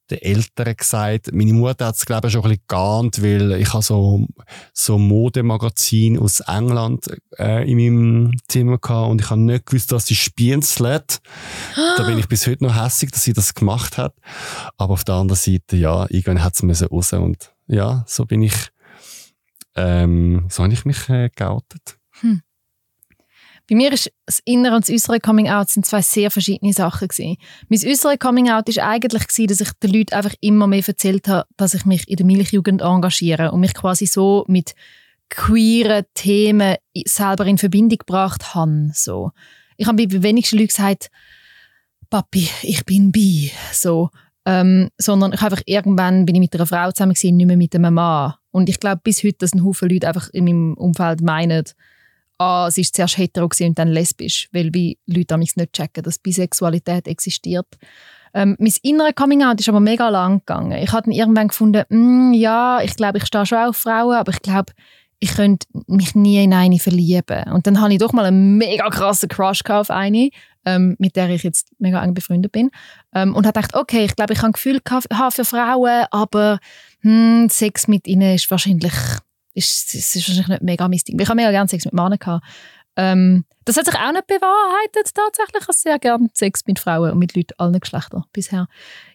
den 0.09 0.19
Eltern 0.19 0.75
gesagt. 0.75 1.33
Meine 1.33 1.53
Mutter 1.53 1.87
hat 1.87 1.95
es, 1.95 2.05
glaube 2.05 2.27
ich, 2.27 2.33
schon 2.33 2.43
ein 2.43 2.49
bisschen 2.49 2.65
geahnt, 2.67 3.23
weil 3.23 3.53
ich 3.53 3.73
habe 3.73 3.83
so, 3.83 4.27
so 4.73 4.97
Modemagazin 4.97 6.19
aus 6.19 6.41
England 6.41 7.07
äh, 7.37 7.69
in 7.69 7.77
meinem 7.77 8.37
Zimmer 8.47 8.77
gehabt 8.77 9.11
und 9.11 9.21
ich 9.21 9.29
habe 9.29 9.41
nicht 9.41 9.65
gewusst, 9.65 9.91
dass 9.91 10.05
sie 10.05 10.15
spienzelt. 10.15 11.19
Da 11.97 12.03
bin 12.03 12.19
ich 12.19 12.27
bis 12.27 12.47
heute 12.47 12.65
noch 12.65 12.75
hässlich, 12.75 13.11
dass 13.11 13.23
sie 13.23 13.33
das 13.33 13.53
gemacht 13.53 13.97
hat. 13.97 14.15
Aber 14.77 14.93
auf 14.93 15.03
der 15.03 15.15
anderen 15.15 15.39
Seite, 15.39 15.77
ja, 15.77 16.05
irgendwann 16.09 16.43
hat 16.43 16.61
es 16.61 16.91
raus 16.91 17.13
und 17.13 17.53
ja, 17.67 18.03
so 18.07 18.25
bin 18.25 18.41
ich, 18.41 18.69
ähm, 19.75 20.47
so 20.49 20.63
habe 20.63 20.73
ich 20.73 20.85
mich 20.85 21.09
äh, 21.09 21.29
geoutet. 21.35 21.97
Hm. 22.19 22.41
Bei 23.69 23.75
mir 23.75 23.93
ist 23.93 24.11
das 24.25 24.41
innere 24.43 24.75
und 24.75 24.87
das 24.87 24.93
äußere 24.93 25.19
Coming 25.19 25.49
Out 25.49 25.69
sind 25.69 25.85
zwei 25.85 26.01
sehr 26.01 26.29
verschiedene 26.31 26.73
Sachen 26.73 27.07
gewesen. 27.07 27.37
Mein 27.69 27.79
äußere 27.79 28.17
Coming 28.17 28.49
Out 28.49 28.67
ist 28.67 28.79
eigentlich 28.79 29.27
gewesen, 29.27 29.47
dass 29.47 29.61
ich 29.61 29.71
den 29.81 29.91
Leuten 29.91 30.13
einfach 30.13 30.33
immer 30.41 30.67
mehr 30.67 30.83
erzählt 30.85 31.27
habe, 31.27 31.47
dass 31.55 31.73
ich 31.73 31.85
mich 31.85 32.07
in 32.09 32.17
der 32.17 32.25
Milchjugend 32.25 32.81
engagiere 32.81 33.51
und 33.51 33.61
mich 33.61 33.73
quasi 33.73 34.05
so 34.05 34.43
mit 34.47 34.75
queeren 35.29 36.05
Themen 36.13 36.75
selber 37.05 37.45
in 37.45 37.57
Verbindung 37.57 37.99
gebracht 37.99 38.53
habe. 38.53 38.91
So. 38.93 39.31
Ich 39.77 39.87
habe 39.87 40.07
bei 40.07 40.23
wenigsten 40.23 40.57
Leuten 40.57 40.67
gesagt, 40.67 41.09
Papi, 42.09 42.49
ich 42.61 42.85
bin 42.85 43.11
bi. 43.11 43.51
So. 43.71 44.09
Ähm, 44.45 44.89
sondern 44.97 45.31
ich 45.31 45.41
einfach 45.41 45.61
irgendwann 45.65 46.25
bin 46.25 46.35
ich 46.35 46.41
mit 46.41 46.53
einer 46.53 46.65
Frau 46.65 46.91
zusammen 46.91 47.13
gewesen, 47.13 47.37
nicht 47.37 47.47
mehr 47.47 47.57
mit 47.57 47.73
einem 47.73 47.93
Mann. 47.93 48.33
Und 48.51 48.67
ich 48.67 48.79
glaube 48.79 49.01
bis 49.03 49.23
heute, 49.23 49.37
dass 49.39 49.53
ein 49.53 49.63
Haufen 49.63 49.89
Leute 49.89 50.07
einfach 50.07 50.29
in 50.33 50.43
meinem 50.43 50.73
Umfeld 50.73 51.21
meinen, 51.21 51.63
ah, 52.43 52.67
es 52.67 52.77
ist 52.77 52.95
zuerst 52.95 53.17
hetero 53.17 53.49
und 53.61 53.79
dann 53.79 53.87
lesbisch, 53.87 54.49
weil 54.51 54.73
wie 54.73 54.97
Leute 55.05 55.37
nicht 55.37 55.55
checken, 55.73 56.03
dass 56.03 56.19
Bisexualität 56.19 57.07
existiert. 57.07 57.67
Ähm, 58.33 58.55
mein 58.59 58.73
innerer 58.81 59.13
Coming-out 59.13 59.59
ist 59.59 59.69
aber 59.69 59.79
mega 59.79 60.09
lang 60.09 60.39
gegangen. 60.39 60.79
Ich 60.83 60.91
habe 60.91 61.11
irgendwann 61.13 61.49
gefunden, 61.49 61.83
mm, 61.89 62.33
ja, 62.33 62.81
ich 62.81 62.95
glaube, 62.95 63.19
ich 63.19 63.25
stehe 63.25 63.45
schon 63.45 63.59
auf 63.59 63.77
Frauen, 63.77 64.15
aber 64.15 64.31
ich 64.31 64.41
glaube, 64.41 64.73
ich 65.19 65.35
könnte 65.35 65.67
mich 65.87 66.15
nie 66.15 66.43
in 66.43 66.53
eine 66.53 66.79
verlieben. 66.79 67.43
Und 67.53 67.65
dann 67.65 67.79
hatte 67.79 67.93
ich 67.93 67.99
doch 67.99 68.11
mal 68.11 68.25
einen 68.25 68.57
mega 68.57 68.89
krassen 68.89 69.29
Crush 69.29 69.61
auf 69.69 69.89
eine, 69.89 70.29
ähm, 70.65 70.95
mit 70.99 71.15
der 71.15 71.29
ich 71.29 71.43
jetzt 71.43 71.69
mega 71.79 72.03
eng 72.03 72.13
befreundet 72.13 72.51
bin. 72.51 72.71
Ähm, 73.13 73.35
und 73.35 73.45
habe 73.45 73.61
gedacht, 73.61 73.75
okay, 73.75 74.03
ich 74.03 74.15
glaube, 74.15 74.33
ich 74.33 74.39
habe 74.39 74.49
ein 74.49 74.53
Gefühl 74.53 74.81
für 74.83 75.45
Frauen, 75.45 76.05
aber 76.11 76.59
hm, 77.01 77.47
Sex 77.49 77.87
mit 77.87 78.07
ihnen 78.07 78.35
ist 78.35 78.51
wahrscheinlich, 78.51 78.93
ist, 79.53 79.93
ist 79.93 80.15
wahrscheinlich 80.15 80.47
nicht 80.47 80.63
mega 80.63 80.87
mein 80.87 80.99
Ding. 80.99 81.19
Ich 81.19 81.27
habe 81.27 81.35
mega 81.35 81.51
gerne 81.51 81.69
Sex 81.69 81.85
mit 81.85 81.93
Männern 81.93 82.19
gehabt. 82.19 82.45
Ähm, 82.95 83.45
das 83.65 83.77
hat 83.77 83.85
sich 83.85 83.95
auch 83.95 84.11
nicht 84.11 84.27
bewahrheitet 84.27 85.13
tatsächlich. 85.13 85.61
Ich 85.61 85.67
habe 85.67 85.73
sehr 85.73 85.99
gerne 85.99 86.29
Sex 86.33 86.61
mit 86.67 86.79
Frauen 86.79 87.11
und 87.11 87.19
mit 87.19 87.35
Leuten 87.35 87.53
allen 87.57 87.79
Geschlechtern 87.79 88.23
bisher. 88.33 88.67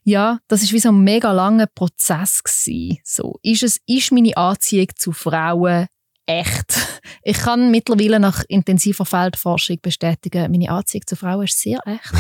Ja, 0.05 0.39
das 0.49 0.63
ist 0.63 0.73
wie 0.73 0.81
so 0.81 0.89
ein 0.89 1.05
mega 1.05 1.33
langer 1.33 1.67
Prozess 1.67 2.43
gewesen. 2.43 2.99
So, 3.05 3.39
ist 3.43 3.63
es, 3.63 3.81
ist 3.87 4.11
meine 4.11 4.37
Anziehung 4.37 4.89
zu 4.97 5.13
Frauen 5.13 5.87
echt? 6.27 6.87
Ich 7.23 7.39
kann 7.39 7.71
mittlerweile 7.71 8.21
nach 8.21 8.45
intensiver 8.49 9.05
Feldforschung 9.05 9.79
bestätigen, 9.83 10.51
meine 10.51 10.71
Anziehung 10.71 11.07
zu 11.07 11.17
Frauen 11.17 11.45
ist 11.45 11.59
sehr 11.59 11.81
echt. 11.87 12.13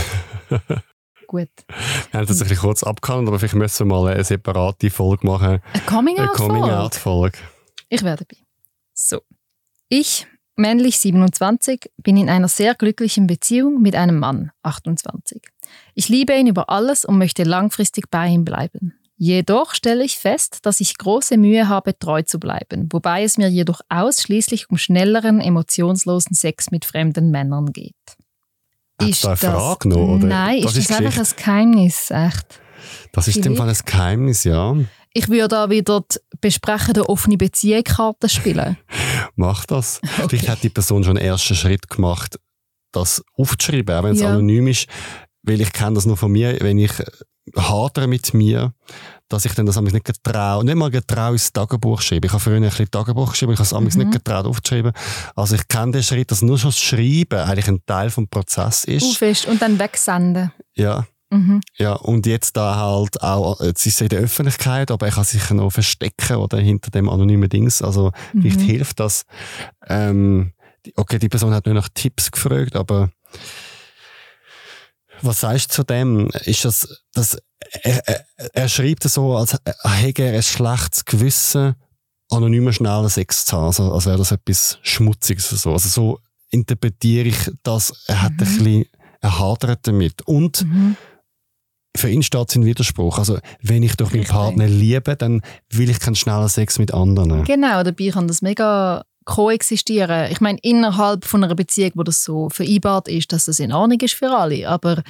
Gut. 1.26 1.48
Wir 2.10 2.20
haben 2.20 2.26
das 2.26 2.40
ein 2.40 2.48
bisschen 2.48 2.56
kurz 2.56 2.82
abgehandelt, 2.82 3.28
aber 3.28 3.38
vielleicht 3.38 3.54
müssen 3.54 3.88
wir 3.88 3.96
mal 3.96 4.12
eine 4.12 4.24
separate 4.24 4.90
Folge 4.90 5.26
machen. 5.26 5.60
Eine 5.72 5.82
Coming-out-Folge? 5.84 6.36
Coming 6.36 7.32
ich 7.88 8.02
werde 8.02 8.24
dabei. 8.24 8.42
So. 8.94 9.22
Ich 9.88 10.26
männlich 10.58 10.98
27, 10.98 11.90
bin 11.98 12.16
in 12.16 12.28
einer 12.28 12.48
sehr 12.48 12.74
glücklichen 12.74 13.26
Beziehung 13.26 13.80
mit 13.80 13.94
einem 13.94 14.18
Mann, 14.18 14.50
28. 14.62 15.40
Ich 15.94 16.08
liebe 16.08 16.34
ihn 16.34 16.48
über 16.48 16.68
alles 16.68 17.04
und 17.04 17.16
möchte 17.16 17.44
langfristig 17.44 18.10
bei 18.10 18.26
ihm 18.26 18.44
bleiben. 18.44 18.94
Jedoch 19.16 19.74
stelle 19.74 20.04
ich 20.04 20.18
fest, 20.18 20.60
dass 20.62 20.80
ich 20.80 20.96
große 20.96 21.36
Mühe 21.38 21.68
habe, 21.68 21.98
treu 21.98 22.22
zu 22.22 22.38
bleiben, 22.38 22.88
wobei 22.92 23.24
es 23.24 23.36
mir 23.36 23.48
jedoch 23.48 23.80
ausschließlich 23.88 24.70
um 24.70 24.78
schnelleren, 24.78 25.40
emotionslosen 25.40 26.34
Sex 26.34 26.70
mit 26.70 26.84
fremden 26.84 27.30
Männern 27.30 27.72
geht. 27.72 27.94
Ist 29.00 29.24
da 29.24 29.28
eine 29.28 29.36
Frage 29.36 29.88
noch? 29.88 29.96
Oder? 29.96 30.26
Nein, 30.26 30.62
das 30.62 30.76
ist 30.76 30.90
das 30.90 30.98
einfach 30.98 31.18
ein 31.18 31.36
Geheimnis, 31.36 32.10
echt? 32.10 32.60
Das 33.12 33.28
ist 33.28 33.36
in 33.36 33.42
dem 33.42 33.56
Fall 33.56 33.68
ein 33.68 33.76
Geheimnis, 33.84 34.44
ja. 34.44 34.76
Ich 35.18 35.28
würde 35.28 35.48
da 35.48 35.68
wieder 35.68 36.02
die 36.02 36.18
besprechende 36.40 37.08
offene 37.08 37.36
Beziehungskarte 37.36 38.28
spielen. 38.28 38.76
Mach 39.34 39.66
das. 39.66 40.00
Okay. 40.02 40.28
Vielleicht 40.28 40.48
hat 40.48 40.62
die 40.62 40.68
Person 40.68 41.02
schon 41.02 41.18
einen 41.18 41.26
ersten 41.26 41.56
Schritt 41.56 41.88
gemacht, 41.88 42.38
das 42.92 43.24
aufzuschreiben, 43.34 43.96
auch 43.96 44.04
wenn 44.04 44.14
es 44.14 44.20
ja. 44.20 44.28
anonym 44.28 44.68
ist. 44.68 44.86
Weil 45.42 45.60
ich 45.60 45.72
kenne 45.72 45.94
das 45.94 46.06
nur 46.06 46.16
von 46.16 46.30
mir, 46.30 46.56
wenn 46.60 46.78
ich 46.78 46.92
hadere 47.56 48.06
mit 48.06 48.32
mir, 48.32 48.74
dass 49.28 49.44
ich 49.44 49.54
dann 49.54 49.66
das 49.66 49.80
nicht 49.80 50.04
getraue, 50.04 50.64
nicht 50.64 50.76
mal 50.76 50.90
getraue 50.90 51.32
ins 51.32 51.52
Tagebuch 51.52 52.00
schreiben. 52.00 52.26
Ich 52.26 52.32
habe 52.32 52.40
früher 52.40 52.56
ein 52.56 52.62
bisschen 52.62 52.88
Tagebuch 52.88 53.32
geschrieben, 53.32 53.54
ich 53.54 53.58
habe 53.58 53.86
es 53.88 53.96
mhm. 53.96 54.02
nicht 54.04 54.12
getraut 54.12 54.46
aufzuschreiben. 54.46 54.92
Also 55.34 55.56
ich 55.56 55.66
kenne 55.66 55.92
den 55.92 56.04
Schritt, 56.04 56.30
dass 56.30 56.42
nur 56.42 56.58
schon 56.58 56.70
das 56.70 56.78
Schreiben 56.78 57.40
eigentlich 57.40 57.66
ein 57.66 57.84
Teil 57.86 58.10
vom 58.10 58.28
Prozess 58.28 58.84
ist. 58.84 59.02
Aufist 59.02 59.46
und 59.46 59.60
dann 59.60 59.80
wegsenden. 59.80 60.52
Ja. 60.76 61.06
Mhm. 61.30 61.60
Ja, 61.76 61.92
und 61.92 62.26
jetzt 62.26 62.56
da 62.56 62.76
halt 62.76 63.22
auch, 63.22 63.60
jetzt 63.60 63.84
ist 63.86 63.96
es 63.96 64.00
in 64.00 64.08
der 64.08 64.20
Öffentlichkeit, 64.20 64.90
aber 64.90 65.06
er 65.06 65.12
kann 65.12 65.24
sich 65.24 65.50
noch 65.50 65.70
verstecken 65.70 66.36
oder 66.36 66.58
hinter 66.58 66.90
dem 66.90 67.08
anonymen 67.08 67.48
Dings. 67.48 67.82
Also 67.82 68.12
mhm. 68.32 68.42
vielleicht 68.42 68.60
hilft 68.60 69.00
das. 69.00 69.24
Ähm, 69.86 70.52
okay, 70.96 71.18
die 71.18 71.28
Person 71.28 71.52
hat 71.52 71.66
nur 71.66 71.74
nach 71.74 71.88
Tipps 71.92 72.30
gefragt, 72.30 72.76
aber 72.76 73.10
was 75.20 75.40
sagst 75.40 75.70
du 75.70 75.74
zu 75.74 75.84
dem? 75.84 76.28
Ist 76.44 76.64
das, 76.64 77.02
das 77.12 77.36
er, 77.82 78.06
er, 78.06 78.24
er 78.52 78.68
schreibt 78.68 79.04
es 79.04 79.14
so, 79.14 79.36
als 79.36 79.56
hätte 79.84 80.22
er 80.22 80.34
ein 80.34 80.42
schlechtes 80.42 81.04
Gewissen, 81.04 81.74
anonymer 82.30 82.72
schneller 82.72 83.08
Sex 83.08 83.44
zu 83.44 83.56
haben. 83.56 83.66
Also, 83.66 83.92
als 83.92 84.06
wäre 84.06 84.18
das 84.18 84.32
etwas 84.32 84.78
Schmutziges. 84.82 85.48
So. 85.50 85.72
Also 85.72 85.88
so 85.88 86.20
interpretiere 86.50 87.28
ich 87.28 87.50
das. 87.62 88.04
Er 88.06 88.22
hat 88.22 88.32
mhm. 88.32 88.38
ein 88.38 88.46
bisschen, 88.46 88.84
er 89.20 89.38
hadert 89.38 89.86
damit. 89.86 90.22
Und 90.22 90.64
mhm. 90.64 90.96
Für 91.98 92.08
ihn 92.08 92.22
steht 92.22 92.48
es 92.48 92.56
in 92.56 92.64
Widerspruch. 92.64 93.18
Also, 93.18 93.38
wenn 93.60 93.82
ich 93.82 93.96
doch 93.96 94.12
meinen 94.12 94.24
Partner 94.24 94.66
liebe, 94.66 95.16
dann 95.16 95.42
will 95.70 95.90
ich 95.90 96.00
keinen 96.00 96.14
schnellen 96.14 96.48
Sex 96.48 96.78
mit 96.78 96.94
anderen. 96.94 97.44
Genau, 97.44 97.82
dabei 97.82 98.08
kann 98.08 98.28
das 98.28 98.42
mega 98.42 99.04
koexistieren. 99.24 100.30
Ich 100.30 100.40
meine, 100.40 100.58
innerhalb 100.62 101.24
von 101.24 101.44
einer 101.44 101.54
Beziehung, 101.54 101.92
wo 101.96 102.02
das 102.02 102.24
so 102.24 102.48
vereinbart 102.48 103.08
ist, 103.08 103.32
dass 103.32 103.44
das 103.44 103.58
in 103.58 103.72
Ordnung 103.72 104.00
ist 104.00 104.14
für 104.14 104.30
alle. 104.30 104.68
Aber 104.68 105.02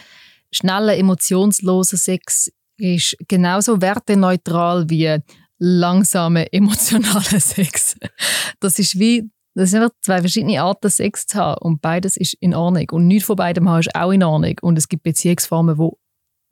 schneller, 0.51 0.97
emotionsloser 0.97 1.97
Sex 1.97 2.51
ist 2.79 3.17
genauso 3.29 3.81
werteneutral 3.81 4.89
wie 4.91 5.19
langsamer, 5.59 6.47
emotionaler 6.53 7.41
Sex. 7.41 7.97
Das 8.61 8.79
ist 8.79 8.99
wie 8.99 9.31
das 9.55 9.71
sind 9.71 9.91
zwei 10.03 10.21
verschiedene 10.21 10.63
Arten, 10.63 10.89
Sex 10.89 11.27
zu 11.27 11.37
haben. 11.37 11.61
Und 11.61 11.83
beides 11.83 12.17
ist 12.17 12.35
in 12.35 12.55
Ordnung. 12.55 12.89
Und 12.93 13.09
nichts 13.09 13.27
von 13.27 13.35
beidem 13.35 13.69
haben 13.69 13.81
ist 13.81 13.93
auch 13.93 14.13
in 14.13 14.23
Ordnung. 14.23 14.55
Und 14.63 14.79
es 14.79 14.89
gibt 14.89 15.03
Beziehungsformen, 15.03 15.79
wo 15.79 15.99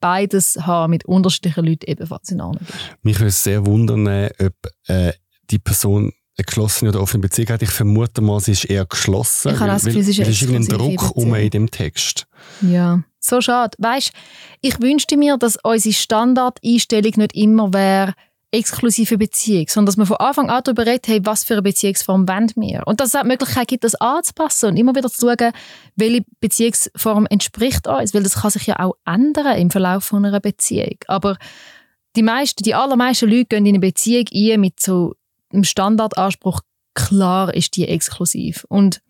beides 0.07 0.57
haben 0.61 0.93
mit 0.93 1.05
unterschiedlichen 1.05 1.67
Leuten 1.67 1.91
ebenfalls 1.91 2.31
in 2.31 2.41
Ordnung 2.41 2.63
ist. 2.69 2.97
Mich 3.03 3.19
würde 3.19 3.29
es 3.31 3.43
sehr 3.43 3.67
wundern, 3.67 4.31
ob 4.39 4.55
äh, 4.87 5.13
die 5.51 5.59
Person 5.59 6.13
eine 6.39 6.45
geschlossene 6.45 6.91
oder 6.91 7.01
offene 7.01 7.23
Beziehung 7.23 7.49
hat. 7.49 7.63
Ich 7.63 7.71
vermute 7.71 8.21
mal, 8.21 8.39
sie 8.39 8.53
ist 8.53 8.67
eher 8.67 8.87
geschlossen. 8.87 9.53
Ich 9.53 9.59
habe 9.59 9.73
das 9.73 9.85
Gefühl, 9.85 10.03
es 10.03 10.09
ist 10.09 10.43
irgendein 10.43 10.79
Druck 10.79 11.17
um 11.17 11.35
in 11.35 11.51
dem 11.51 11.71
Text. 11.73 12.29
Ja, 12.61 13.03
so 13.19 13.41
schade. 13.41 13.77
Weißt, 13.79 14.13
ich 14.61 14.81
wünschte 14.81 15.17
mir, 15.17 15.39
dass 15.39 15.59
unsere 15.65 15.93
Standardeinstellung 15.93 17.13
nicht 17.17 17.35
immer 17.35 17.75
wäre, 17.75 18.13
exklusive 18.53 19.19
Beziehung, 19.19 19.67
sondern 19.69 19.87
dass 19.87 19.97
wir 19.97 20.07
von 20.07 20.17
Anfang 20.19 20.51
an 20.51 20.63
darüber 20.65 20.87
reden, 20.87 21.03
hey, 21.07 21.21
was 21.25 21.45
für 21.45 21.55
eine 21.55 21.63
Beziehungsform 21.63 22.29
wollen 22.29 22.53
wir? 22.57 22.83
Und 22.87 23.01
dass 23.01 23.09
es 23.09 23.15
auch 23.15 23.23
die 23.23 23.29
Möglichkeit 23.29 23.69
gibt, 23.69 23.85
das 23.85 23.95
anzupassen 23.97 24.71
und 24.71 24.77
immer 24.77 24.95
wieder 24.95 25.11
zu 25.11 25.27
schauen, 25.27 25.53
welche 25.97 26.25
Beziehungsform 26.41 27.27
entspricht 27.27 27.87
uns, 27.87 28.15
weil 28.15 28.23
das 28.23 28.41
kann 28.41 28.51
sich 28.51 28.67
ja 28.67 28.79
auch 28.79 28.95
ändern 29.05 29.59
im 29.59 29.71
Verlauf 29.71 30.05
von 30.05 30.25
einer 30.25 30.41
Beziehung. 30.41 30.97
Aber 31.09 31.37
die 32.15 32.23
meisten, 32.23 32.63
die 32.63 32.75
allermeisten 32.75 33.29
Leute 33.29 33.47
gehen 33.47 33.67
in 33.67 33.75
eine 33.75 33.81
Beziehung 33.81 34.27
ein 34.33 34.61
mit 34.61 34.81
so 34.81 35.15
im 35.53 35.65
Standardanspruch, 35.65 36.61
klar 36.95 37.53
ist 37.53 37.77
die 37.77 37.87
exklusiv. 37.89 38.65
Und 38.69 39.03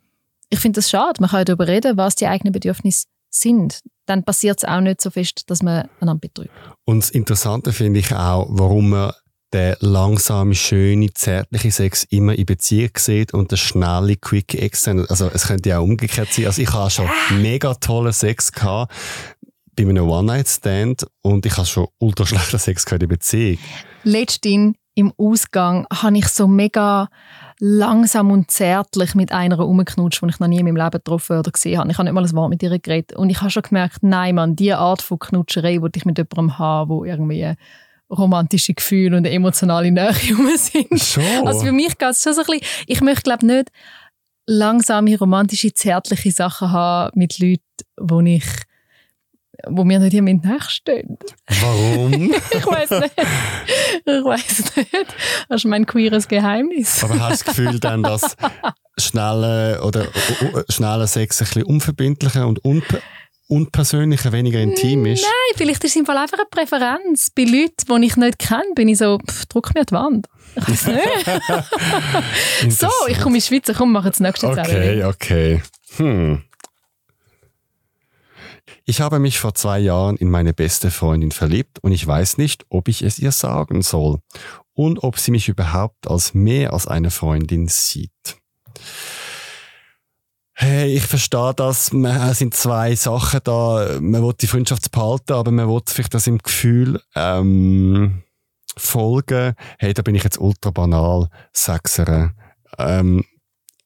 ich 0.51 0.59
finde 0.59 0.79
das 0.79 0.91
schade. 0.91 1.21
Man 1.21 1.31
kann 1.31 1.45
darüber 1.45 1.69
reden, 1.69 1.97
was 1.97 2.15
die 2.15 2.27
eigenen 2.27 2.53
Bedürfnisse 2.53 3.07
sind. 3.31 3.81
Dann 4.07 4.25
passiert 4.25 4.59
es 4.59 4.65
auch 4.65 4.81
nicht 4.81 5.01
so 5.01 5.11
fest, 5.11 5.51
dass 5.51 5.63
man 5.63 5.89
einander 6.01 6.21
betrügt. 6.21 6.51
Und 6.85 7.03
das 7.03 7.11
Interessante 7.11 7.73
finde 7.73 8.01
ich 8.01 8.15
auch, 8.15 8.47
warum 8.51 8.91
man 8.91 9.13
den 9.57 9.75
langsame, 9.81 10.55
schöne, 10.55 11.13
zärtliche 11.15 11.71
Sex 11.71 12.05
immer 12.11 12.35
in 12.35 12.45
Beziehung 12.45 12.91
sieht 12.99 13.33
und 13.33 13.51
der 13.51 13.57
schnelle, 13.57 14.17
quick 14.17 14.55
Ex. 14.55 14.87
Also 14.87 15.31
es 15.33 15.47
könnte 15.47 15.71
ja 15.71 15.79
auch 15.79 15.85
umgekehrt 15.85 16.31
sein. 16.31 16.45
Also 16.45 16.61
ich 16.61 16.73
habe 16.73 16.91
schon 16.91 17.09
mega 17.41 17.73
tolle 17.75 18.13
Sex 18.13 18.53
gehabt 18.53 18.93
bei 19.75 19.85
einem 19.85 20.11
One-Night-Stand 20.11 21.07
und 21.23 21.47
ich 21.47 21.57
habe 21.57 21.67
schon 21.67 21.89
ultra 21.99 22.27
schlechten 22.27 22.59
Sex 22.59 22.85
gehabt 22.85 23.03
in 23.03 23.09
Beziehung. 23.09 23.59
Letztens 24.05 24.77
im 24.95 25.13
Ausgang 25.17 25.87
habe 25.91 26.19
ich 26.19 26.29
so 26.29 26.47
mega 26.47 27.09
langsam 27.59 28.33
und 28.33 28.51
zärtlich 28.51 29.15
mit 29.15 29.33
einer 29.33 29.57
rumgeknutscht, 29.57 30.23
die 30.23 30.29
ich 30.29 30.39
noch 30.39 30.49
nie 30.49 30.59
in 30.59 30.67
meinem 30.67 30.77
Leben 30.77 30.91
getroffen 30.91 31.39
oder 31.39 31.51
gesehen 31.51 31.79
habe. 31.79 31.91
Ich 31.91 31.97
habe 31.97 32.05
nicht 32.05 32.15
mal 32.15 32.25
ein 32.25 32.33
Wort 32.35 32.51
mit 32.51 32.63
ihr 32.63 32.79
geredet. 32.79 33.17
Und 33.17 33.31
ich 33.31 33.41
habe 33.41 33.51
schon 33.51 33.63
gemerkt, 33.63 34.03
nein, 34.03 34.35
Mann, 34.35 34.55
diese 34.55 34.77
Art 34.77 35.01
von 35.01 35.19
Knutscherei, 35.19 35.79
die 35.79 35.99
ich 35.99 36.05
mit 36.05 36.19
jemandem 36.19 36.59
habe, 36.59 36.91
wo 36.91 37.05
irgendwie 37.05 37.55
romantische 38.11 38.75
Gefühle 38.75 39.17
und 39.17 39.25
emotionale 39.25 39.91
Nähe 39.91 40.11
rum 40.31 40.49
sind. 40.57 41.03
Schon. 41.03 41.47
Also 41.47 41.61
für 41.65 41.73
mich 41.73 41.99
geht 41.99 42.11
es 42.11 42.23
schon 42.23 42.35
so 42.35 42.43
ein 42.43 42.47
bisschen, 42.47 42.85
ich 42.87 43.01
möchte 43.01 43.23
glaube 43.23 43.47
nicht 43.47 43.71
langsame, 44.47 45.19
romantische, 45.19 45.73
zärtliche 45.73 46.31
Sachen 46.31 46.71
haben 46.71 47.19
mit 47.19 47.39
Leuten, 47.39 47.63
wo 47.97 48.21
ich 48.21 48.45
wo 49.69 49.85
mir 49.85 49.99
nicht 49.99 50.13
jemand 50.13 50.45
nachstehen. 50.45 51.19
Warum? 51.61 52.31
ich 52.51 52.67
weiß 52.67 52.91
nicht. 52.91 53.15
Ich 54.05 54.25
weiß 54.25 54.77
nicht. 54.77 55.17
Das 55.49 55.63
ist 55.63 55.65
mein 55.65 55.87
queeres 55.87 56.29
Geheimnis. 56.29 57.03
Aber 57.03 57.19
hast 57.19 57.43
du 57.43 57.45
das 57.47 57.57
Gefühl 57.57 57.81
dann, 57.81 58.03
dass 58.03 58.37
schnelle 58.99 59.83
oder 59.83 60.07
schnelle 60.69 61.07
Sex 61.07 61.41
ein 61.41 61.47
bisschen 61.47 61.63
unverbindlicher 61.65 62.47
und 62.47 62.65
unper 62.65 62.99
unpersönlicher, 63.49 64.33
weniger 64.33 64.61
intim 64.61 65.07
ist? 65.07 65.23
Nein, 65.23 65.57
vielleicht 65.57 65.85
ist 65.85 65.91
es 65.91 65.97
im 65.97 66.07
Fall 66.07 66.19
einfach 66.19 66.39
eine 66.39 66.47
Präferenz. 66.51 67.31
Bei 67.31 67.45
Leuten, 67.45 68.01
die 68.01 68.07
ich 68.07 68.17
nicht 68.17 68.39
kenne, 68.39 68.75
bin 68.75 68.89
ich 68.89 68.99
so, 68.99 69.19
pff, 69.19 69.47
druck 69.47 69.75
mir 69.75 69.85
die 69.85 69.93
Wand. 69.93 70.27
Ich 70.57 70.69
weiß 70.69 70.87
nicht. 70.87 71.43
so, 72.79 72.89
ich 73.09 73.19
komme 73.19 73.37
in 73.37 73.41
die 73.41 73.47
Schweiz, 73.47 73.71
komm, 73.77 73.93
mach 73.93 74.05
jetzt 74.05 74.21
das 74.21 74.41
nächste 74.41 74.49
Okay, 74.49 75.05
okay. 75.05 75.63
Hm. 75.97 76.43
Ich 78.85 79.01
habe 79.01 79.19
mich 79.19 79.39
vor 79.39 79.55
zwei 79.55 79.79
Jahren 79.79 80.17
in 80.17 80.31
meine 80.31 80.55
beste 80.55 80.91
Freundin 80.91 81.33
verliebt 81.33 81.79
und 81.81 81.93
ich 81.93 82.07
weiß 82.07 82.39
nicht, 82.39 82.67
ob 82.69 82.89
ich 82.89 83.03
es 83.03 83.19
ihr 83.19 83.33
sagen 83.33 83.83
soll 83.83 84.21
und 84.75 85.03
ob 85.03 85.19
sie 85.19 85.31
mich 85.31 85.49
überhaupt 85.49 86.09
als 86.09 86.35
mehr 86.35 86.73
als 86.73 86.87
eine 86.87 87.11
Freundin 87.11 87.69
sieht. 87.69 88.11
Hey, 90.59 90.97
ich 90.97 91.03
verstehe 91.03 91.53
das. 91.55 91.93
Es 91.93 92.39
sind 92.39 92.55
zwei 92.55 92.95
Sachen 92.95 93.41
da. 93.45 93.99
Man 94.01 94.23
will 94.23 94.33
die 94.41 94.47
Freundschaft 94.47 94.91
behalten, 94.91 95.35
aber 95.35 95.51
man 95.51 95.69
will 95.69 95.83
vielleicht 95.87 96.15
das 96.15 96.27
im 96.27 96.39
Gefühl 96.39 96.99
ähm, 97.15 98.23
folgen. 98.75 99.55
Hey, 99.79 99.93
da 99.93 100.01
bin 100.01 100.15
ich 100.15 100.25
jetzt 100.25 100.39
ultra 100.41 100.71
banal. 100.71 101.29
Sechser 101.53 102.33
ähm, 102.79 103.25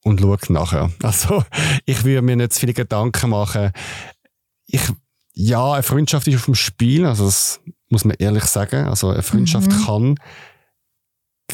und 0.05 0.21
schaue 0.21 0.39
nachher. 0.49 0.91
Also 1.03 1.43
ich 1.87 2.05
würde 2.05 2.23
mir 2.23 2.37
nicht 2.37 2.53
zu 2.53 2.61
viele 2.61 2.73
Gedanken 2.75 3.31
machen. 3.31 3.73
Ich, 4.67 4.83
ja, 5.35 5.73
eine 5.73 5.83
Freundschaft 5.83 6.29
ist 6.29 6.37
auf 6.37 6.45
dem 6.45 6.55
Spiel, 6.55 7.05
also 7.05 7.25
das 7.25 7.61
muss 7.89 8.05
man 8.05 8.15
ehrlich 8.21 8.45
sagen. 8.45 8.87
Also 8.87 9.09
eine 9.11 9.23
Freundschaft 9.25 9.73
Mhm. 9.73 9.85
kann 9.87 10.15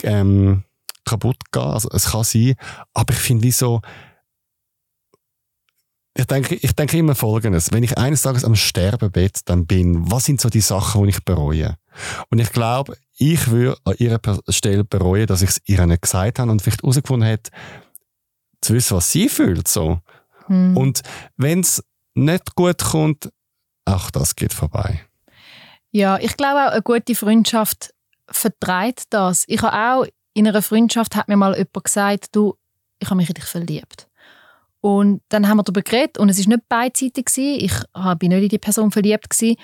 ähm, 0.03 0.65
kaputt 1.07 1.39
gehen, 1.53 1.63
also 1.63 1.89
es 1.91 2.11
kann 2.11 2.25
sein, 2.25 2.55
aber 2.93 3.15
ich 3.15 3.19
finde 3.21 3.45
wie 3.45 3.53
so, 3.53 3.81
ich 6.17 6.27
denke, 6.27 6.55
ich 6.55 6.73
denke 6.73 6.97
immer 6.97 7.15
Folgendes. 7.15 7.73
Wenn 7.73 7.83
ich 7.83 7.99
eines 7.99 8.23
Tages 8.23 8.45
am 8.45 8.57
Sterbebett 8.57 9.41
dann 9.45 9.67
bin, 9.67 10.11
was 10.11 10.25
sind 10.25 10.41
so 10.41 10.49
die 10.49 10.61
Sachen, 10.63 11.05
die 11.05 11.11
ich 11.11 11.25
bereue? 11.25 11.77
Und 12.31 12.39
ich 12.39 12.53
glaube, 12.53 12.97
ich 13.19 13.49
würde 13.51 13.79
an 13.85 13.95
ihrer 13.99 14.21
Stelle 14.49 14.85
bereuen, 14.85 15.27
dass 15.27 15.43
ich 15.43 15.51
es 15.51 15.61
ihr 15.67 15.85
nicht 15.87 16.03
gesagt 16.03 16.39
habe 16.39 16.51
und 16.51 16.63
vielleicht 16.63 16.83
herausgefunden 16.83 17.29
hätte, 17.29 17.51
zu 18.63 18.75
wissen, 18.75 18.97
was 18.97 19.13
sie 19.13 19.29
fühlt. 19.29 19.69
So. 19.69 20.01
Hm. 20.47 20.77
Und 20.77 21.03
wenn 21.37 21.61
es 21.61 21.85
nicht 22.15 22.55
gut 22.55 22.83
kommt, 22.83 23.31
auch 23.85 24.11
das 24.11 24.35
geht 24.35 24.55
vorbei. 24.55 25.03
Ja, 25.91 26.19
ich 26.19 26.37
glaube 26.37 26.67
auch, 26.67 26.73
eine 26.73 26.83
gute 26.83 27.15
Freundschaft 27.15 27.93
vertreibt 28.29 29.05
das. 29.11 29.45
Ich 29.49 29.63
habe 29.63 29.77
auch 29.77 30.07
in 30.35 30.49
einer 30.49 30.63
Freundschaft 30.63 31.15
hat 31.15 31.29
mir 31.29 31.37
mal 31.37 31.57
jemand 31.57 31.85
gesagt, 31.85 32.29
du, 32.33 32.55
ich 32.99 33.07
habe 33.09 33.17
mich 33.17 33.29
in 33.29 33.35
dich 33.35 33.45
verliebt. 33.45 34.09
Und 34.87 35.21
dann 35.31 35.49
haben 35.49 35.57
wir 35.57 35.65
darüber 35.65 35.83
geredet 35.83 36.17
und 36.17 36.29
es 36.29 36.39
ist 36.39 36.47
nicht 36.47 36.69
beidseitig 36.69 37.25
gewesen. 37.25 37.59
Ich 37.59 38.19
bin 38.21 38.29
nicht 38.29 38.45
in 38.45 38.49
die 38.51 38.59
Person 38.59 38.93
verliebt 38.93 39.29
gewesen. 39.29 39.57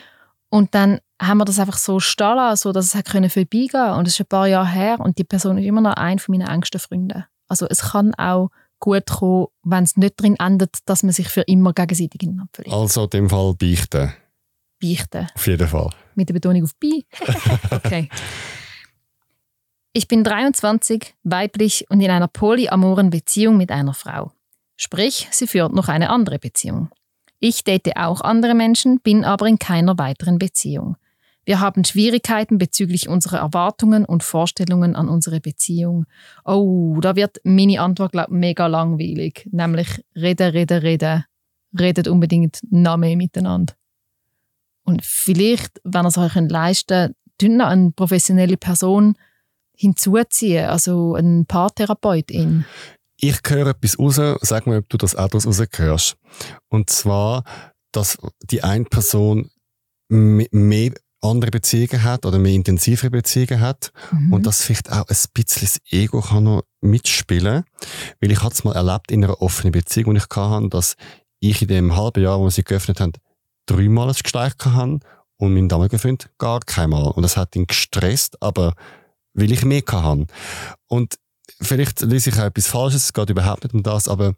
Und 0.49 0.75
dann 0.75 0.99
haben 1.23 1.39
wir 1.39 1.45
das 1.45 1.61
einfach 1.61 1.79
so 1.79 2.01
stehen 2.01 2.35
lassen, 2.35 2.73
dass 2.73 2.87
es 2.87 2.97
hat 2.97 3.05
können 3.05 3.31
vorbeigehen 3.31 3.93
Und 3.93 4.09
es 4.09 4.15
ist 4.15 4.21
ein 4.21 4.27
paar 4.27 4.49
Jahre 4.49 4.69
her 4.69 4.99
und 4.99 5.19
die 5.19 5.25
Person 5.25 5.59
ist 5.59 5.65
immer 5.65 5.81
noch 5.81 5.95
ein 5.95 6.19
von 6.19 6.37
meinen 6.37 6.49
engsten 6.49 6.81
Freunden. 6.81 7.25
Also 7.47 7.69
es 7.71 7.93
kann 7.93 8.17
auch 8.17 8.49
gut 8.81 9.07
kommen, 9.07 9.47
wenn 9.63 9.85
es 9.85 9.97
nicht 9.97 10.19
darin 10.19 10.35
endet, 10.41 10.79
dass 10.87 11.05
man 11.05 11.13
sich 11.13 11.29
für 11.29 11.43
immer 11.43 11.73
gegenseitig 11.73 12.21
ineinander 12.21 12.51
verliebt. 12.53 12.75
Also 12.75 13.05
in 13.05 13.11
dem 13.11 13.31
Fall 13.31 13.55
beichten. 13.55 14.13
Beichten. 14.81 15.29
Auf 15.37 15.47
jeden 15.47 15.69
Fall. 15.69 15.91
Mit 16.17 16.31
der 16.31 16.35
Betonung 16.35 16.65
auf 16.65 16.75
bi. 16.81 17.07
Okay. 17.71 18.09
Ich 19.93 20.09
bin 20.09 20.25
23, 20.25 21.15
weiblich 21.23 21.87
und 21.91 22.01
in 22.01 22.11
einer 22.11 22.27
polyamoren 22.27 23.11
Beziehung 23.11 23.57
mit 23.57 23.71
einer 23.71 23.95
Frau. 23.95 24.33
Sprich, 24.83 25.29
sie 25.31 25.47
führt 25.47 25.73
noch 25.73 25.87
eine 25.87 26.11
andere 26.11 26.41
Beziehung. 26.41 26.91
Ich 27.39 27.63
date 27.63 27.97
auch 27.97 28.21
andere 28.21 28.53
Menschen, 28.53 28.99
bin 28.99 29.25
aber 29.25 29.47
in 29.47 29.61
keiner 29.61 29.97
weiteren 29.97 30.41
Beziehung. 30.41 30.97
Wir 31.45 31.61
haben 31.61 31.85
Schwierigkeiten 31.85 32.59
bezüglich 32.59 33.09
unserer 33.09 33.39
Erwartungen 33.39 34.05
und 34.05 34.25
Vorstellungen 34.25 34.97
an 34.97 35.09
unsere 35.09 35.39
Beziehung. 35.39 36.07
Oh, 36.45 36.99
da 37.01 37.15
wird 37.15 37.39
meine 37.45 37.81
Antwort 37.81 38.11
glaub, 38.11 38.31
mega 38.31 38.67
langweilig. 38.67 39.49
Nämlich 39.53 40.05
reden, 40.17 40.51
reden, 40.51 40.79
reden. 40.81 41.27
Redet 41.79 42.09
unbedingt 42.09 42.59
noch 42.69 42.97
mehr 42.97 43.17
miteinander. 43.17 43.75
Und 44.83 45.05
vielleicht, 45.05 45.81
wenn 45.85 46.07
ihr 46.07 46.09
es 46.09 46.19
euch 46.19 46.35
leisten 46.35 47.15
könnt, 47.39 47.57
noch 47.57 47.67
eine 47.67 47.93
professionelle 47.93 48.57
Person 48.57 49.15
hinzuziehen, 49.77 50.67
also 50.67 51.15
einen 51.15 51.47
Paartherapeutin. 51.47 52.65
Ich 53.25 53.39
höre 53.47 53.69
etwas 53.69 53.99
raus, 53.99 54.21
sag 54.41 54.67
mir, 54.67 54.79
ob 54.79 54.89
du 54.89 54.97
das 54.97 55.15
auch 55.15 55.29
daraus 55.29 55.47
raushörst. 55.47 56.17
Und 56.69 56.91
zwar, 56.91 57.45
dass 57.93 58.19
die 58.51 58.65
eine 58.65 58.85
Person 58.85 59.49
me- 60.09 60.49
mehr 60.51 60.93
andere 61.21 61.53
Beziehungen 61.53 62.03
hat 62.03 62.27
oder 62.27 62.41
mehr 62.41 62.53
intensivere 62.53 63.11
Beziehungen 63.11 63.61
hat 63.61 63.93
Mhm. 64.11 64.33
und 64.33 64.45
dass 64.47 64.63
vielleicht 64.65 64.91
auch 64.91 65.07
ein 65.09 65.17
bisschen 65.35 65.63
das 65.63 65.81
Ego 65.89 66.21
kann 66.21 66.43
noch 66.45 66.63
mitspielen 66.81 67.63
Weil 68.21 68.33
ich 68.33 68.43
hatte 68.43 68.55
es 68.55 68.65
mal 68.65 68.75
erlebt 68.75 69.13
in 69.13 69.23
einer 69.23 69.41
offenen 69.41 69.71
Beziehung, 69.71 70.15
wo 70.15 70.17
ich 70.17 70.27
hatte, 70.35 70.69
dass 70.71 70.97
ich 71.39 71.63
in 71.63 71.69
dem 71.69 71.95
halben 71.97 72.25
Jahr, 72.25 72.41
wo 72.41 72.45
wir 72.45 72.51
sie 72.51 72.65
geöffnet 72.65 72.99
haben, 72.99 73.13
dreimal 73.67 74.09
ein 74.09 74.15
Gespräch 74.21 74.53
hatte 74.65 74.99
und 75.39 75.55
mein 75.55 75.69
damaliger 75.69 76.01
Freund 76.01 76.29
gar 76.39 76.59
keinmal. 76.59 77.13
Und 77.13 77.23
das 77.23 77.37
hat 77.37 77.55
ihn 77.55 77.69
gestresst, 77.69 78.43
aber 78.43 78.75
weil 79.35 79.53
ich 79.53 79.65
mehr 79.65 79.83
hatte. 79.87 80.27
Und 80.89 81.15
vielleicht 81.63 82.01
lese 82.03 82.31
ich 82.31 82.39
auch 82.39 82.45
etwas 82.45 82.67
Falsches, 82.67 83.05
es 83.05 83.13
geht 83.13 83.31
überhaupt 83.31 83.65
nicht 83.65 83.75
um 83.75 83.83
das, 83.83 84.09
aber 84.09 84.35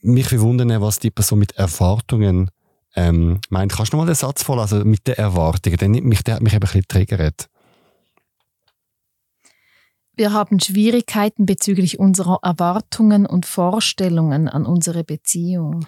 mich 0.00 0.28
verwundern, 0.28 0.80
was 0.80 0.98
die 0.98 1.10
Person 1.10 1.38
mit 1.38 1.52
Erwartungen 1.52 2.50
ähm, 2.94 3.40
meint. 3.48 3.72
Kannst 3.72 3.92
du 3.92 3.96
noch 3.96 4.04
mal 4.04 4.10
den 4.10 4.14
Satz 4.14 4.42
vorlesen 4.42 4.88
mit 4.88 5.06
den 5.06 5.14
Erwartungen? 5.14 5.76
Der, 5.76 5.88
nimmt 5.88 6.06
mich, 6.06 6.22
der 6.22 6.34
hat 6.36 6.42
mich 6.42 6.52
eben 6.52 6.62
ein 6.62 6.66
bisschen 6.66 6.88
triggert. 6.88 7.48
Wir 10.14 10.32
haben 10.32 10.60
Schwierigkeiten 10.60 11.46
bezüglich 11.46 11.98
unserer 11.98 12.38
Erwartungen 12.42 13.24
und 13.24 13.46
Vorstellungen 13.46 14.48
an 14.48 14.66
unsere 14.66 15.04
Beziehung. 15.04 15.86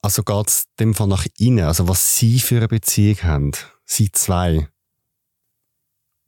Also 0.00 0.22
geht 0.22 0.48
es 0.48 0.66
dem 0.80 0.94
Fall 0.94 1.08
nach 1.08 1.26
innen, 1.36 1.64
also 1.64 1.88
was 1.88 2.16
sie 2.16 2.38
für 2.38 2.56
eine 2.56 2.68
Beziehung 2.68 3.22
haben. 3.24 3.52
Sie 3.84 4.10
zwei. 4.10 4.68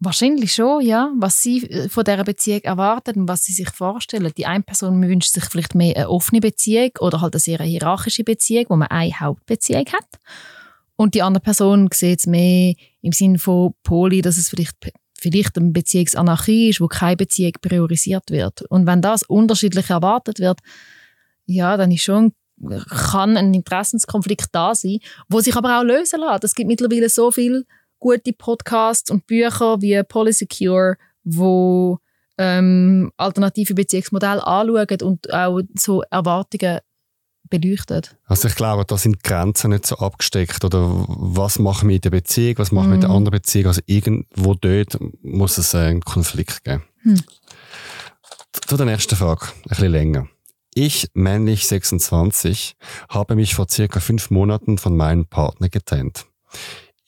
Wahrscheinlich 0.00 0.52
schon, 0.52 0.84
ja. 0.84 1.12
Was 1.16 1.42
sie 1.42 1.64
äh, 1.68 1.88
von 1.88 2.04
dieser 2.04 2.22
Beziehung 2.24 2.60
erwarten 2.62 3.20
und 3.20 3.28
was 3.28 3.44
sie 3.44 3.52
sich 3.52 3.70
vorstellen. 3.70 4.32
Die 4.36 4.46
eine 4.46 4.62
Person 4.62 5.02
wünscht 5.02 5.32
sich 5.32 5.44
vielleicht 5.44 5.74
mehr 5.74 5.96
eine 5.96 6.10
offene 6.10 6.40
Beziehung 6.40 6.90
oder 7.00 7.20
halt 7.20 7.34
eine 7.34 7.40
sehr 7.40 7.58
hierarchische 7.58 8.22
Beziehung, 8.22 8.66
wo 8.68 8.76
man 8.76 8.88
eine 8.88 9.18
Hauptbeziehung 9.18 9.86
hat. 9.86 10.08
Und 10.94 11.14
die 11.14 11.22
andere 11.22 11.42
Person 11.42 11.88
sieht 11.92 12.20
es 12.20 12.26
mehr 12.26 12.74
im 13.02 13.12
Sinne 13.12 13.38
von 13.38 13.74
Poli, 13.82 14.22
dass 14.22 14.36
es 14.36 14.48
vielleicht, 14.48 14.76
vielleicht 15.16 15.56
eine 15.56 15.70
Beziehungsanarchie 15.70 16.70
ist, 16.70 16.80
wo 16.80 16.86
keine 16.86 17.16
Beziehung 17.16 17.52
priorisiert 17.60 18.30
wird. 18.30 18.62
Und 18.62 18.86
wenn 18.86 19.02
das 19.02 19.24
unterschiedlich 19.24 19.90
erwartet 19.90 20.38
wird, 20.38 20.60
ja, 21.46 21.76
dann 21.76 21.90
ist 21.90 22.02
schon 22.02 22.32
kann 22.88 23.36
ein 23.36 23.54
Interessenskonflikt 23.54 24.48
da 24.52 24.74
sein, 24.74 24.98
wo 25.28 25.40
sich 25.40 25.54
aber 25.56 25.78
auch 25.78 25.84
lösen 25.84 26.20
lässt. 26.20 26.44
Es 26.44 26.54
gibt 26.54 26.68
mittlerweile 26.68 27.08
so 27.08 27.30
viel 27.30 27.64
gute 27.98 28.32
Podcasts 28.32 29.10
und 29.10 29.26
Bücher 29.26 29.80
wie 29.80 30.02
Polysecure, 30.02 30.96
wo 31.24 31.98
ähm, 32.38 33.10
alternative 33.16 33.74
Beziehungsmodelle 33.74 34.46
anschauen 34.46 35.02
und 35.02 35.32
auch 35.32 35.60
so 35.74 36.02
Erwartungen 36.10 36.78
beleuchtet. 37.50 38.16
Also 38.26 38.48
ich 38.48 38.54
glaube, 38.54 38.84
da 38.84 38.98
sind 38.98 39.16
die 39.16 39.28
Grenzen 39.28 39.70
nicht 39.70 39.86
so 39.86 39.96
abgesteckt. 39.96 40.64
Oder 40.64 41.04
was 41.08 41.58
machen 41.58 41.88
wir 41.88 41.96
in 41.96 42.02
der 42.02 42.10
Beziehung, 42.10 42.58
was 42.58 42.72
machen 42.72 42.88
wir 42.90 42.94
in 42.96 43.00
der 43.00 43.10
Mhm. 43.10 43.16
anderen 43.16 43.38
Beziehung. 43.38 43.66
Also 43.68 43.80
irgendwo 43.86 44.54
dort 44.54 44.98
muss 45.22 45.58
es 45.58 45.74
äh, 45.74 45.78
einen 45.78 46.02
Konflikt 46.02 46.62
geben. 46.64 46.84
Hm. 47.02 47.20
Zu 48.66 48.76
der 48.76 48.86
nächsten 48.86 49.16
Frage, 49.16 49.46
ein 49.46 49.68
bisschen 49.68 49.92
länger. 49.92 50.28
Ich, 50.74 51.08
männlich 51.14 51.66
26, 51.66 52.76
habe 53.08 53.34
mich 53.34 53.54
vor 53.54 53.66
circa 53.68 53.98
fünf 54.00 54.30
Monaten 54.30 54.78
von 54.78 54.96
meinem 54.96 55.26
Partner 55.26 55.68
getrennt. 55.68 56.26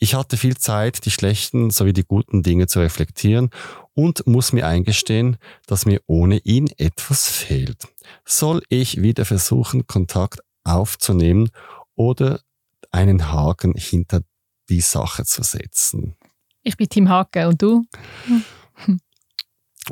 Ich 0.03 0.15
hatte 0.15 0.39
viel 0.39 0.57
Zeit, 0.57 1.05
die 1.05 1.11
schlechten 1.11 1.71
sowie 1.71 1.93
die 1.93 2.05
guten 2.05 2.43
Dinge 2.43 2.67
zu 2.67 2.81
reflektieren 2.81 3.51
und 3.93 4.27
muss 4.27 4.53
mir 4.55 4.67
eingestehen, 4.67 5.37
dass 5.67 5.85
mir 5.85 6.01
ohne 6.07 6.39
ihn 6.39 6.71
etwas 6.79 7.29
fehlt. 7.29 7.87
Soll 8.25 8.63
ich 8.71 9.03
wieder 9.03 9.27
versuchen, 9.27 9.87
Kontakt 9.87 10.41
aufzunehmen 10.65 11.51
oder 11.97 12.41
einen 12.91 13.31
Haken 13.31 13.75
hinter 13.77 14.23
die 14.71 14.81
Sache 14.81 15.25
zu 15.27 15.43
setzen? 15.43 16.17
Ich 16.63 16.79
bin 16.79 16.89
Tim 16.89 17.09
Haken 17.11 17.47
und 17.49 17.61
du? 17.63 17.85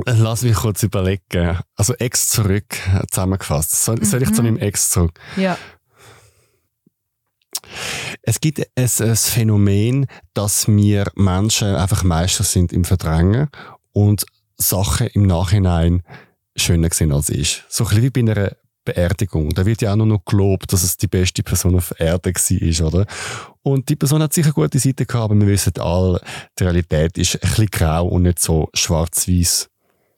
Lass 0.06 0.42
mich 0.42 0.54
kurz 0.54 0.82
überlegen. 0.82 1.58
Also 1.74 1.94
Ex 1.94 2.28
zurück, 2.28 2.76
äh, 2.94 3.04
zusammengefasst. 3.10 3.84
Soll, 3.84 4.04
soll 4.04 4.22
ich 4.22 4.32
zu 4.32 4.42
Mhm. 4.42 4.48
meinem 4.54 4.58
Ex 4.58 4.90
zurück? 4.90 5.18
Ja. 5.36 5.58
Es 8.22 8.40
gibt 8.40 8.58
ein, 8.58 8.66
ein 8.76 9.16
Phänomen, 9.16 10.06
dass 10.34 10.68
wir 10.68 11.10
Menschen 11.14 11.74
einfach 11.74 12.04
Meister 12.04 12.44
sind 12.44 12.72
im 12.72 12.84
Verdrängen 12.84 13.48
und 13.92 14.26
Sachen 14.56 15.08
im 15.08 15.26
Nachhinein 15.26 16.02
schöner 16.56 16.88
sehen 16.92 17.12
als 17.12 17.28
ist. 17.28 17.64
So 17.68 17.84
ein 17.84 17.88
bisschen 17.88 18.02
wie 18.02 18.22
bei 18.22 18.32
einer 18.32 18.52
Beerdigung. 18.84 19.50
Da 19.50 19.66
wird 19.66 19.82
ja 19.82 19.92
auch 19.92 19.96
nur 19.96 20.06
noch 20.06 20.24
gelobt, 20.24 20.72
dass 20.72 20.82
es 20.82 20.96
die 20.96 21.08
beste 21.08 21.42
Person 21.42 21.76
auf 21.76 21.92
Erde 21.98 22.32
war, 22.32 22.86
oder? 22.86 23.06
Und 23.62 23.88
die 23.88 23.96
Person 23.96 24.22
hat 24.22 24.32
sicher 24.32 24.52
gute 24.52 24.78
Seiten 24.78 25.06
gehabt, 25.06 25.24
aber 25.30 25.38
wir 25.38 25.46
wissen 25.46 25.74
alle, 25.78 26.20
die 26.58 26.64
Realität 26.64 27.18
ist 27.18 27.34
ein 27.34 27.40
bisschen 27.40 27.66
grau 27.66 28.06
und 28.08 28.22
nicht 28.22 28.38
so 28.38 28.70
schwarz-weiß. 28.72 29.68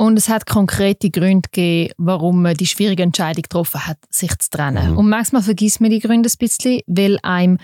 Und 0.01 0.17
es 0.17 0.31
hat 0.31 0.47
konkrete 0.47 1.11
Gründe 1.11 1.51
gegeben, 1.53 1.93
warum 1.99 2.41
man 2.41 2.55
die 2.55 2.67
schwierige 2.67 3.03
Entscheidung 3.03 3.43
getroffen 3.43 3.87
hat, 3.87 3.99
sich 4.09 4.35
zu 4.39 4.49
trennen. 4.49 4.93
Mhm. 4.93 4.97
Und 4.97 5.11
manchmal 5.11 5.43
vergisst 5.43 5.83
man 5.83 5.91
die 5.91 5.99
Gründe 5.99 6.31
ein 6.31 6.39
bisschen, 6.39 6.81
weil 6.87 7.19
einem 7.23 7.59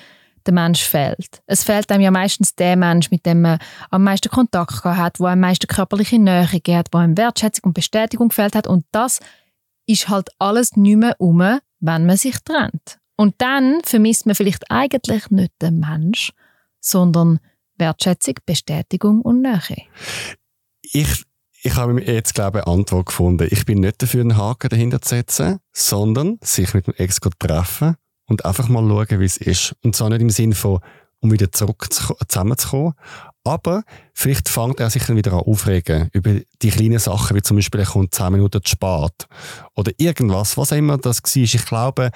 der 0.45 0.53
Mensch 0.53 0.83
fehlt. 0.83 1.41
Es 1.47 1.65
fehlt 1.65 1.91
einem 1.91 2.03
ja 2.03 2.11
meistens 2.11 2.55
der 2.55 2.77
Mensch, 2.77 3.11
mit 3.11 3.25
dem 3.25 3.41
man 3.41 3.59
am 3.89 4.05
meisten 4.05 4.29
Kontakt 4.29 4.83
gehabt 4.83 4.99
hat, 4.99 5.19
wo 5.19 5.25
am 5.25 5.41
meisten 5.41 5.67
körperliche 5.67 6.19
Nähe 6.19 6.47
gegeben 6.47 6.77
hat, 6.77 6.89
wo 6.93 6.99
einem 6.99 7.17
Wertschätzung 7.17 7.69
und 7.69 7.73
Bestätigung 7.73 8.29
gefällt 8.29 8.55
hat. 8.55 8.67
Und 8.67 8.85
das 8.93 9.21
ist 9.87 10.11
halt 10.11 10.29
alles 10.39 10.77
nicht 10.77 10.99
mehr 10.99 11.17
um, 11.19 11.39
wenn 11.39 12.05
man 12.05 12.17
sich 12.19 12.37
trennt. 12.45 12.99
Und 13.17 13.37
dann 13.39 13.81
vermisst 13.83 14.27
man 14.27 14.35
vielleicht 14.35 14.71
eigentlich 14.71 15.31
nicht 15.31 15.53
den 15.63 15.81
Mensch, 15.81 16.35
sondern 16.81 17.41
Wertschätzung, 17.79 18.35
Bestätigung 18.45 19.23
und 19.23 19.41
Nähe. 19.41 19.87
ich, 20.83 21.25
ich 21.63 21.75
habe 21.77 22.01
jetzt, 22.03 22.35
glaube 22.35 22.59
ich, 22.59 22.67
eine 22.67 22.75
Antwort 22.75 23.07
gefunden. 23.07 23.49
Ich 23.51 23.65
bin 23.65 23.81
nicht 23.81 24.03
dafür, 24.03 24.21
einen 24.21 24.37
Haken 24.37 24.69
dahinter 24.69 25.01
zu 25.01 25.11
setzen, 25.11 25.59
sondern 25.73 26.39
sich 26.43 26.75
mit 26.75 26.87
dem 26.87 26.95
Ex 26.95 27.19
treffen 27.39 27.97
und 28.27 28.45
einfach 28.45 28.69
mal 28.69 28.87
schauen, 28.87 29.21
wie 29.21 29.25
es 29.25 29.37
ist. 29.37 29.75
Und 29.83 29.97
zwar 29.97 30.11
nicht 30.11 30.21
im 30.21 30.31
Sinne 30.31 30.55
von, 30.55 30.81
um 31.21 31.33
wieder 31.33 31.51
zurück 31.51 31.89
zusammenzukommen, 31.91 32.93
aber 33.45 33.85
vielleicht 34.13 34.49
fängt 34.49 34.81
er 34.81 34.91
sich 34.91 35.05
dann 35.05 35.17
wieder 35.17 35.33
an 35.33 35.41
aufregen 35.41 36.09
über 36.13 36.41
die 36.63 36.71
kleinen 36.71 36.99
Sachen, 36.99 37.37
wie 37.37 37.43
zum 37.43 37.57
Beispiel, 37.57 37.81
er 37.81 37.87
kommt 37.87 38.13
10 38.13 38.33
Minuten 38.33 38.61
zu 38.63 38.71
spät. 38.71 39.29
Oder 39.77 39.93
irgendwas, 39.99 40.57
was 40.57 40.73
auch 40.73 40.77
immer 40.77 40.99
das 40.99 41.23
war. 41.23 41.43
Ich 41.43 41.65
glaube, 41.65 42.11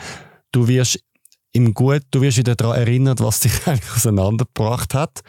du 0.51 0.67
wirst 0.67 0.99
im 1.53 1.73
Gut, 1.73 2.03
du 2.11 2.21
wirst 2.21 2.39
wieder 2.39 2.57
daran 2.57 2.79
erinnert, 2.79 3.21
was 3.21 3.41
dich 3.41 3.53
eigentlich 3.67 3.93
auseinandergebracht 3.93 4.95
hat. 4.95 5.21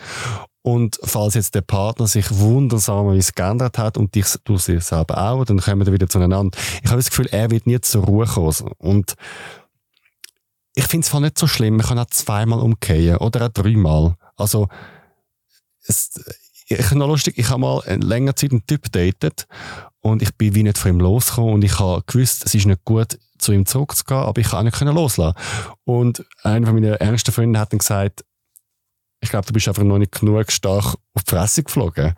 Und 0.64 0.99
falls 1.03 1.34
jetzt 1.34 1.55
der 1.55 1.62
Partner 1.62 2.05
sich 2.05 2.26
wundersamerweise 2.30 3.34
geändert 3.34 3.78
hat 3.78 3.97
und 3.97 4.14
dich, 4.14 4.26
du 4.43 4.57
sich 4.57 4.84
selber 4.84 5.18
auch, 5.32 5.43
dann 5.43 5.59
kommen 5.59 5.86
wir 5.86 5.93
wieder 5.93 6.07
zueinander. 6.07 6.57
Ich 6.84 6.89
habe 6.89 6.97
das 6.97 7.09
Gefühl, 7.09 7.28
er 7.32 7.49
wird 7.49 7.66
nie 7.66 7.82
zur 7.82 8.05
Ruhe 8.05 8.28
kommen. 8.28 8.72
Und 8.78 9.16
ich 10.76 10.86
finde 10.86 11.07
es 11.07 11.14
nicht 11.14 11.39
so 11.39 11.47
schlimm. 11.47 11.78
Man 11.78 11.86
kann 11.86 11.99
auch 11.99 12.05
zweimal 12.05 12.59
umkehren 12.59 13.18
oder 13.18 13.47
auch 13.47 13.49
dreimal. 13.49 14.16
Also, 14.36 14.68
es, 15.88 16.12
ich 16.68 16.91
noch 16.91 17.07
lustig, 17.07 17.38
ich 17.38 17.49
habe 17.49 17.62
mal 17.62 17.82
eine 17.82 18.05
längere 18.05 18.36
Zeit 18.36 18.51
einen 18.51 18.66
Typ 18.66 18.91
datet 18.91 19.47
und 19.99 20.22
ich 20.22 20.36
bin 20.36 20.55
wie 20.55 20.64
nicht 20.64 20.78
von 20.78 20.91
ihm 20.91 20.99
losgekommen 20.99 21.55
und 21.55 21.64
ich 21.64 21.80
habe 21.80 22.03
gewusst, 22.05 22.45
es 22.45 22.55
ist 22.55 22.66
nicht 22.66 22.86
gut, 22.86 23.18
zu 23.38 23.51
ihm 23.51 23.66
zurückzugehen, 23.66 24.22
aber 24.22 24.39
ich 24.39 24.49
kann 24.49 24.59
auch 24.68 24.82
nicht 24.82 24.93
loslassen. 24.93 25.38
Und 25.84 26.24
einer 26.43 26.68
von 26.68 26.76
meinen 26.76 26.93
ärgsten 26.93 27.34
Freunden 27.34 27.57
hat 27.57 27.74
dann 27.74 27.80
gesagt, 27.80 28.24
ich 29.22 29.30
glaube, 29.30 29.45
du 29.45 29.53
bist 29.53 29.67
einfach 29.67 29.84
noch 29.84 29.99
nicht 29.99 30.19
genug 30.19 30.51
stark 30.51 30.95
auf 31.13 31.24
die 31.24 31.30
Fresse 31.30 31.63
geflogen. 31.63 32.15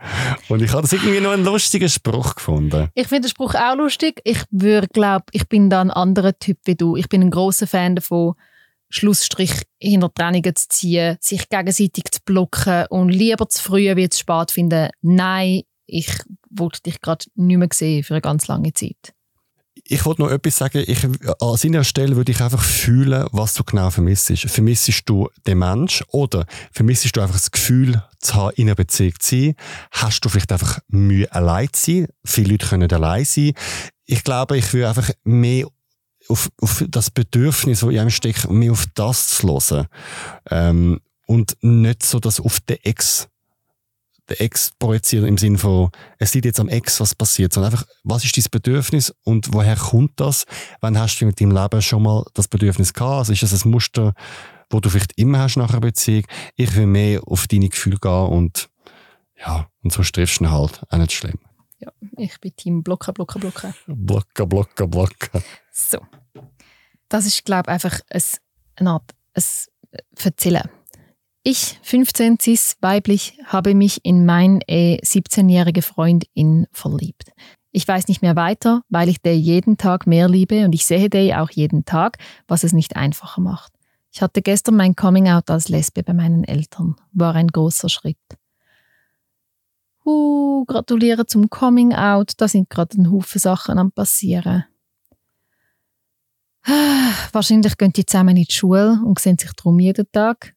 Und 0.48 0.62
ich 0.62 0.72
habe 0.72 0.84
das 0.84 0.94
irgendwie 0.94 1.20
noch 1.20 1.32
einen 1.32 1.44
lustigen 1.44 1.90
Spruch 1.90 2.36
gefunden. 2.36 2.90
Ich 2.96 3.08
finde 3.08 3.28
den 3.28 3.30
Spruch 3.30 3.56
auch 3.56 3.76
lustig. 3.76 4.22
Ich 4.24 4.42
würde 4.52 4.88
glaube, 4.88 5.26
ich 5.32 5.48
bin 5.50 5.70
da 5.70 5.82
ein 5.82 5.92
anderer 5.92 6.38
Typ 6.40 6.60
wie 6.64 6.76
du. 6.76 6.96
Ich 6.96 7.10
bin 7.10 7.22
ein 7.22 7.30
großer 7.32 7.68
Fan 7.68 7.98
davon, 7.98 8.36
Schlussstrich 8.90 9.64
hinter 9.80 10.14
Trennungen 10.14 10.56
zu 10.56 10.70
ziehen, 10.70 11.18
sich 11.20 11.50
gegenseitig 11.50 12.06
zu 12.12 12.20
blocken 12.24 12.86
und 12.90 13.10
lieber 13.10 13.50
zu 13.50 13.62
früh 13.62 13.96
wie 13.96 14.08
zu 14.08 14.20
spät 14.20 14.52
finden, 14.52 14.90
nein, 15.02 15.64
ich 15.88 16.10
wollte 16.52 16.84
dich 16.84 17.02
gerade 17.02 17.26
nicht 17.36 17.58
mehr 17.58 17.68
sehen 17.74 18.04
für 18.04 18.14
eine 18.14 18.22
ganz 18.22 18.48
lange 18.48 18.72
Zeit 18.74 19.14
ich 19.86 20.06
wollte 20.06 20.22
noch 20.22 20.32
etwas 20.32 20.58
sagen. 20.58 20.84
Ich, 20.88 21.04
an 21.04 21.58
seiner 21.58 21.84
Stelle 21.84 22.16
würde 22.16 22.32
ich 22.32 22.42
einfach 22.42 22.64
fühlen, 22.64 23.28
was 23.32 23.54
du 23.54 23.64
genau 23.64 23.90
vermisst. 23.90 24.32
Vermissest 24.46 25.04
du 25.06 25.30
den 25.46 25.60
Mensch 25.60 26.04
oder 26.10 26.46
vermissest 26.72 27.16
du 27.16 27.22
einfach 27.22 27.36
das 27.36 27.52
Gefühl, 27.52 28.02
zu 28.20 28.36
haben, 28.36 28.54
in 28.56 28.68
einer 28.68 28.76
Beziehung 28.76 29.14
zu 29.20 29.36
sein? 29.36 29.56
Hast 29.92 30.24
du 30.24 30.30
vielleicht 30.30 30.52
einfach 30.52 30.80
Mühe, 30.88 31.32
allein 31.34 31.70
zu 31.74 31.92
sein? 31.92 32.08
Viele 32.24 32.52
Leute 32.52 32.68
können 32.68 32.92
allein 32.92 33.26
sein. 33.26 33.54
Ich 34.06 34.24
glaube, 34.24 34.58
ich 34.58 34.74
würde 34.74 34.90
einfach 34.90 35.10
mehr 35.24 35.68
auf, 36.30 36.50
auf 36.62 36.84
das 36.88 37.10
Bedürfnis, 37.12 37.82
das 37.82 37.90
in 37.90 38.00
einem 38.00 38.10
steckt, 38.10 38.50
mehr 38.50 38.72
auf 38.72 38.86
das 38.96 39.28
zu 39.28 39.48
hören. 39.48 39.88
Ähm, 40.50 41.02
und 41.26 41.58
nicht 41.62 42.04
so, 42.04 42.20
dass 42.20 42.40
auf 42.40 42.60
den 42.62 42.78
Ex 42.84 43.28
den 44.30 44.38
Ex 44.38 44.72
projizieren 44.80 45.28
im 45.28 45.38
Sinne 45.38 45.58
von, 45.58 45.90
es 46.18 46.34
liegt 46.34 46.46
jetzt 46.46 46.60
am 46.60 46.70
Ex, 46.70 47.00
was 47.00 47.14
passiert, 47.16 47.54
sondern 47.54 47.74
einfach, 47.74 47.86
was 48.04 48.24
ist 48.24 48.38
dein 48.38 48.46
Bedürfnis 48.52 49.14
und 49.24 49.54
woher 49.54 49.76
kommt 49.76 50.20
das? 50.20 50.46
Wann 50.82 50.98
hast 50.98 51.20
du 51.20 51.26
mit 51.26 51.42
deinem 51.42 51.52
Leben 51.52 51.82
schon 51.82 52.04
mal 52.04 52.24
das 52.34 52.48
Bedürfnis 52.48 52.94
gehabt? 52.94 53.20
Also 53.20 53.34
ist 53.34 53.44
das 53.44 53.66
ein 53.66 53.72
Muster, 53.72 54.14
wo 54.70 54.80
du 54.80 54.90
vielleicht 54.90 55.18
immer 55.18 55.40
hast 55.40 55.58
nach 55.58 55.72
einer 55.72 55.82
Beziehung? 55.82 56.24
Ich 56.56 56.76
will 56.76 56.88
mehr 56.88 57.22
auf 57.26 57.48
deine 57.48 57.70
Gefühle 57.70 57.98
gehen 57.98 58.28
und 58.28 58.70
ja, 59.38 59.68
und 59.84 59.92
so 59.92 60.04
triffst 60.04 60.40
du 60.40 60.50
halt 60.50 60.82
auch 60.90 60.98
nicht 60.98 61.12
schlimm. 61.12 61.40
Ja, 61.80 61.92
ich 62.18 62.40
bin 62.40 62.56
Team 62.56 62.84
Blocken, 62.84 63.14
Blocken, 63.14 63.42
Blocken. 63.42 63.74
Blocken, 63.88 64.48
Blocken, 64.48 64.90
Blocken. 64.90 65.44
So. 65.72 66.00
Das 67.10 67.26
ist, 67.26 67.44
glaube 67.44 67.64
ich, 67.68 67.74
einfach 67.74 68.00
ein, 68.10 68.22
eine 68.78 68.92
Art 68.92 69.12
ein 69.34 69.44
Erzählen. 70.24 70.70
Ich, 71.46 71.78
15 71.84 72.40
cis 72.40 72.78
weiblich, 72.80 73.38
habe 73.46 73.76
mich 73.76 74.00
in 74.06 74.26
mein 74.26 74.62
äh, 74.68 74.98
17-jährige 75.04 75.82
Freundin 75.82 76.68
verliebt. 76.72 77.34
Ich 77.74 77.86
weiß 77.86 78.08
nicht 78.08 78.22
mehr 78.22 78.38
weiter, 78.38 78.84
weil 78.88 79.10
ich 79.10 79.22
Day 79.22 79.36
jeden 79.36 79.76
Tag 79.76 80.08
mehr 80.08 80.30
liebe 80.30 80.64
und 80.64 80.74
ich 80.74 80.86
sehe 80.86 81.10
Day 81.10 81.34
auch 81.34 81.50
jeden 81.50 81.84
Tag, 81.84 82.18
was 82.48 82.64
es 82.64 82.72
nicht 82.72 82.96
einfacher 82.96 83.42
macht. 83.42 83.74
Ich 84.14 84.22
hatte 84.22 84.42
gestern 84.42 84.78
mein 84.78 84.96
Coming 84.96 85.28
Out 85.28 85.50
als 85.50 85.68
Lesbe 85.68 86.02
bei 86.02 86.14
meinen 86.14 86.46
Eltern. 86.46 86.96
War 87.12 87.36
ein 87.36 87.48
großer 87.48 87.90
Schritt. 87.90 88.18
Uh, 90.06 90.64
gratuliere 90.64 91.26
zum 91.26 91.50
Coming 91.50 91.94
Out, 91.94 92.34
da 92.38 92.48
sind 92.48 92.70
gerade 92.70 93.02
ein 93.02 93.12
Haufen 93.12 93.40
Sachen 93.40 93.80
am 93.80 93.92
passieren. 93.92 94.64
Wahrscheinlich 97.34 97.78
gehen 97.78 97.92
die 97.92 98.06
zusammen 98.06 98.38
in 98.38 98.46
die 98.46 98.54
Schule 98.54 99.02
und 99.04 99.20
sehen 99.20 99.38
sich 99.38 99.52
drum 99.54 99.80
jeden 99.82 100.10
Tag. 100.14 100.54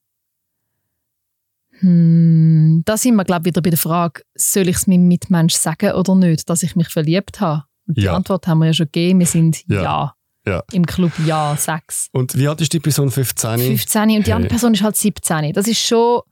Hm, 1.81 2.83
da 2.85 2.97
sind 2.97 3.17
wir, 3.17 3.25
glaube 3.25 3.43
ich, 3.43 3.47
wieder 3.47 3.63
bei 3.63 3.71
der 3.71 3.79
Frage, 3.79 4.23
soll 4.35 4.69
ich 4.69 4.77
es 4.77 4.87
meinem 4.87 5.09
Mitmensch 5.09 5.55
sagen 5.55 5.93
oder 5.93 6.15
nicht, 6.15 6.49
dass 6.49 6.63
ich 6.63 6.77
mich 6.77 6.89
verliebt 6.89 7.41
habe? 7.41 7.65
Und 7.87 7.99
die 7.99 8.03
ja. 8.03 8.15
Antwort 8.15 8.47
haben 8.47 8.59
wir 8.59 8.67
ja 8.67 8.73
schon 8.73 8.87
gegeben, 8.87 9.21
wir 9.21 9.27
sind 9.27 9.63
ja. 9.69 9.83
ja. 9.83 10.15
ja. 10.47 10.63
Im 10.73 10.87
Club 10.87 11.13
Ja, 11.25 11.57
sechs. 11.57 12.09
Und 12.13 12.37
wie 12.37 12.49
alt 12.49 12.61
ist 12.61 12.73
die 12.73 12.81
Person? 12.81 13.11
15? 13.11 13.59
15 13.59 14.03
und 14.03 14.09
die 14.09 14.25
hey. 14.25 14.33
andere 14.33 14.49
Person 14.49 14.75
ist 14.75 14.83
halt 14.83 14.97
17. 14.97 15.53
Das 15.53 15.69
ist 15.69 15.81
schon 15.81 16.23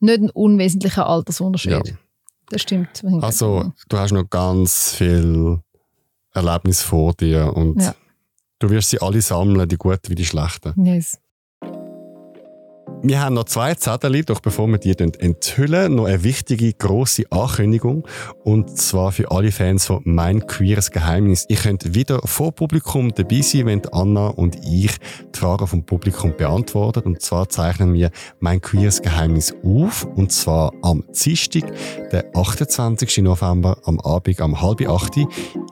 nicht 0.00 0.20
ein 0.20 0.30
unwesentlicher 0.30 1.06
Altersunterschied. 1.06 1.72
Ja. 1.72 1.94
Das 2.50 2.62
stimmt. 2.62 3.02
Also, 3.22 3.72
du 3.88 3.96
hast 3.96 4.12
noch 4.12 4.28
ganz 4.28 4.94
viel 4.94 5.60
Erlebnis 6.32 6.82
vor 6.82 7.14
dir 7.14 7.52
und 7.54 7.94
du 8.58 8.70
wirst 8.70 8.90
sie 8.90 9.00
alle 9.00 9.22
sammeln, 9.22 9.68
die 9.68 9.76
guten 9.76 10.08
wie 10.08 10.14
die 10.14 10.24
schlechten. 10.24 10.74
Yes. 10.84 11.18
Wir 13.02 13.22
haben 13.22 13.34
noch 13.34 13.44
zwei 13.44 13.74
Zettel, 13.74 14.22
doch 14.24 14.40
bevor 14.40 14.68
wir 14.68 14.76
die 14.76 14.90
enthüllen, 14.90 15.94
noch 15.94 16.04
eine 16.04 16.22
wichtige, 16.22 16.74
grosse 16.74 17.24
Ankündigung. 17.30 18.06
Und 18.44 18.76
zwar 18.76 19.10
für 19.10 19.30
alle 19.30 19.52
Fans 19.52 19.86
von 19.86 20.02
Mein 20.04 20.46
Queeres 20.46 20.90
Geheimnis. 20.90 21.46
Ihr 21.48 21.56
könnt 21.56 21.94
wieder 21.94 22.20
vor 22.26 22.52
Publikum 22.52 23.14
dabei 23.14 23.40
sein, 23.40 23.64
wenn 23.64 23.86
Anna 23.86 24.26
und 24.26 24.56
ich 24.66 24.98
die 25.34 25.38
Fragen 25.38 25.66
vom 25.66 25.86
Publikum 25.86 26.36
beantworten. 26.36 27.00
Und 27.00 27.22
zwar 27.22 27.48
zeichnen 27.48 27.94
wir 27.94 28.10
Mein 28.38 28.60
Queeres 28.60 29.00
Geheimnis 29.00 29.54
auf. 29.64 30.04
Und 30.04 30.30
zwar 30.30 30.74
am 30.82 31.02
Dienstag, 31.24 31.72
der 32.12 32.26
28. 32.36 33.18
November, 33.18 33.78
am 33.84 33.98
Abend 34.00 34.40
um 34.42 34.60
halb 34.60 34.86
acht 34.86 35.16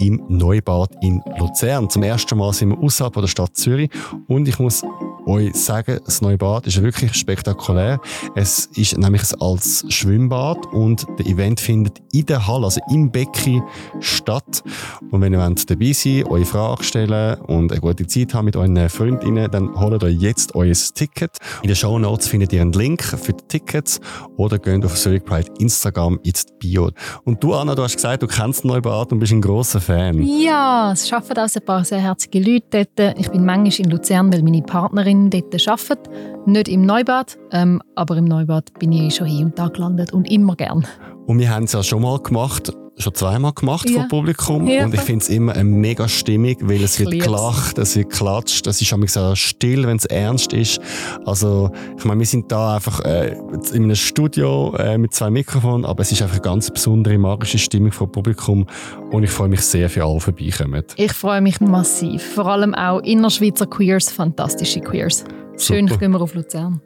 im 0.00 0.22
Neubad 0.28 0.92
in 1.02 1.20
Luzern. 1.38 1.90
Zum 1.90 2.04
ersten 2.04 2.38
Mal 2.38 2.54
sind 2.54 2.70
wir 2.70 2.78
außerhalb 2.78 3.12
der 3.12 3.26
Stadt 3.26 3.54
Zürich. 3.54 3.90
Und 4.28 4.48
ich 4.48 4.58
muss 4.58 4.82
euch 5.28 5.54
sagen, 5.54 6.00
das 6.04 6.22
neue 6.22 6.38
Bad 6.38 6.66
ist 6.66 6.82
wirklich 6.82 7.17
spektakulär. 7.18 8.00
Es 8.34 8.66
ist 8.74 8.96
nämlich 8.96 9.22
als 9.40 9.84
Schwimmbad 9.88 10.66
und 10.72 11.06
der 11.18 11.26
Event 11.26 11.60
findet 11.60 12.00
in 12.12 12.26
der 12.26 12.46
Halle, 12.46 12.64
also 12.64 12.80
im 12.90 13.10
Becken 13.10 13.62
statt. 14.00 14.62
Und 15.10 15.20
wenn 15.20 15.32
ihr 15.32 15.54
dabei 15.66 15.92
sein 15.92 16.24
eure 16.26 16.44
Fragen 16.44 16.82
stellen 16.82 17.40
und 17.42 17.72
eine 17.72 17.80
gute 17.80 18.06
Zeit 18.06 18.34
haben 18.34 18.46
mit 18.46 18.56
euren 18.56 18.88
Freundinnen, 18.88 19.50
dann 19.50 19.78
holt 19.78 20.02
euch 20.02 20.16
jetzt 20.20 20.54
euer 20.54 20.72
Ticket. 20.72 21.36
In 21.62 21.68
den 21.68 21.76
Show 21.76 21.98
Notes 21.98 22.28
findet 22.28 22.52
ihr 22.52 22.60
einen 22.60 22.72
Link 22.72 23.02
für 23.02 23.32
die 23.32 23.44
Tickets 23.48 24.00
oder 24.36 24.58
geht 24.58 24.84
auf 24.84 24.94
Zurich 24.94 25.24
Pride 25.24 25.50
Instagram 25.58 26.18
ins 26.22 26.46
Bio. 26.58 26.90
Und 27.24 27.42
du, 27.42 27.54
Anna, 27.54 27.74
du 27.74 27.82
hast 27.82 27.96
gesagt, 27.96 28.22
du 28.22 28.26
kennst 28.26 28.64
Neubad 28.64 29.12
und 29.12 29.18
bist 29.18 29.32
ein 29.32 29.40
großer 29.40 29.80
Fan. 29.80 30.22
Ja, 30.22 30.92
es 30.92 31.12
arbeiten 31.12 31.40
auch 31.40 31.54
ein 31.54 31.64
paar 31.64 31.84
sehr 31.84 32.00
herzige 32.00 32.40
Leute 32.40 32.86
dort. 32.96 33.18
Ich 33.18 33.30
bin 33.30 33.44
manchmal 33.44 33.86
in 33.86 33.90
Luzern, 33.90 34.32
weil 34.32 34.42
meine 34.42 34.62
Partnerin 34.62 35.30
dort 35.30 35.68
arbeitet. 35.68 36.08
Nicht 36.48 36.68
im 36.68 36.86
Neubad, 36.86 37.36
ähm, 37.52 37.82
aber 37.94 38.16
im 38.16 38.24
Neubad 38.24 38.72
bin 38.78 38.90
ich 38.90 39.16
schon 39.16 39.26
hier 39.26 39.44
und 39.44 39.58
da 39.58 39.68
gelandet 39.68 40.14
und 40.14 40.30
immer 40.30 40.56
gern. 40.56 40.86
Und 41.26 41.38
wir 41.38 41.54
haben 41.54 41.64
es 41.64 41.72
ja 41.72 41.82
schon 41.82 42.00
mal 42.00 42.18
gemacht 42.20 42.72
schon 42.96 43.14
zweimal 43.14 43.52
gemacht 43.52 43.88
ja. 43.88 44.00
vor 44.00 44.08
Publikum 44.08 44.66
ja. 44.66 44.84
und 44.84 44.92
ich 44.92 45.02
finde 45.02 45.22
es 45.22 45.28
immer 45.28 45.52
eine 45.52 45.62
mega 45.62 46.08
Stimmung, 46.08 46.56
weil 46.62 46.82
es 46.82 46.98
wird 46.98 47.10
gelacht, 47.12 47.78
es 47.78 47.94
wird 47.94 48.10
geklatscht, 48.10 48.66
es 48.66 48.80
ist 48.80 48.92
auch 48.92 48.98
so 49.06 49.34
still, 49.36 49.86
wenn 49.86 49.98
es 49.98 50.06
ernst 50.06 50.52
ist. 50.54 50.80
Also 51.24 51.70
ich 51.96 52.04
meine, 52.04 52.18
wir 52.18 52.26
sind 52.26 52.50
da 52.50 52.76
einfach 52.76 53.00
äh, 53.04 53.36
in 53.72 53.84
einem 53.84 53.94
Studio 53.94 54.74
äh, 54.78 54.98
mit 54.98 55.14
zwei 55.14 55.30
Mikrofonen, 55.30 55.84
aber 55.84 56.00
es 56.00 56.10
ist 56.10 56.22
einfach 56.22 56.36
eine 56.36 56.42
ganz 56.42 56.70
besondere 56.70 57.18
magische 57.18 57.58
Stimmung 57.58 57.92
vor 57.92 58.10
Publikum 58.10 58.66
und 59.12 59.22
ich 59.22 59.30
freue 59.30 59.48
mich 59.48 59.60
sehr, 59.60 59.88
für 59.90 60.02
alle 60.02 60.18
vorbeikommen. 60.18 60.82
Ich 60.96 61.12
freue 61.12 61.42
mich 61.42 61.60
massiv, 61.60 62.22
vor 62.34 62.46
allem 62.46 62.74
auch 62.74 63.00
innerschweizer 63.00 63.66
Queers, 63.66 64.10
fantastische 64.10 64.80
Queers. 64.80 65.24
Schön, 65.58 65.88
Super. 65.88 66.00
gehen 66.00 66.12
wir 66.12 66.20
auf 66.20 66.34
Luzern. 66.34 66.80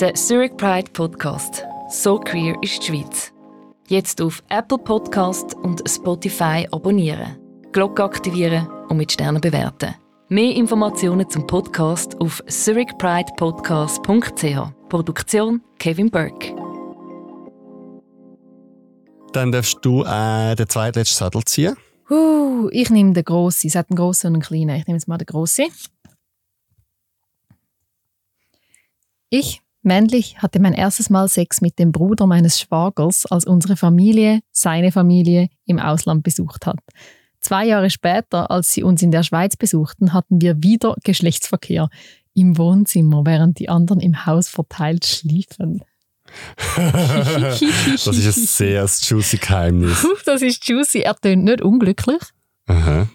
Der 0.00 0.12
Zurich 0.14 0.54
Pride 0.58 0.90
Podcast. 0.92 1.64
So 1.88 2.18
queer 2.18 2.54
ist 2.60 2.82
die 2.82 2.86
Schweiz. 2.86 3.32
Jetzt 3.88 4.20
auf 4.20 4.42
Apple 4.50 4.76
Podcast 4.76 5.54
und 5.54 5.82
Spotify 5.88 6.68
abonnieren, 6.70 7.38
Glocke 7.72 8.04
aktivieren 8.04 8.68
und 8.88 8.98
mit 8.98 9.12
Sternen 9.12 9.40
bewerten. 9.40 9.94
Mehr 10.28 10.54
Informationen 10.54 11.26
zum 11.30 11.46
Podcast 11.46 12.20
auf 12.20 12.42
zurichpridepodcast.ch. 12.46 14.88
Produktion 14.90 15.62
Kevin 15.78 16.10
Burke. 16.10 16.54
Dann 19.32 19.50
darfst 19.52 19.78
du 19.80 20.04
äh, 20.04 20.54
den 20.54 20.68
zweitletzten 20.68 21.16
Sattel 21.16 21.42
ziehen. 21.44 21.76
Uh, 22.10 22.68
ich 22.72 22.90
nehme 22.90 23.14
den 23.14 23.24
grossen. 23.24 23.68
Es 23.68 23.74
hat 23.74 23.88
einen 23.88 23.96
grossen 23.96 24.26
und 24.28 24.34
einen 24.34 24.42
kleinen. 24.42 24.76
Ich 24.76 24.86
nehme 24.86 24.98
jetzt 24.98 25.08
mal 25.08 25.16
den 25.16 25.24
grossen. 25.26 25.68
Ich, 29.34 29.62
männlich, 29.80 30.42
hatte 30.42 30.60
mein 30.60 30.74
erstes 30.74 31.08
Mal 31.08 31.26
Sex 31.26 31.62
mit 31.62 31.78
dem 31.78 31.90
Bruder 31.90 32.26
meines 32.26 32.60
Schwagers, 32.60 33.24
als 33.24 33.46
unsere 33.46 33.76
Familie, 33.76 34.40
seine 34.50 34.92
Familie, 34.92 35.48
im 35.64 35.78
Ausland 35.78 36.22
besucht 36.22 36.66
hat. 36.66 36.78
Zwei 37.40 37.64
Jahre 37.64 37.88
später, 37.88 38.50
als 38.50 38.74
sie 38.74 38.82
uns 38.82 39.00
in 39.00 39.10
der 39.10 39.22
Schweiz 39.22 39.56
besuchten, 39.56 40.12
hatten 40.12 40.42
wir 40.42 40.62
wieder 40.62 40.96
Geschlechtsverkehr 41.02 41.88
im 42.34 42.58
Wohnzimmer, 42.58 43.24
während 43.24 43.58
die 43.58 43.70
anderen 43.70 44.00
im 44.00 44.26
Haus 44.26 44.50
verteilt 44.50 45.06
schliefen. 45.06 45.82
das 46.76 47.62
ist 47.62 48.36
ein 48.36 48.46
sehr 48.46 48.84
juicy 48.84 49.38
Geheimnis. 49.38 50.06
das 50.26 50.42
ist 50.42 50.68
juicy. 50.68 51.00
Er 51.00 51.16
tönt 51.16 51.44
nicht 51.44 51.62
unglücklich. 51.62 52.20
Aha. 52.66 53.08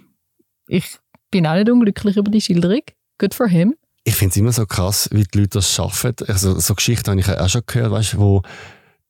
Ich 0.68 0.97
bin 1.30 1.45
auch 1.45 1.53
nicht 1.53 1.70
unglücklich 1.70 2.18
über 2.18 2.32
die 2.32 2.41
Schilderung. 2.41 2.82
Good 3.20 3.36
for 3.36 3.47
him. 3.47 3.76
Ich 4.08 4.16
finde 4.16 4.32
es 4.32 4.38
immer 4.38 4.53
so 4.53 4.66
krass, 4.66 5.10
wie 5.12 5.26
die 5.26 5.38
Leute 5.38 5.58
das 5.58 5.70
schaffen. 5.70 6.16
Also, 6.30 6.58
so 6.62 6.74
Geschichten 6.76 7.12
habe 7.12 7.20
ich 7.20 7.28
auch 7.28 7.49
schon 7.49 7.64
gehört, 7.68 7.91
weißt, 7.91 8.18
wo 8.18 8.41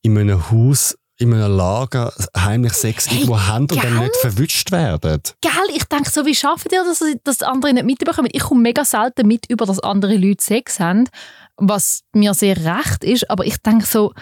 in 0.02 0.18
einem 0.18 0.50
Haus, 0.50 0.98
in 1.20 1.36
einem 1.36 1.56
Lager 1.56 2.12
heimlich 2.36 2.74
Sex 2.74 3.08
Hey, 3.08 3.18
irgendwo 3.18 3.39
haben 3.39 3.68
und 3.70 3.76
dann 3.76 3.93
gell? 3.93 4.00
nicht 4.00 4.16
verwünscht 4.18 4.72
werden. 4.72 5.22
Gell, 5.41 5.76
ich 5.76 5.84
denke 5.84 6.10
so, 6.10 6.26
wie 6.26 6.34
schaffen 6.34 6.70
die 6.72 6.78
das, 6.78 7.04
dass 7.24 7.43
andere 7.43 7.74
nicht 7.74 7.86
mitbekommen? 7.86 8.30
Ich 8.32 8.41
komme 8.41 8.62
mega 8.62 8.84
selten 8.84 9.28
mit 9.28 9.48
über, 9.52 9.68
dass 9.68 9.80
andere 9.82 10.18
Leute 10.18 10.43
Sex 10.43 10.80
haben, 10.80 11.08
was 11.58 12.02
mir 12.14 12.34
sehr 12.34 12.58
recht 12.58 13.04
ist. 13.04 13.30
Aber 13.30 13.45
ich 13.45 13.58
denke 13.58 13.86
so, 13.86 14.14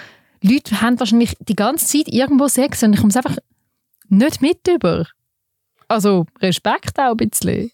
Leute 0.41 0.81
haben 0.81 0.99
wahrscheinlich 0.99 1.37
die 1.39 1.55
ganze 1.55 1.85
Zeit 1.85 2.09
irgendwo 2.09 2.49
Sex 2.49 2.83
und 2.83 2.91
ich 2.91 2.99
komme 2.99 3.11
es 3.11 3.15
einfach 3.17 3.37
nicht 4.09 4.41
mit 4.41 4.67
über. 4.67 5.07
Also 5.87 6.25
Respekt 6.41 6.99
auch 6.99 7.11
ein 7.11 7.29
bisschen. 7.29 7.71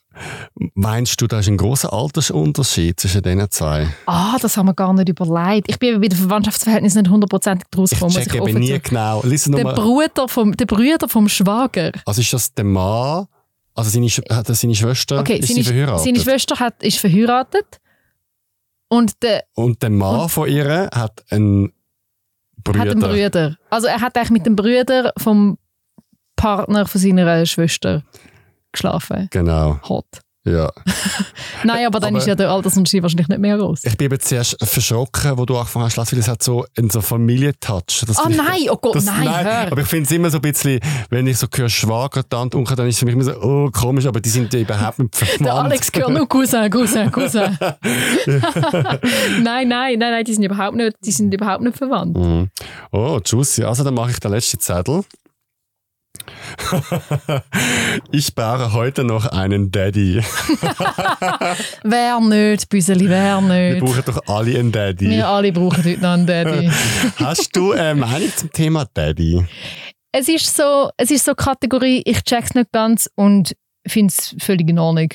Meinst 0.73 1.21
du, 1.21 1.27
da 1.27 1.39
ist 1.39 1.47
ein 1.47 1.57
großer 1.57 1.91
Altersunterschied 1.93 2.99
zwischen 2.99 3.21
diesen 3.21 3.49
zwei? 3.49 3.87
Ah, 4.05 4.37
das 4.41 4.57
haben 4.57 4.65
wir 4.67 4.73
gar 4.73 4.93
nicht 4.93 5.07
überlegt. 5.09 5.69
Ich 5.69 5.79
bin 5.79 6.01
bei 6.01 6.07
den 6.07 6.17
Verwandtschaftsverhältnissen 6.17 7.01
nicht 7.03 7.11
hundertprozentig 7.11 7.67
draus 7.71 7.91
Ich 7.91 7.99
gekommen. 7.99 8.13
muss 8.15 8.23
checke 8.23 8.37
eben 8.49 8.59
nie 8.59 8.79
genau. 8.79 9.21
Listen 9.23 9.53
Der. 9.53 9.63
Bruder 9.73 10.27
vom, 10.27 10.55
der 10.55 10.65
Brüder 10.65 11.07
vom 11.07 11.29
Schwager. 11.29 11.91
Also 12.05 12.21
ist 12.21 12.33
das 12.33 12.53
der 12.53 12.65
Mann? 12.65 13.27
Also 13.73 13.89
seine, 13.89 14.09
seine 14.09 14.75
Schwester? 14.75 15.19
Okay, 15.21 15.37
ist 15.37 15.47
seine, 15.47 15.63
sie 15.63 15.71
verheiratet? 15.71 16.03
seine 16.03 16.19
Schwester 16.19 16.59
hat, 16.59 16.83
ist 16.83 16.97
verheiratet. 16.99 17.79
Und 18.89 19.23
der 19.23 19.45
Und 19.55 19.81
der 19.81 19.89
Mann 19.89 20.27
von 20.27 20.49
ihr 20.49 20.89
hat 20.93 21.23
einen 21.29 21.71
Bruder. 22.61 22.79
hat 22.79 22.89
einen 22.89 22.99
Brüder. 22.99 23.57
Also 23.69 23.87
er 23.87 24.01
hat 24.01 24.17
eigentlich 24.17 24.31
mit 24.31 24.45
dem 24.45 24.57
Brüder 24.57 25.13
vom 25.17 25.57
Partner 26.35 26.85
von 26.85 26.99
seiner 26.99 27.45
Schwester 27.45 28.03
geschlafen. 28.71 29.27
Genau, 29.31 29.79
Hot. 29.87 30.05
ja. 30.45 30.71
Nein, 31.63 31.85
aber 31.85 31.99
dann 31.99 32.09
Aber- 32.09 32.17
ist 32.17 32.25
ja 32.27 32.33
der 32.33 32.49
Altersunterschied 32.49 33.03
wahrscheinlich 33.03 33.27
nicht 33.27 33.39
mehr 33.39 33.55
groß. 33.57 33.83
Ich 33.83 33.95
bin 33.97 34.05
eben 34.05 34.19
zuerst 34.19 34.57
verschrocken, 34.63 35.37
wo 35.37 35.45
du 35.45 35.55
angefangen 35.57 35.85
hast, 35.85 35.97
weil 36.11 36.19
es 36.19 36.27
hat 36.27 36.41
so 36.41 36.65
einen 36.75 36.89
so 36.89 37.01
Familientouch. 37.01 38.03
Das 38.07 38.17
Oh 38.17 38.27
nein, 38.29 38.67
oh 38.71 38.77
Gott, 38.77 38.95
das, 38.95 39.05
nein, 39.05 39.23
hör. 39.45 39.71
Aber 39.71 39.81
ich 39.81 39.87
finde 39.87 40.05
es 40.05 40.11
immer 40.11 40.31
so 40.31 40.37
ein 40.39 40.41
bisschen, 40.41 40.79
wenn 41.11 41.27
ich 41.27 41.37
so 41.37 41.45
höre 41.53 41.69
Schwager, 41.69 42.27
Tante, 42.27 42.57
Onkel, 42.57 42.75
dann 42.75 42.87
ist 42.87 42.95
es 42.95 42.99
für 42.99 43.05
mich 43.05 43.13
immer 43.13 43.23
so, 43.25 43.33
oh, 43.39 43.69
komisch, 43.71 44.07
aber 44.07 44.19
die 44.19 44.29
sind 44.29 44.51
ja 44.53 44.61
überhaupt 44.61 44.97
nicht 44.97 45.15
verwandt. 45.15 45.41
Der 45.41 45.53
Alex 45.53 45.91
gehört 45.91 46.11
nur 46.11 46.27
Cousin, 46.27 46.69
Cousin, 46.71 47.11
Cousin. 47.11 47.57
nein, 49.43 49.67
nein, 49.67 49.67
nein, 49.67 49.99
nein, 49.99 50.23
die 50.25 50.33
sind 50.33 50.43
überhaupt 50.43 50.75
nicht, 50.75 50.95
die 51.05 51.11
sind 51.11 51.33
überhaupt 51.33 51.63
nicht 51.63 51.77
verwandt. 51.77 52.17
Mhm. 52.17 52.49
Oh, 52.91 53.19
juicy. 53.23 53.63
Also 53.63 53.83
dann 53.83 53.93
mache 53.93 54.11
ich 54.11 54.19
den 54.19 54.31
letzten 54.31 54.59
Zettel. 54.59 55.03
ich 58.11 58.33
brauche 58.35 58.73
heute 58.73 59.03
noch 59.03 59.25
einen 59.25 59.71
Daddy. 59.71 60.21
Wer 61.83 62.19
nicht, 62.19 62.69
Büseli, 62.69 63.09
wer 63.09 63.41
Wir 63.41 63.73
nicht. 63.73 63.83
brauchen 63.85 64.03
doch 64.05 64.21
alle 64.27 64.57
einen 64.59 64.71
Daddy. 64.71 65.09
Wir 65.09 65.27
alle 65.27 65.51
brauchen 65.51 65.83
heute 65.83 66.01
noch 66.01 66.11
einen 66.11 66.25
Daddy. 66.27 66.69
Hast 67.17 67.55
du 67.55 67.71
eine 67.71 67.95
Meinung 67.95 68.31
zum 68.35 68.51
Thema 68.51 68.85
Daddy? 68.93 69.45
es 70.13 70.27
ist 70.27 70.55
so, 70.55 70.89
es 70.97 71.09
ist 71.09 71.25
so 71.25 71.33
Kategorie, 71.33 72.01
ich 72.05 72.21
check's 72.23 72.53
nicht 72.53 72.71
ganz 72.71 73.09
und 73.15 73.55
finde 73.87 74.13
es 74.17 74.35
völlig 74.39 74.69
in 74.69 74.77
Ordnung. 74.79 75.09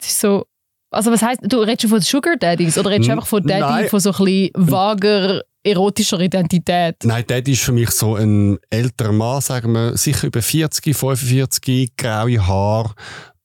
Es 0.00 0.08
ist 0.08 0.20
so, 0.20 0.46
also 0.94 1.10
was 1.12 1.22
heißt, 1.22 1.40
du 1.42 1.58
redest 1.60 1.82
schon 1.82 1.90
von 1.90 2.00
Sugar 2.00 2.36
Daddies 2.36 2.78
oder 2.78 2.90
redest 2.90 3.08
du 3.08 3.12
einfach 3.12 3.26
von 3.26 3.42
Daddy 3.46 3.60
nein. 3.60 3.88
von 3.88 4.00
so 4.00 4.10
ein 4.12 4.16
bisschen 4.24 4.50
vager 4.54 5.42
erotischer 5.62 6.20
Identität? 6.20 6.96
Nein, 7.04 7.24
Daddy 7.26 7.52
ist 7.52 7.62
für 7.62 7.72
mich 7.72 7.90
so 7.90 8.16
ein 8.16 8.58
älterer 8.70 9.12
Mann, 9.12 9.40
sagen 9.40 9.72
wir, 9.72 9.96
sicher 9.96 10.26
über 10.26 10.42
40, 10.42 10.94
45, 10.94 11.96
graue 11.96 12.46
Haare, 12.46 12.94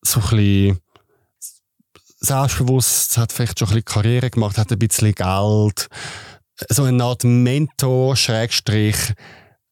so 0.01 0.19
ein 0.19 0.29
bisschen 0.29 0.79
selbstbewusst, 2.19 3.17
hat 3.17 3.31
vielleicht 3.31 3.59
schon 3.59 3.67
ein 3.69 3.75
bisschen 3.75 3.85
Karriere 3.85 4.29
gemacht, 4.29 4.57
hat 4.57 4.71
ein 4.71 4.79
bisschen 4.79 5.13
Geld, 5.13 5.87
so 6.69 6.83
eine 6.83 7.03
Art 7.03 7.23
Mentor, 7.23 8.15
Schrägstrich, 8.15 8.97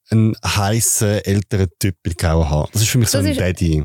ein 0.09 0.35
heißer 0.45 1.27
älterer 1.27 1.67
Typ 1.79 1.95
mit 2.05 2.17
grauen 2.17 2.49
Haaren. 2.49 2.69
Das 2.71 2.81
ist 2.83 2.89
für 2.89 2.97
mich 2.97 3.09
so 3.09 3.17
Das 3.17 3.25
ein 3.25 3.31
ist- 3.33 3.39
Daddy. 3.41 3.83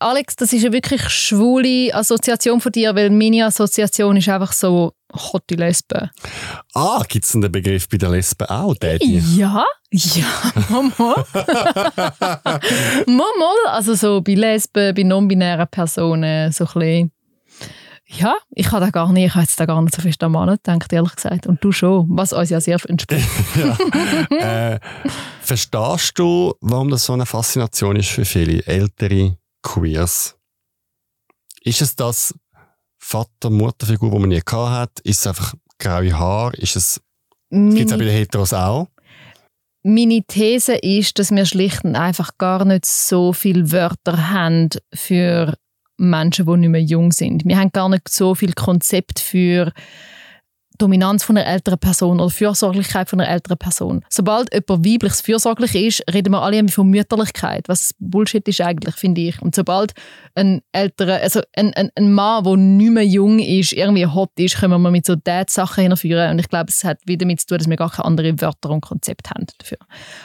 Alex, 0.00 0.36
das 0.36 0.52
ist 0.52 0.64
eine 0.64 0.72
wirklich 0.72 1.08
schwule 1.08 1.92
Assoziation 1.92 2.60
von 2.60 2.70
dir, 2.70 2.94
weil 2.94 3.10
meine 3.10 3.46
Assoziation 3.46 4.16
ist 4.16 4.28
einfach 4.28 4.52
so 4.52 4.92
hotte 5.12 5.56
Lesbe. 5.56 6.10
Ah, 6.74 7.02
gibt 7.08 7.24
es 7.24 7.32
den 7.32 7.50
Begriff 7.50 7.88
bei 7.88 7.96
der 7.96 8.10
Lesben 8.10 8.46
auch, 8.46 8.76
Daddy? 8.76 9.18
Ja, 9.36 9.64
ja, 9.90 10.24
mal. 10.70 11.24
mal. 13.06 13.56
Also 13.66 13.94
so 13.94 14.20
bei 14.20 14.34
Lesben, 14.34 14.94
bei 14.94 15.02
non-binären 15.02 15.66
Personen, 15.68 16.52
so 16.52 16.64
ein 16.64 16.72
bisschen. 16.74 17.12
Ja, 18.10 18.36
ich 18.50 18.70
habe 18.70 18.86
da 18.86 18.90
gar 18.90 19.12
nicht, 19.12 19.26
ich 19.26 19.34
habe 19.34 19.42
jetzt 19.42 19.60
da 19.60 19.66
gar 19.66 19.82
nicht 19.82 19.94
so 19.94 20.00
fest 20.00 20.22
an 20.22 20.32
Mann 20.32 20.48
gedacht, 20.48 20.92
ehrlich 20.92 21.14
gesagt. 21.16 21.46
Und 21.46 21.62
du 21.62 21.72
schon, 21.72 22.06
was 22.08 22.32
uns 22.32 22.50
ja 22.50 22.60
sehr 22.60 22.78
entspricht. 22.88 23.28
äh, 24.30 24.78
verstehst 25.42 26.18
du, 26.18 26.54
warum 26.60 26.88
das 26.88 27.04
so 27.04 27.12
eine 27.12 27.26
Faszination 27.26 27.96
ist 27.96 28.08
für 28.08 28.24
viele 28.24 28.64
ältere 28.64 29.36
Queers? 29.62 30.36
Ist 31.62 31.82
es 31.82 31.96
das 31.96 32.34
Vater-Mutter-Figur, 32.98 34.10
die 34.10 34.18
man 34.18 34.28
nie 34.28 34.40
gehabt 34.44 34.70
hat? 34.70 35.00
Ist 35.00 35.20
es 35.20 35.26
einfach 35.26 35.54
graue 35.78 36.18
Haar? 36.18 36.54
Ist 36.54 36.76
es, 36.76 37.00
gibt 37.50 37.86
es 37.86 37.92
auch 37.92 37.98
bei 37.98 38.04
den 38.04 38.14
Heteros 38.14 38.52
auch? 38.52 38.88
Meine 39.82 40.22
These 40.26 40.74
ist, 40.76 41.18
dass 41.18 41.30
wir 41.30 41.46
schlicht 41.46 41.84
und 41.84 41.96
einfach 41.96 42.36
gar 42.36 42.64
nicht 42.64 42.84
so 42.84 43.32
viele 43.32 43.70
Wörter 43.72 44.30
haben 44.30 44.70
für 44.92 45.54
Menschen, 45.96 46.46
die 46.46 46.56
nicht 46.56 46.68
mehr 46.70 46.82
jung 46.82 47.12
sind. 47.12 47.44
Wir 47.44 47.58
haben 47.58 47.72
gar 47.72 47.88
nicht 47.88 48.08
so 48.08 48.34
viel 48.34 48.52
Konzept 48.52 49.18
für 49.18 49.72
Dominanz 50.78 51.24
von 51.24 51.36
einer 51.36 51.46
älteren 51.46 51.78
Person 51.78 52.20
oder 52.20 52.30
Fürsorglichkeit 52.30 53.08
von 53.08 53.20
einer 53.20 53.30
älteren 53.30 53.58
Person. 53.58 54.04
Sobald 54.08 54.52
jemand 54.52 54.86
weibliches 54.86 55.20
fürsorglich 55.20 55.74
ist, 55.74 56.02
reden 56.12 56.32
wir 56.32 56.42
alle 56.42 56.66
von 56.68 56.88
Mütterlichkeit, 56.88 57.68
was 57.68 57.94
Bullshit 57.98 58.46
ist 58.48 58.60
eigentlich, 58.60 58.94
finde 58.94 59.20
ich. 59.22 59.42
Und 59.42 59.54
sobald 59.54 59.92
ein 60.34 60.62
älterer, 60.72 61.20
also 61.20 61.40
ein, 61.54 61.74
ein, 61.74 61.90
ein 61.94 62.12
Mann, 62.12 62.44
der 62.44 62.56
nicht 62.56 62.90
mehr 62.90 63.04
jung 63.04 63.38
ist, 63.38 63.72
irgendwie 63.72 64.06
hot 64.06 64.30
ist, 64.38 64.58
können 64.58 64.80
wir 64.80 64.90
mit 64.90 65.06
so 65.06 65.16
Dad-Sachen 65.16 65.82
hinführen. 65.82 66.30
Und 66.30 66.38
ich 66.38 66.48
glaube, 66.48 66.66
es 66.68 66.84
hat 66.84 66.98
wieder 67.06 67.24
damit 67.24 67.40
zu 67.40 67.48
tun, 67.48 67.58
dass 67.58 67.68
wir 67.68 67.76
gar 67.76 67.90
keine 67.90 68.06
anderen 68.06 68.40
Wörter 68.40 68.70
und 68.70 68.80
Konzepte 68.80 69.30
haben 69.30 69.46
dafür. 69.58 69.78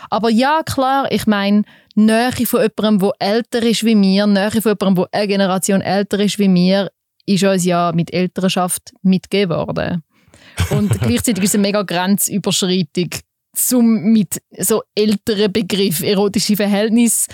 Aber 0.10 0.30
ja, 0.30 0.62
klar, 0.64 1.12
ich 1.12 1.28
meine, 1.28 1.64
Nähe 1.96 2.32
von 2.46 2.62
jemandem, 2.62 3.00
der 3.00 3.28
älter 3.28 3.64
ist 3.64 3.84
wie 3.84 3.96
mir, 3.96 4.28
Nähe 4.28 4.52
von 4.52 4.76
jemandem, 4.80 4.96
der 4.96 5.20
eine 5.20 5.28
Generation 5.28 5.82
älter 5.82 6.20
ist 6.20 6.40
wie 6.40 6.48
mir, 6.48 6.92
ist 7.26 7.44
uns 7.44 7.66
ja 7.66 7.92
mit 7.94 8.14
Elternschaft 8.14 8.92
mitgegeben 9.02 9.56
worden. 9.56 10.04
Und 10.72 10.90
gleichzeitig 11.02 11.44
ist 11.44 11.52
es 11.52 11.56
eine 11.56 11.62
mega 11.64 11.82
Grenzüberschreitung, 11.84 13.10
zum 13.56 14.04
mit 14.12 14.42
so 14.58 14.82
älteren 14.96 15.52
Begriff 15.52 16.02
erotische 16.02 16.56
Verhältnis 16.56 17.28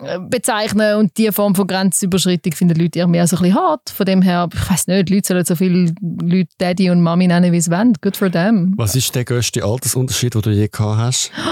äh, 0.00 0.18
bezeichnen 0.20 0.96
und 0.98 1.16
diese 1.16 1.32
Form 1.32 1.54
von 1.56 1.66
Grenzüberschreitung 1.66 2.52
finden 2.52 2.74
die 2.74 2.82
Leute 2.82 3.00
irgendwie 3.00 3.20
auch 3.20 3.26
so 3.26 3.36
ein 3.38 3.42
bisschen 3.42 3.56
hart. 3.58 3.90
Von 3.90 4.06
dem 4.06 4.22
her, 4.22 4.48
ich 4.52 4.70
weiß 4.70 4.86
nicht, 4.86 5.08
die 5.08 5.14
Leute 5.14 5.26
sollen 5.26 5.44
so 5.44 5.56
viele 5.56 5.92
Leute 6.22 6.50
Daddy 6.58 6.90
und 6.90 7.00
Mami 7.02 7.26
nennen, 7.26 7.50
wie 7.52 7.60
sie 7.60 7.70
wollen. 7.72 7.94
Good 8.00 8.16
for 8.16 8.30
them. 8.30 8.74
Was 8.76 8.94
ist 8.94 9.12
der 9.16 9.24
grösste 9.24 9.64
Altersunterschied, 9.64 10.34
den 10.34 10.42
du 10.42 10.50
je 10.50 10.68
gehabt 10.68 10.98
hast? 10.98 11.32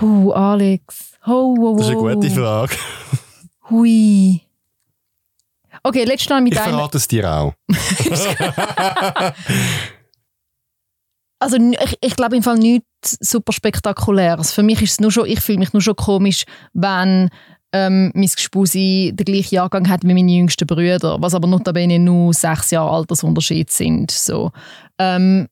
Huh, 0.00 0.30
Alex. 0.32 1.14
Oh, 1.26 1.56
wow, 1.58 1.76
Das 1.78 1.86
ist 1.88 1.92
eine 1.96 2.00
gute 2.16 2.30
Frage. 2.30 2.76
Hui. 3.70 4.42
Okay, 5.82 6.04
letztes 6.04 6.28
Mal 6.28 6.42
mit 6.42 6.52
Ich 6.52 6.60
einem. 6.60 6.74
verrate 6.74 6.98
es 6.98 7.08
dir 7.08 7.32
auch. 7.32 7.54
Also 11.38 11.56
ich, 11.56 11.98
ich 12.00 12.16
glaube 12.16 12.36
im 12.36 12.42
Fall 12.42 12.58
nichts 12.58 13.18
super 13.20 13.52
spektakuläres. 13.52 14.52
Für 14.52 14.62
mich 14.62 14.80
ist 14.82 14.92
es 14.92 15.00
nur 15.00 15.12
schon, 15.12 15.26
ich 15.26 15.40
fühle 15.40 15.58
mich 15.58 15.72
nur 15.72 15.82
schon 15.82 15.96
komisch, 15.96 16.44
wenn 16.72 17.28
ähm, 17.72 18.10
mein 18.14 18.28
Gespusi 18.28 19.12
den 19.14 19.24
gleichen 19.24 19.56
Jahrgang 19.56 19.88
hat 19.88 20.02
wie 20.04 20.14
meine 20.14 20.30
jüngsten 20.30 20.66
Brüder, 20.66 21.16
was 21.20 21.34
aber 21.34 21.46
notabene 21.46 21.98
nur 21.98 22.32
sechs 22.32 22.70
Jahre 22.70 22.90
Altersunterschied 22.90 23.70
sind. 23.70 24.10
So. 24.10 24.50
Ähm, 24.98 25.48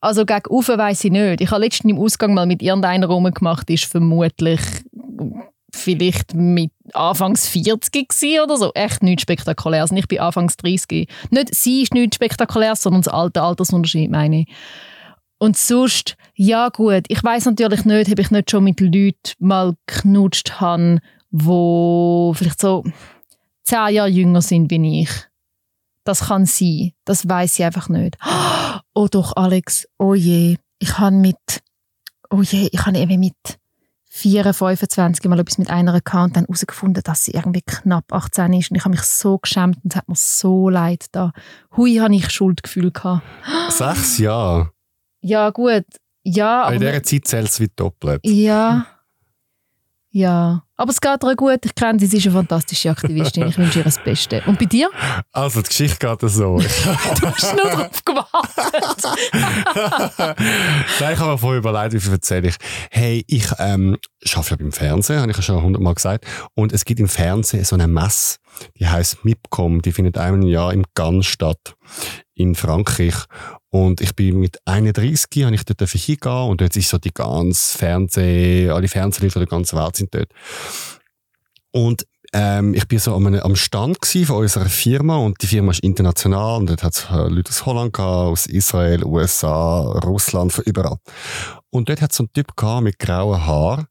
also 0.00 0.26
gegen 0.26 0.50
Ufe 0.50 0.76
weiss 0.76 1.04
ich 1.04 1.12
nicht. 1.12 1.40
Ich 1.40 1.50
habe 1.50 1.62
letztens 1.62 1.92
im 1.92 1.98
Ausgang 1.98 2.34
mal 2.34 2.46
mit 2.46 2.60
irgendeiner 2.60 3.06
rumgemacht, 3.06 3.70
ist 3.70 3.84
vermutlich 3.84 4.60
vielleicht 5.74 6.34
mit 6.34 6.72
Anfangs 6.92 7.48
40 7.48 8.08
oder 8.42 8.56
so. 8.56 8.72
Echt 8.74 9.02
nichts 9.02 9.22
Spektakuläres. 9.22 9.92
Ich 9.92 10.08
bin 10.08 10.18
Anfangs 10.18 10.56
30. 10.58 11.08
Nicht 11.30 11.54
sie 11.54 11.82
ist 11.82 11.94
nichts 11.94 12.16
Spektakuläres, 12.16 12.82
sondern 12.82 13.02
das 13.02 13.12
alte 13.12 13.42
Altersunterschied, 13.42 14.10
meine 14.10 14.40
ich. 14.40 14.48
Und 15.42 15.56
sonst, 15.56 16.16
ja 16.36 16.68
gut, 16.68 17.06
ich 17.08 17.24
weiß 17.24 17.46
natürlich 17.46 17.84
nicht, 17.84 18.12
ob 18.12 18.18
ich 18.20 18.30
nicht 18.30 18.48
schon 18.48 18.62
mit 18.62 18.78
Leuten 18.78 19.32
mal 19.40 19.74
knutscht 19.88 20.60
habe, 20.60 21.00
wo 21.32 22.32
vielleicht 22.32 22.60
so 22.60 22.84
zehn 23.64 23.92
Jahre 23.92 24.08
jünger 24.08 24.40
sind 24.40 24.70
wie 24.70 25.02
ich. 25.02 25.10
Das 26.04 26.28
kann 26.28 26.46
sein. 26.46 26.92
Das 27.04 27.28
weiß 27.28 27.58
ich 27.58 27.64
einfach 27.64 27.88
nicht. 27.88 28.16
Oh 28.94 29.08
doch, 29.10 29.34
Alex. 29.34 29.88
Oh 29.98 30.14
je. 30.14 30.58
Ich 30.78 30.98
habe 30.98 31.16
mit, 31.16 31.62
oh 32.30 32.42
je, 32.42 32.68
ich 32.70 32.86
habe 32.86 32.98
eben 32.98 33.18
mit 33.18 33.34
24, 34.10 34.78
25 34.78 35.24
mal 35.24 35.40
etwas 35.40 35.58
mit 35.58 35.70
einer 35.70 35.94
und 35.94 36.36
dann 36.36 36.44
herausgefunden, 36.44 37.02
dass 37.02 37.24
sie 37.24 37.32
irgendwie 37.32 37.62
knapp 37.62 38.12
18 38.12 38.52
ist. 38.52 38.70
Und 38.70 38.76
ich 38.76 38.84
habe 38.84 38.94
mich 38.94 39.02
so 39.02 39.38
geschämt 39.38 39.78
und 39.82 39.92
es 39.92 39.96
hat 39.96 40.08
mir 40.08 40.14
so 40.14 40.68
leid 40.68 41.06
da. 41.10 41.32
Hui, 41.76 41.96
habe 41.96 42.14
ich 42.14 42.30
Schuldgefühl 42.30 42.92
gehabt. 42.92 43.22
Sechs 43.70 44.18
Jahre. 44.18 44.70
Ja, 45.22 45.50
gut. 45.50 45.84
Ja, 46.24 46.64
aber... 46.64 46.74
In 46.74 46.80
dieser 46.80 47.02
Zeit 47.02 47.26
zählt 47.26 47.48
es 47.48 47.60
wie 47.60 47.70
doppelt. 47.74 48.20
Ja. 48.24 48.86
Ja. 50.10 50.62
Aber 50.76 50.90
es 50.90 51.00
geht 51.00 51.24
ihr 51.24 51.36
gut. 51.36 51.64
Ich 51.64 51.74
kenne 51.74 51.98
sie, 51.98 52.06
sie 52.06 52.18
ist 52.18 52.26
eine 52.26 52.34
fantastische 52.34 52.90
Aktivistin. 52.90 53.48
Ich 53.48 53.56
wünsche 53.56 53.78
ihr 53.78 53.84
das 53.84 54.02
Beste. 54.02 54.42
Und 54.46 54.58
bei 54.58 54.66
dir? 54.66 54.90
Also, 55.32 55.62
die 55.62 55.68
Geschichte 55.68 55.96
geht 55.98 56.30
so. 56.30 56.58
du 57.20 57.26
hast 57.26 57.56
nur 57.56 57.64
darauf 57.64 58.04
gewartet. 58.04 59.04
Nein, 61.00 61.12
ich 61.14 61.18
habe 61.18 61.30
mir 61.30 61.38
vorher 61.38 61.58
überlegt, 61.58 61.94
wie 61.94 62.00
viel 62.00 62.12
erzähle 62.12 62.48
ich. 62.48 62.56
Hey, 62.90 63.24
ich 63.26 63.46
ähm, 63.58 63.96
arbeite 64.34 64.50
ja 64.50 64.56
beim 64.56 64.72
Fernsehen, 64.72 65.20
habe 65.20 65.30
ich 65.30 65.36
ja 65.36 65.42
schon 65.42 65.62
hundertmal 65.62 65.94
gesagt. 65.94 66.26
Und 66.54 66.72
es 66.72 66.84
gibt 66.84 67.00
im 67.00 67.08
Fernsehen 67.08 67.64
so 67.64 67.74
eine 67.74 67.88
Messe, 67.88 68.36
die 68.78 68.86
heißt 68.86 69.24
MIPCOM. 69.24 69.82
Die 69.82 69.92
findet 69.92 70.18
einmal 70.18 70.42
im 70.42 70.48
Jahr 70.48 70.72
im 70.72 70.84
Cannes 70.94 71.26
statt, 71.26 71.74
in 72.34 72.54
Frankreich. 72.54 73.14
Und 73.70 74.00
ich 74.00 74.14
bin 74.14 74.38
mit 74.38 74.58
31, 74.66 75.44
habe 75.44 75.54
ich 75.54 75.64
dort 75.64 75.88
hingehen 75.88 76.48
und 76.48 76.60
dort 76.60 76.76
ist 76.76 76.90
so 76.90 76.98
die 76.98 77.14
ganze 77.14 77.78
Fernseh, 77.78 78.68
alle 78.68 78.88
Fernsehleute 78.88 79.38
der 79.38 79.48
ganzen 79.48 79.78
Welt 79.78 79.96
sind 79.96 80.14
dort. 80.14 80.28
Und 81.70 82.06
ähm, 82.34 82.74
ich 82.74 82.88
bin 82.88 82.98
so 82.98 83.14
am, 83.14 83.26
am 83.26 83.56
Stand 83.56 83.98
von 84.04 84.36
unserer 84.36 84.66
Firma 84.66 85.16
und 85.16 85.40
die 85.42 85.46
Firma 85.46 85.70
ist 85.70 85.80
international 85.80 86.60
und 86.60 86.70
dort 86.70 86.82
hat 86.82 86.94
es 86.94 87.06
äh, 87.10 87.28
Leute 87.28 87.50
aus 87.50 87.66
Holland 87.66 87.92
gehabt, 87.92 88.32
aus 88.32 88.46
Israel, 88.46 89.04
USA, 89.04 89.80
Russland, 90.04 90.52
von 90.52 90.64
überall. 90.64 90.96
Und 91.70 91.88
dort 91.88 92.00
hat 92.00 92.10
es 92.10 92.16
so 92.16 92.24
einen 92.24 92.32
Typ 92.32 92.56
gehabt 92.56 92.84
mit 92.84 92.98
grauen 92.98 93.46
Haaren, 93.46 93.86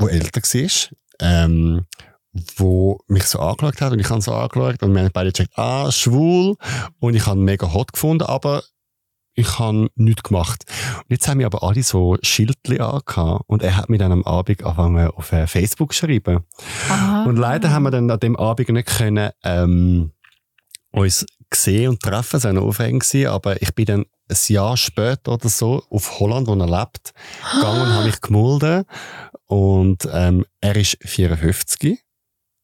der 0.00 0.10
älter 0.10 0.40
war, 0.40 0.96
ähm, 1.20 1.86
wo 2.56 3.00
mich 3.08 3.24
so 3.24 3.40
angeschaut 3.40 3.80
hat 3.80 3.92
und 3.92 3.98
ich 3.98 4.10
habe 4.10 4.20
so 4.20 4.32
angeschaut 4.34 4.82
und 4.82 4.94
wir 4.94 5.02
haben 5.02 5.10
beide 5.12 5.32
gecheckt, 5.32 5.58
ah, 5.58 5.90
schwul 5.90 6.56
und 7.00 7.14
ich 7.14 7.26
habe 7.26 7.40
mega 7.40 7.72
hot 7.72 7.92
gefunden, 7.92 8.24
aber 8.24 8.62
ich 9.34 9.58
habe 9.58 9.88
nichts 9.94 10.24
gemacht. 10.24 10.64
Und 10.96 11.10
jetzt 11.10 11.28
haben 11.28 11.38
wir 11.38 11.46
aber 11.46 11.62
alle 11.62 11.82
so 11.82 12.16
Schildchen 12.22 12.80
angehabt 12.80 13.44
und 13.46 13.62
er 13.62 13.76
hat 13.76 13.88
mir 13.88 13.98
dann 13.98 14.10
am 14.10 14.24
Abend 14.24 14.64
angefangen 14.64 15.08
auf 15.08 15.32
äh, 15.32 15.46
Facebook 15.46 15.90
geschrieben. 15.90 16.44
Aha. 16.88 17.24
Und 17.24 17.36
leider 17.36 17.70
haben 17.70 17.84
wir 17.84 17.92
dann 17.92 18.10
an 18.10 18.18
dem 18.18 18.36
Abend 18.36 18.68
nicht 18.68 18.88
können, 18.88 19.30
ähm, 19.44 20.12
uns 20.90 21.24
sehen 21.54 21.90
und 21.90 22.02
treffen, 22.02 22.36
es 22.36 22.44
war 22.44 22.52
noch 22.52 22.64
aufregend 22.64 23.04
gewesen, 23.04 23.28
aber 23.28 23.62
ich 23.62 23.74
bin 23.74 23.86
dann 23.86 24.04
ein 24.28 24.36
Jahr 24.48 24.76
später 24.76 25.32
oder 25.32 25.48
so 25.48 25.84
auf 25.88 26.18
Holland, 26.18 26.48
wo 26.48 26.54
er 26.54 26.66
lebt, 26.66 27.12
gegangen 27.54 27.82
und 27.82 27.88
habe 27.94 28.06
mich 28.06 28.20
gemulden 28.20 28.84
und 29.46 30.08
ähm, 30.12 30.44
er 30.60 30.76
ist 30.76 30.98
54. 31.00 31.98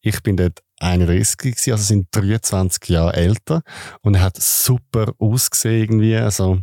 Ich 0.05 0.21
bin 0.21 0.37
dort 0.37 0.61
31 0.81 1.37
gewesen, 1.37 1.71
also 1.71 1.83
sind 1.83 2.07
23 2.11 2.89
Jahre 2.89 3.15
älter. 3.15 3.63
Und 4.01 4.13
er 4.13 4.21
hat 4.21 4.37
super 4.37 5.13
ausgesehen 5.17 5.81
irgendwie, 5.81 6.15
also 6.15 6.59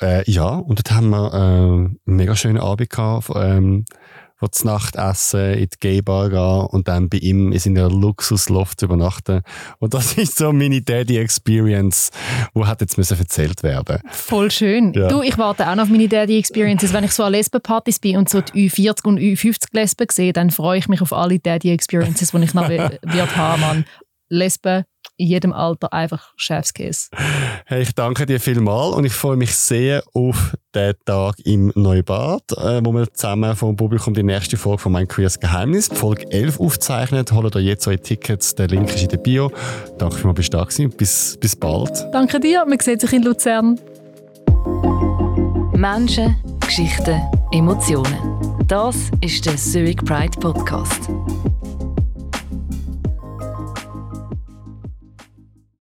äh, 0.00 0.28
ja, 0.30 0.56
und 0.56 0.78
dort 0.78 0.90
haben 0.90 1.10
wir 1.10 1.34
äh, 1.34 1.36
einen 1.36 1.98
mega 2.06 2.34
schönen 2.34 2.58
Abend 2.58 2.88
gehabt, 2.88 3.30
ähm, 3.34 3.84
wo 4.38 4.48
zu 4.48 4.66
Nacht 4.66 4.96
essen, 4.96 5.54
in 5.54 5.68
die 5.68 5.78
Gay-Bar 5.80 6.30
gehen 6.30 6.66
und 6.70 6.88
dann 6.88 7.08
bei 7.08 7.18
ihm 7.18 7.52
in 7.52 7.58
seiner 7.58 7.88
Luxusloft 7.88 8.82
übernachten. 8.82 9.42
Und 9.78 9.94
das 9.94 10.12
ist 10.18 10.36
so 10.38 10.52
meine 10.52 10.82
Daddy-Experience, 10.82 12.10
wo 12.54 12.66
hat 12.66 12.80
jetzt 12.80 12.98
müssen 12.98 13.18
erzählt 13.18 13.62
werden. 13.62 14.00
Voll 14.10 14.50
schön. 14.50 14.92
Ja. 14.92 15.08
Du, 15.08 15.22
ich 15.22 15.38
warte 15.38 15.68
auch 15.68 15.74
noch 15.74 15.84
auf 15.84 15.88
meine 15.88 16.08
Daddy-Experiences. 16.08 16.92
Wenn 16.92 17.04
ich 17.04 17.12
so 17.12 17.22
an 17.22 17.32
Lesben-Partys 17.32 17.98
bin 17.98 18.16
und 18.18 18.28
so 18.28 18.40
die 18.40 18.70
Ü40 18.70 19.04
und 19.04 19.18
Ü50 19.18 19.68
Lesben 19.72 20.06
sehe, 20.10 20.32
dann 20.32 20.50
freue 20.50 20.78
ich 20.78 20.88
mich 20.88 21.00
auf 21.00 21.12
alle 21.12 21.38
Daddy-Experiences, 21.38 22.32
die 22.32 22.44
ich 22.44 22.54
noch 22.54 22.68
wird 22.68 23.36
haben. 23.36 23.84
Lesben 24.28 24.84
in 25.16 25.26
jedem 25.26 25.52
Alter 25.52 25.92
einfach 25.92 26.32
Chefskiss. 26.36 27.10
Hey, 27.64 27.82
ich 27.82 27.94
danke 27.94 28.26
dir 28.26 28.40
vielmals 28.40 28.94
und 28.94 29.04
ich 29.04 29.12
freue 29.12 29.36
mich 29.36 29.54
sehr 29.54 30.02
auf 30.14 30.54
den 30.74 30.94
Tag 31.04 31.36
im 31.44 31.72
Neubad, 31.74 32.42
äh, 32.52 32.80
wo 32.84 32.92
wir 32.92 33.12
zusammen 33.12 33.56
vom 33.56 33.76
Publikum 33.76 34.14
die 34.14 34.22
nächste 34.22 34.56
Folge 34.56 34.82
von 34.82 34.92
«Mein 34.92 35.08
Queers 35.08 35.40
Geheimnis», 35.40 35.88
Folge 35.88 36.30
11, 36.30 36.60
aufzeichnen. 36.60 37.24
Holt 37.32 37.56
euch 37.56 37.64
jetzt 37.64 37.86
eure 37.86 37.98
Tickets, 37.98 38.54
der 38.54 38.68
Link 38.68 38.94
ist 38.94 39.02
in 39.02 39.08
der 39.08 39.18
Bio. 39.18 39.50
Danke 39.98 40.16
für 40.16 40.34
dass 40.34 40.44
du 40.44 40.50
da 40.56 40.64
gewesen. 40.64 40.90
Bis, 40.90 41.36
bis 41.40 41.56
bald. 41.56 42.06
Danke 42.12 42.38
dir, 42.40 42.64
man 42.66 42.78
sieht 42.78 43.00
sich 43.00 43.12
in 43.12 43.22
Luzern. 43.22 43.80
Menschen, 45.72 46.36
Geschichten, 46.60 47.20
Emotionen. 47.52 48.16
Das 48.66 48.96
ist 49.20 49.46
der 49.46 49.56
Zurich 49.56 49.96
Pride 49.98 50.38
Podcast. 50.40 51.08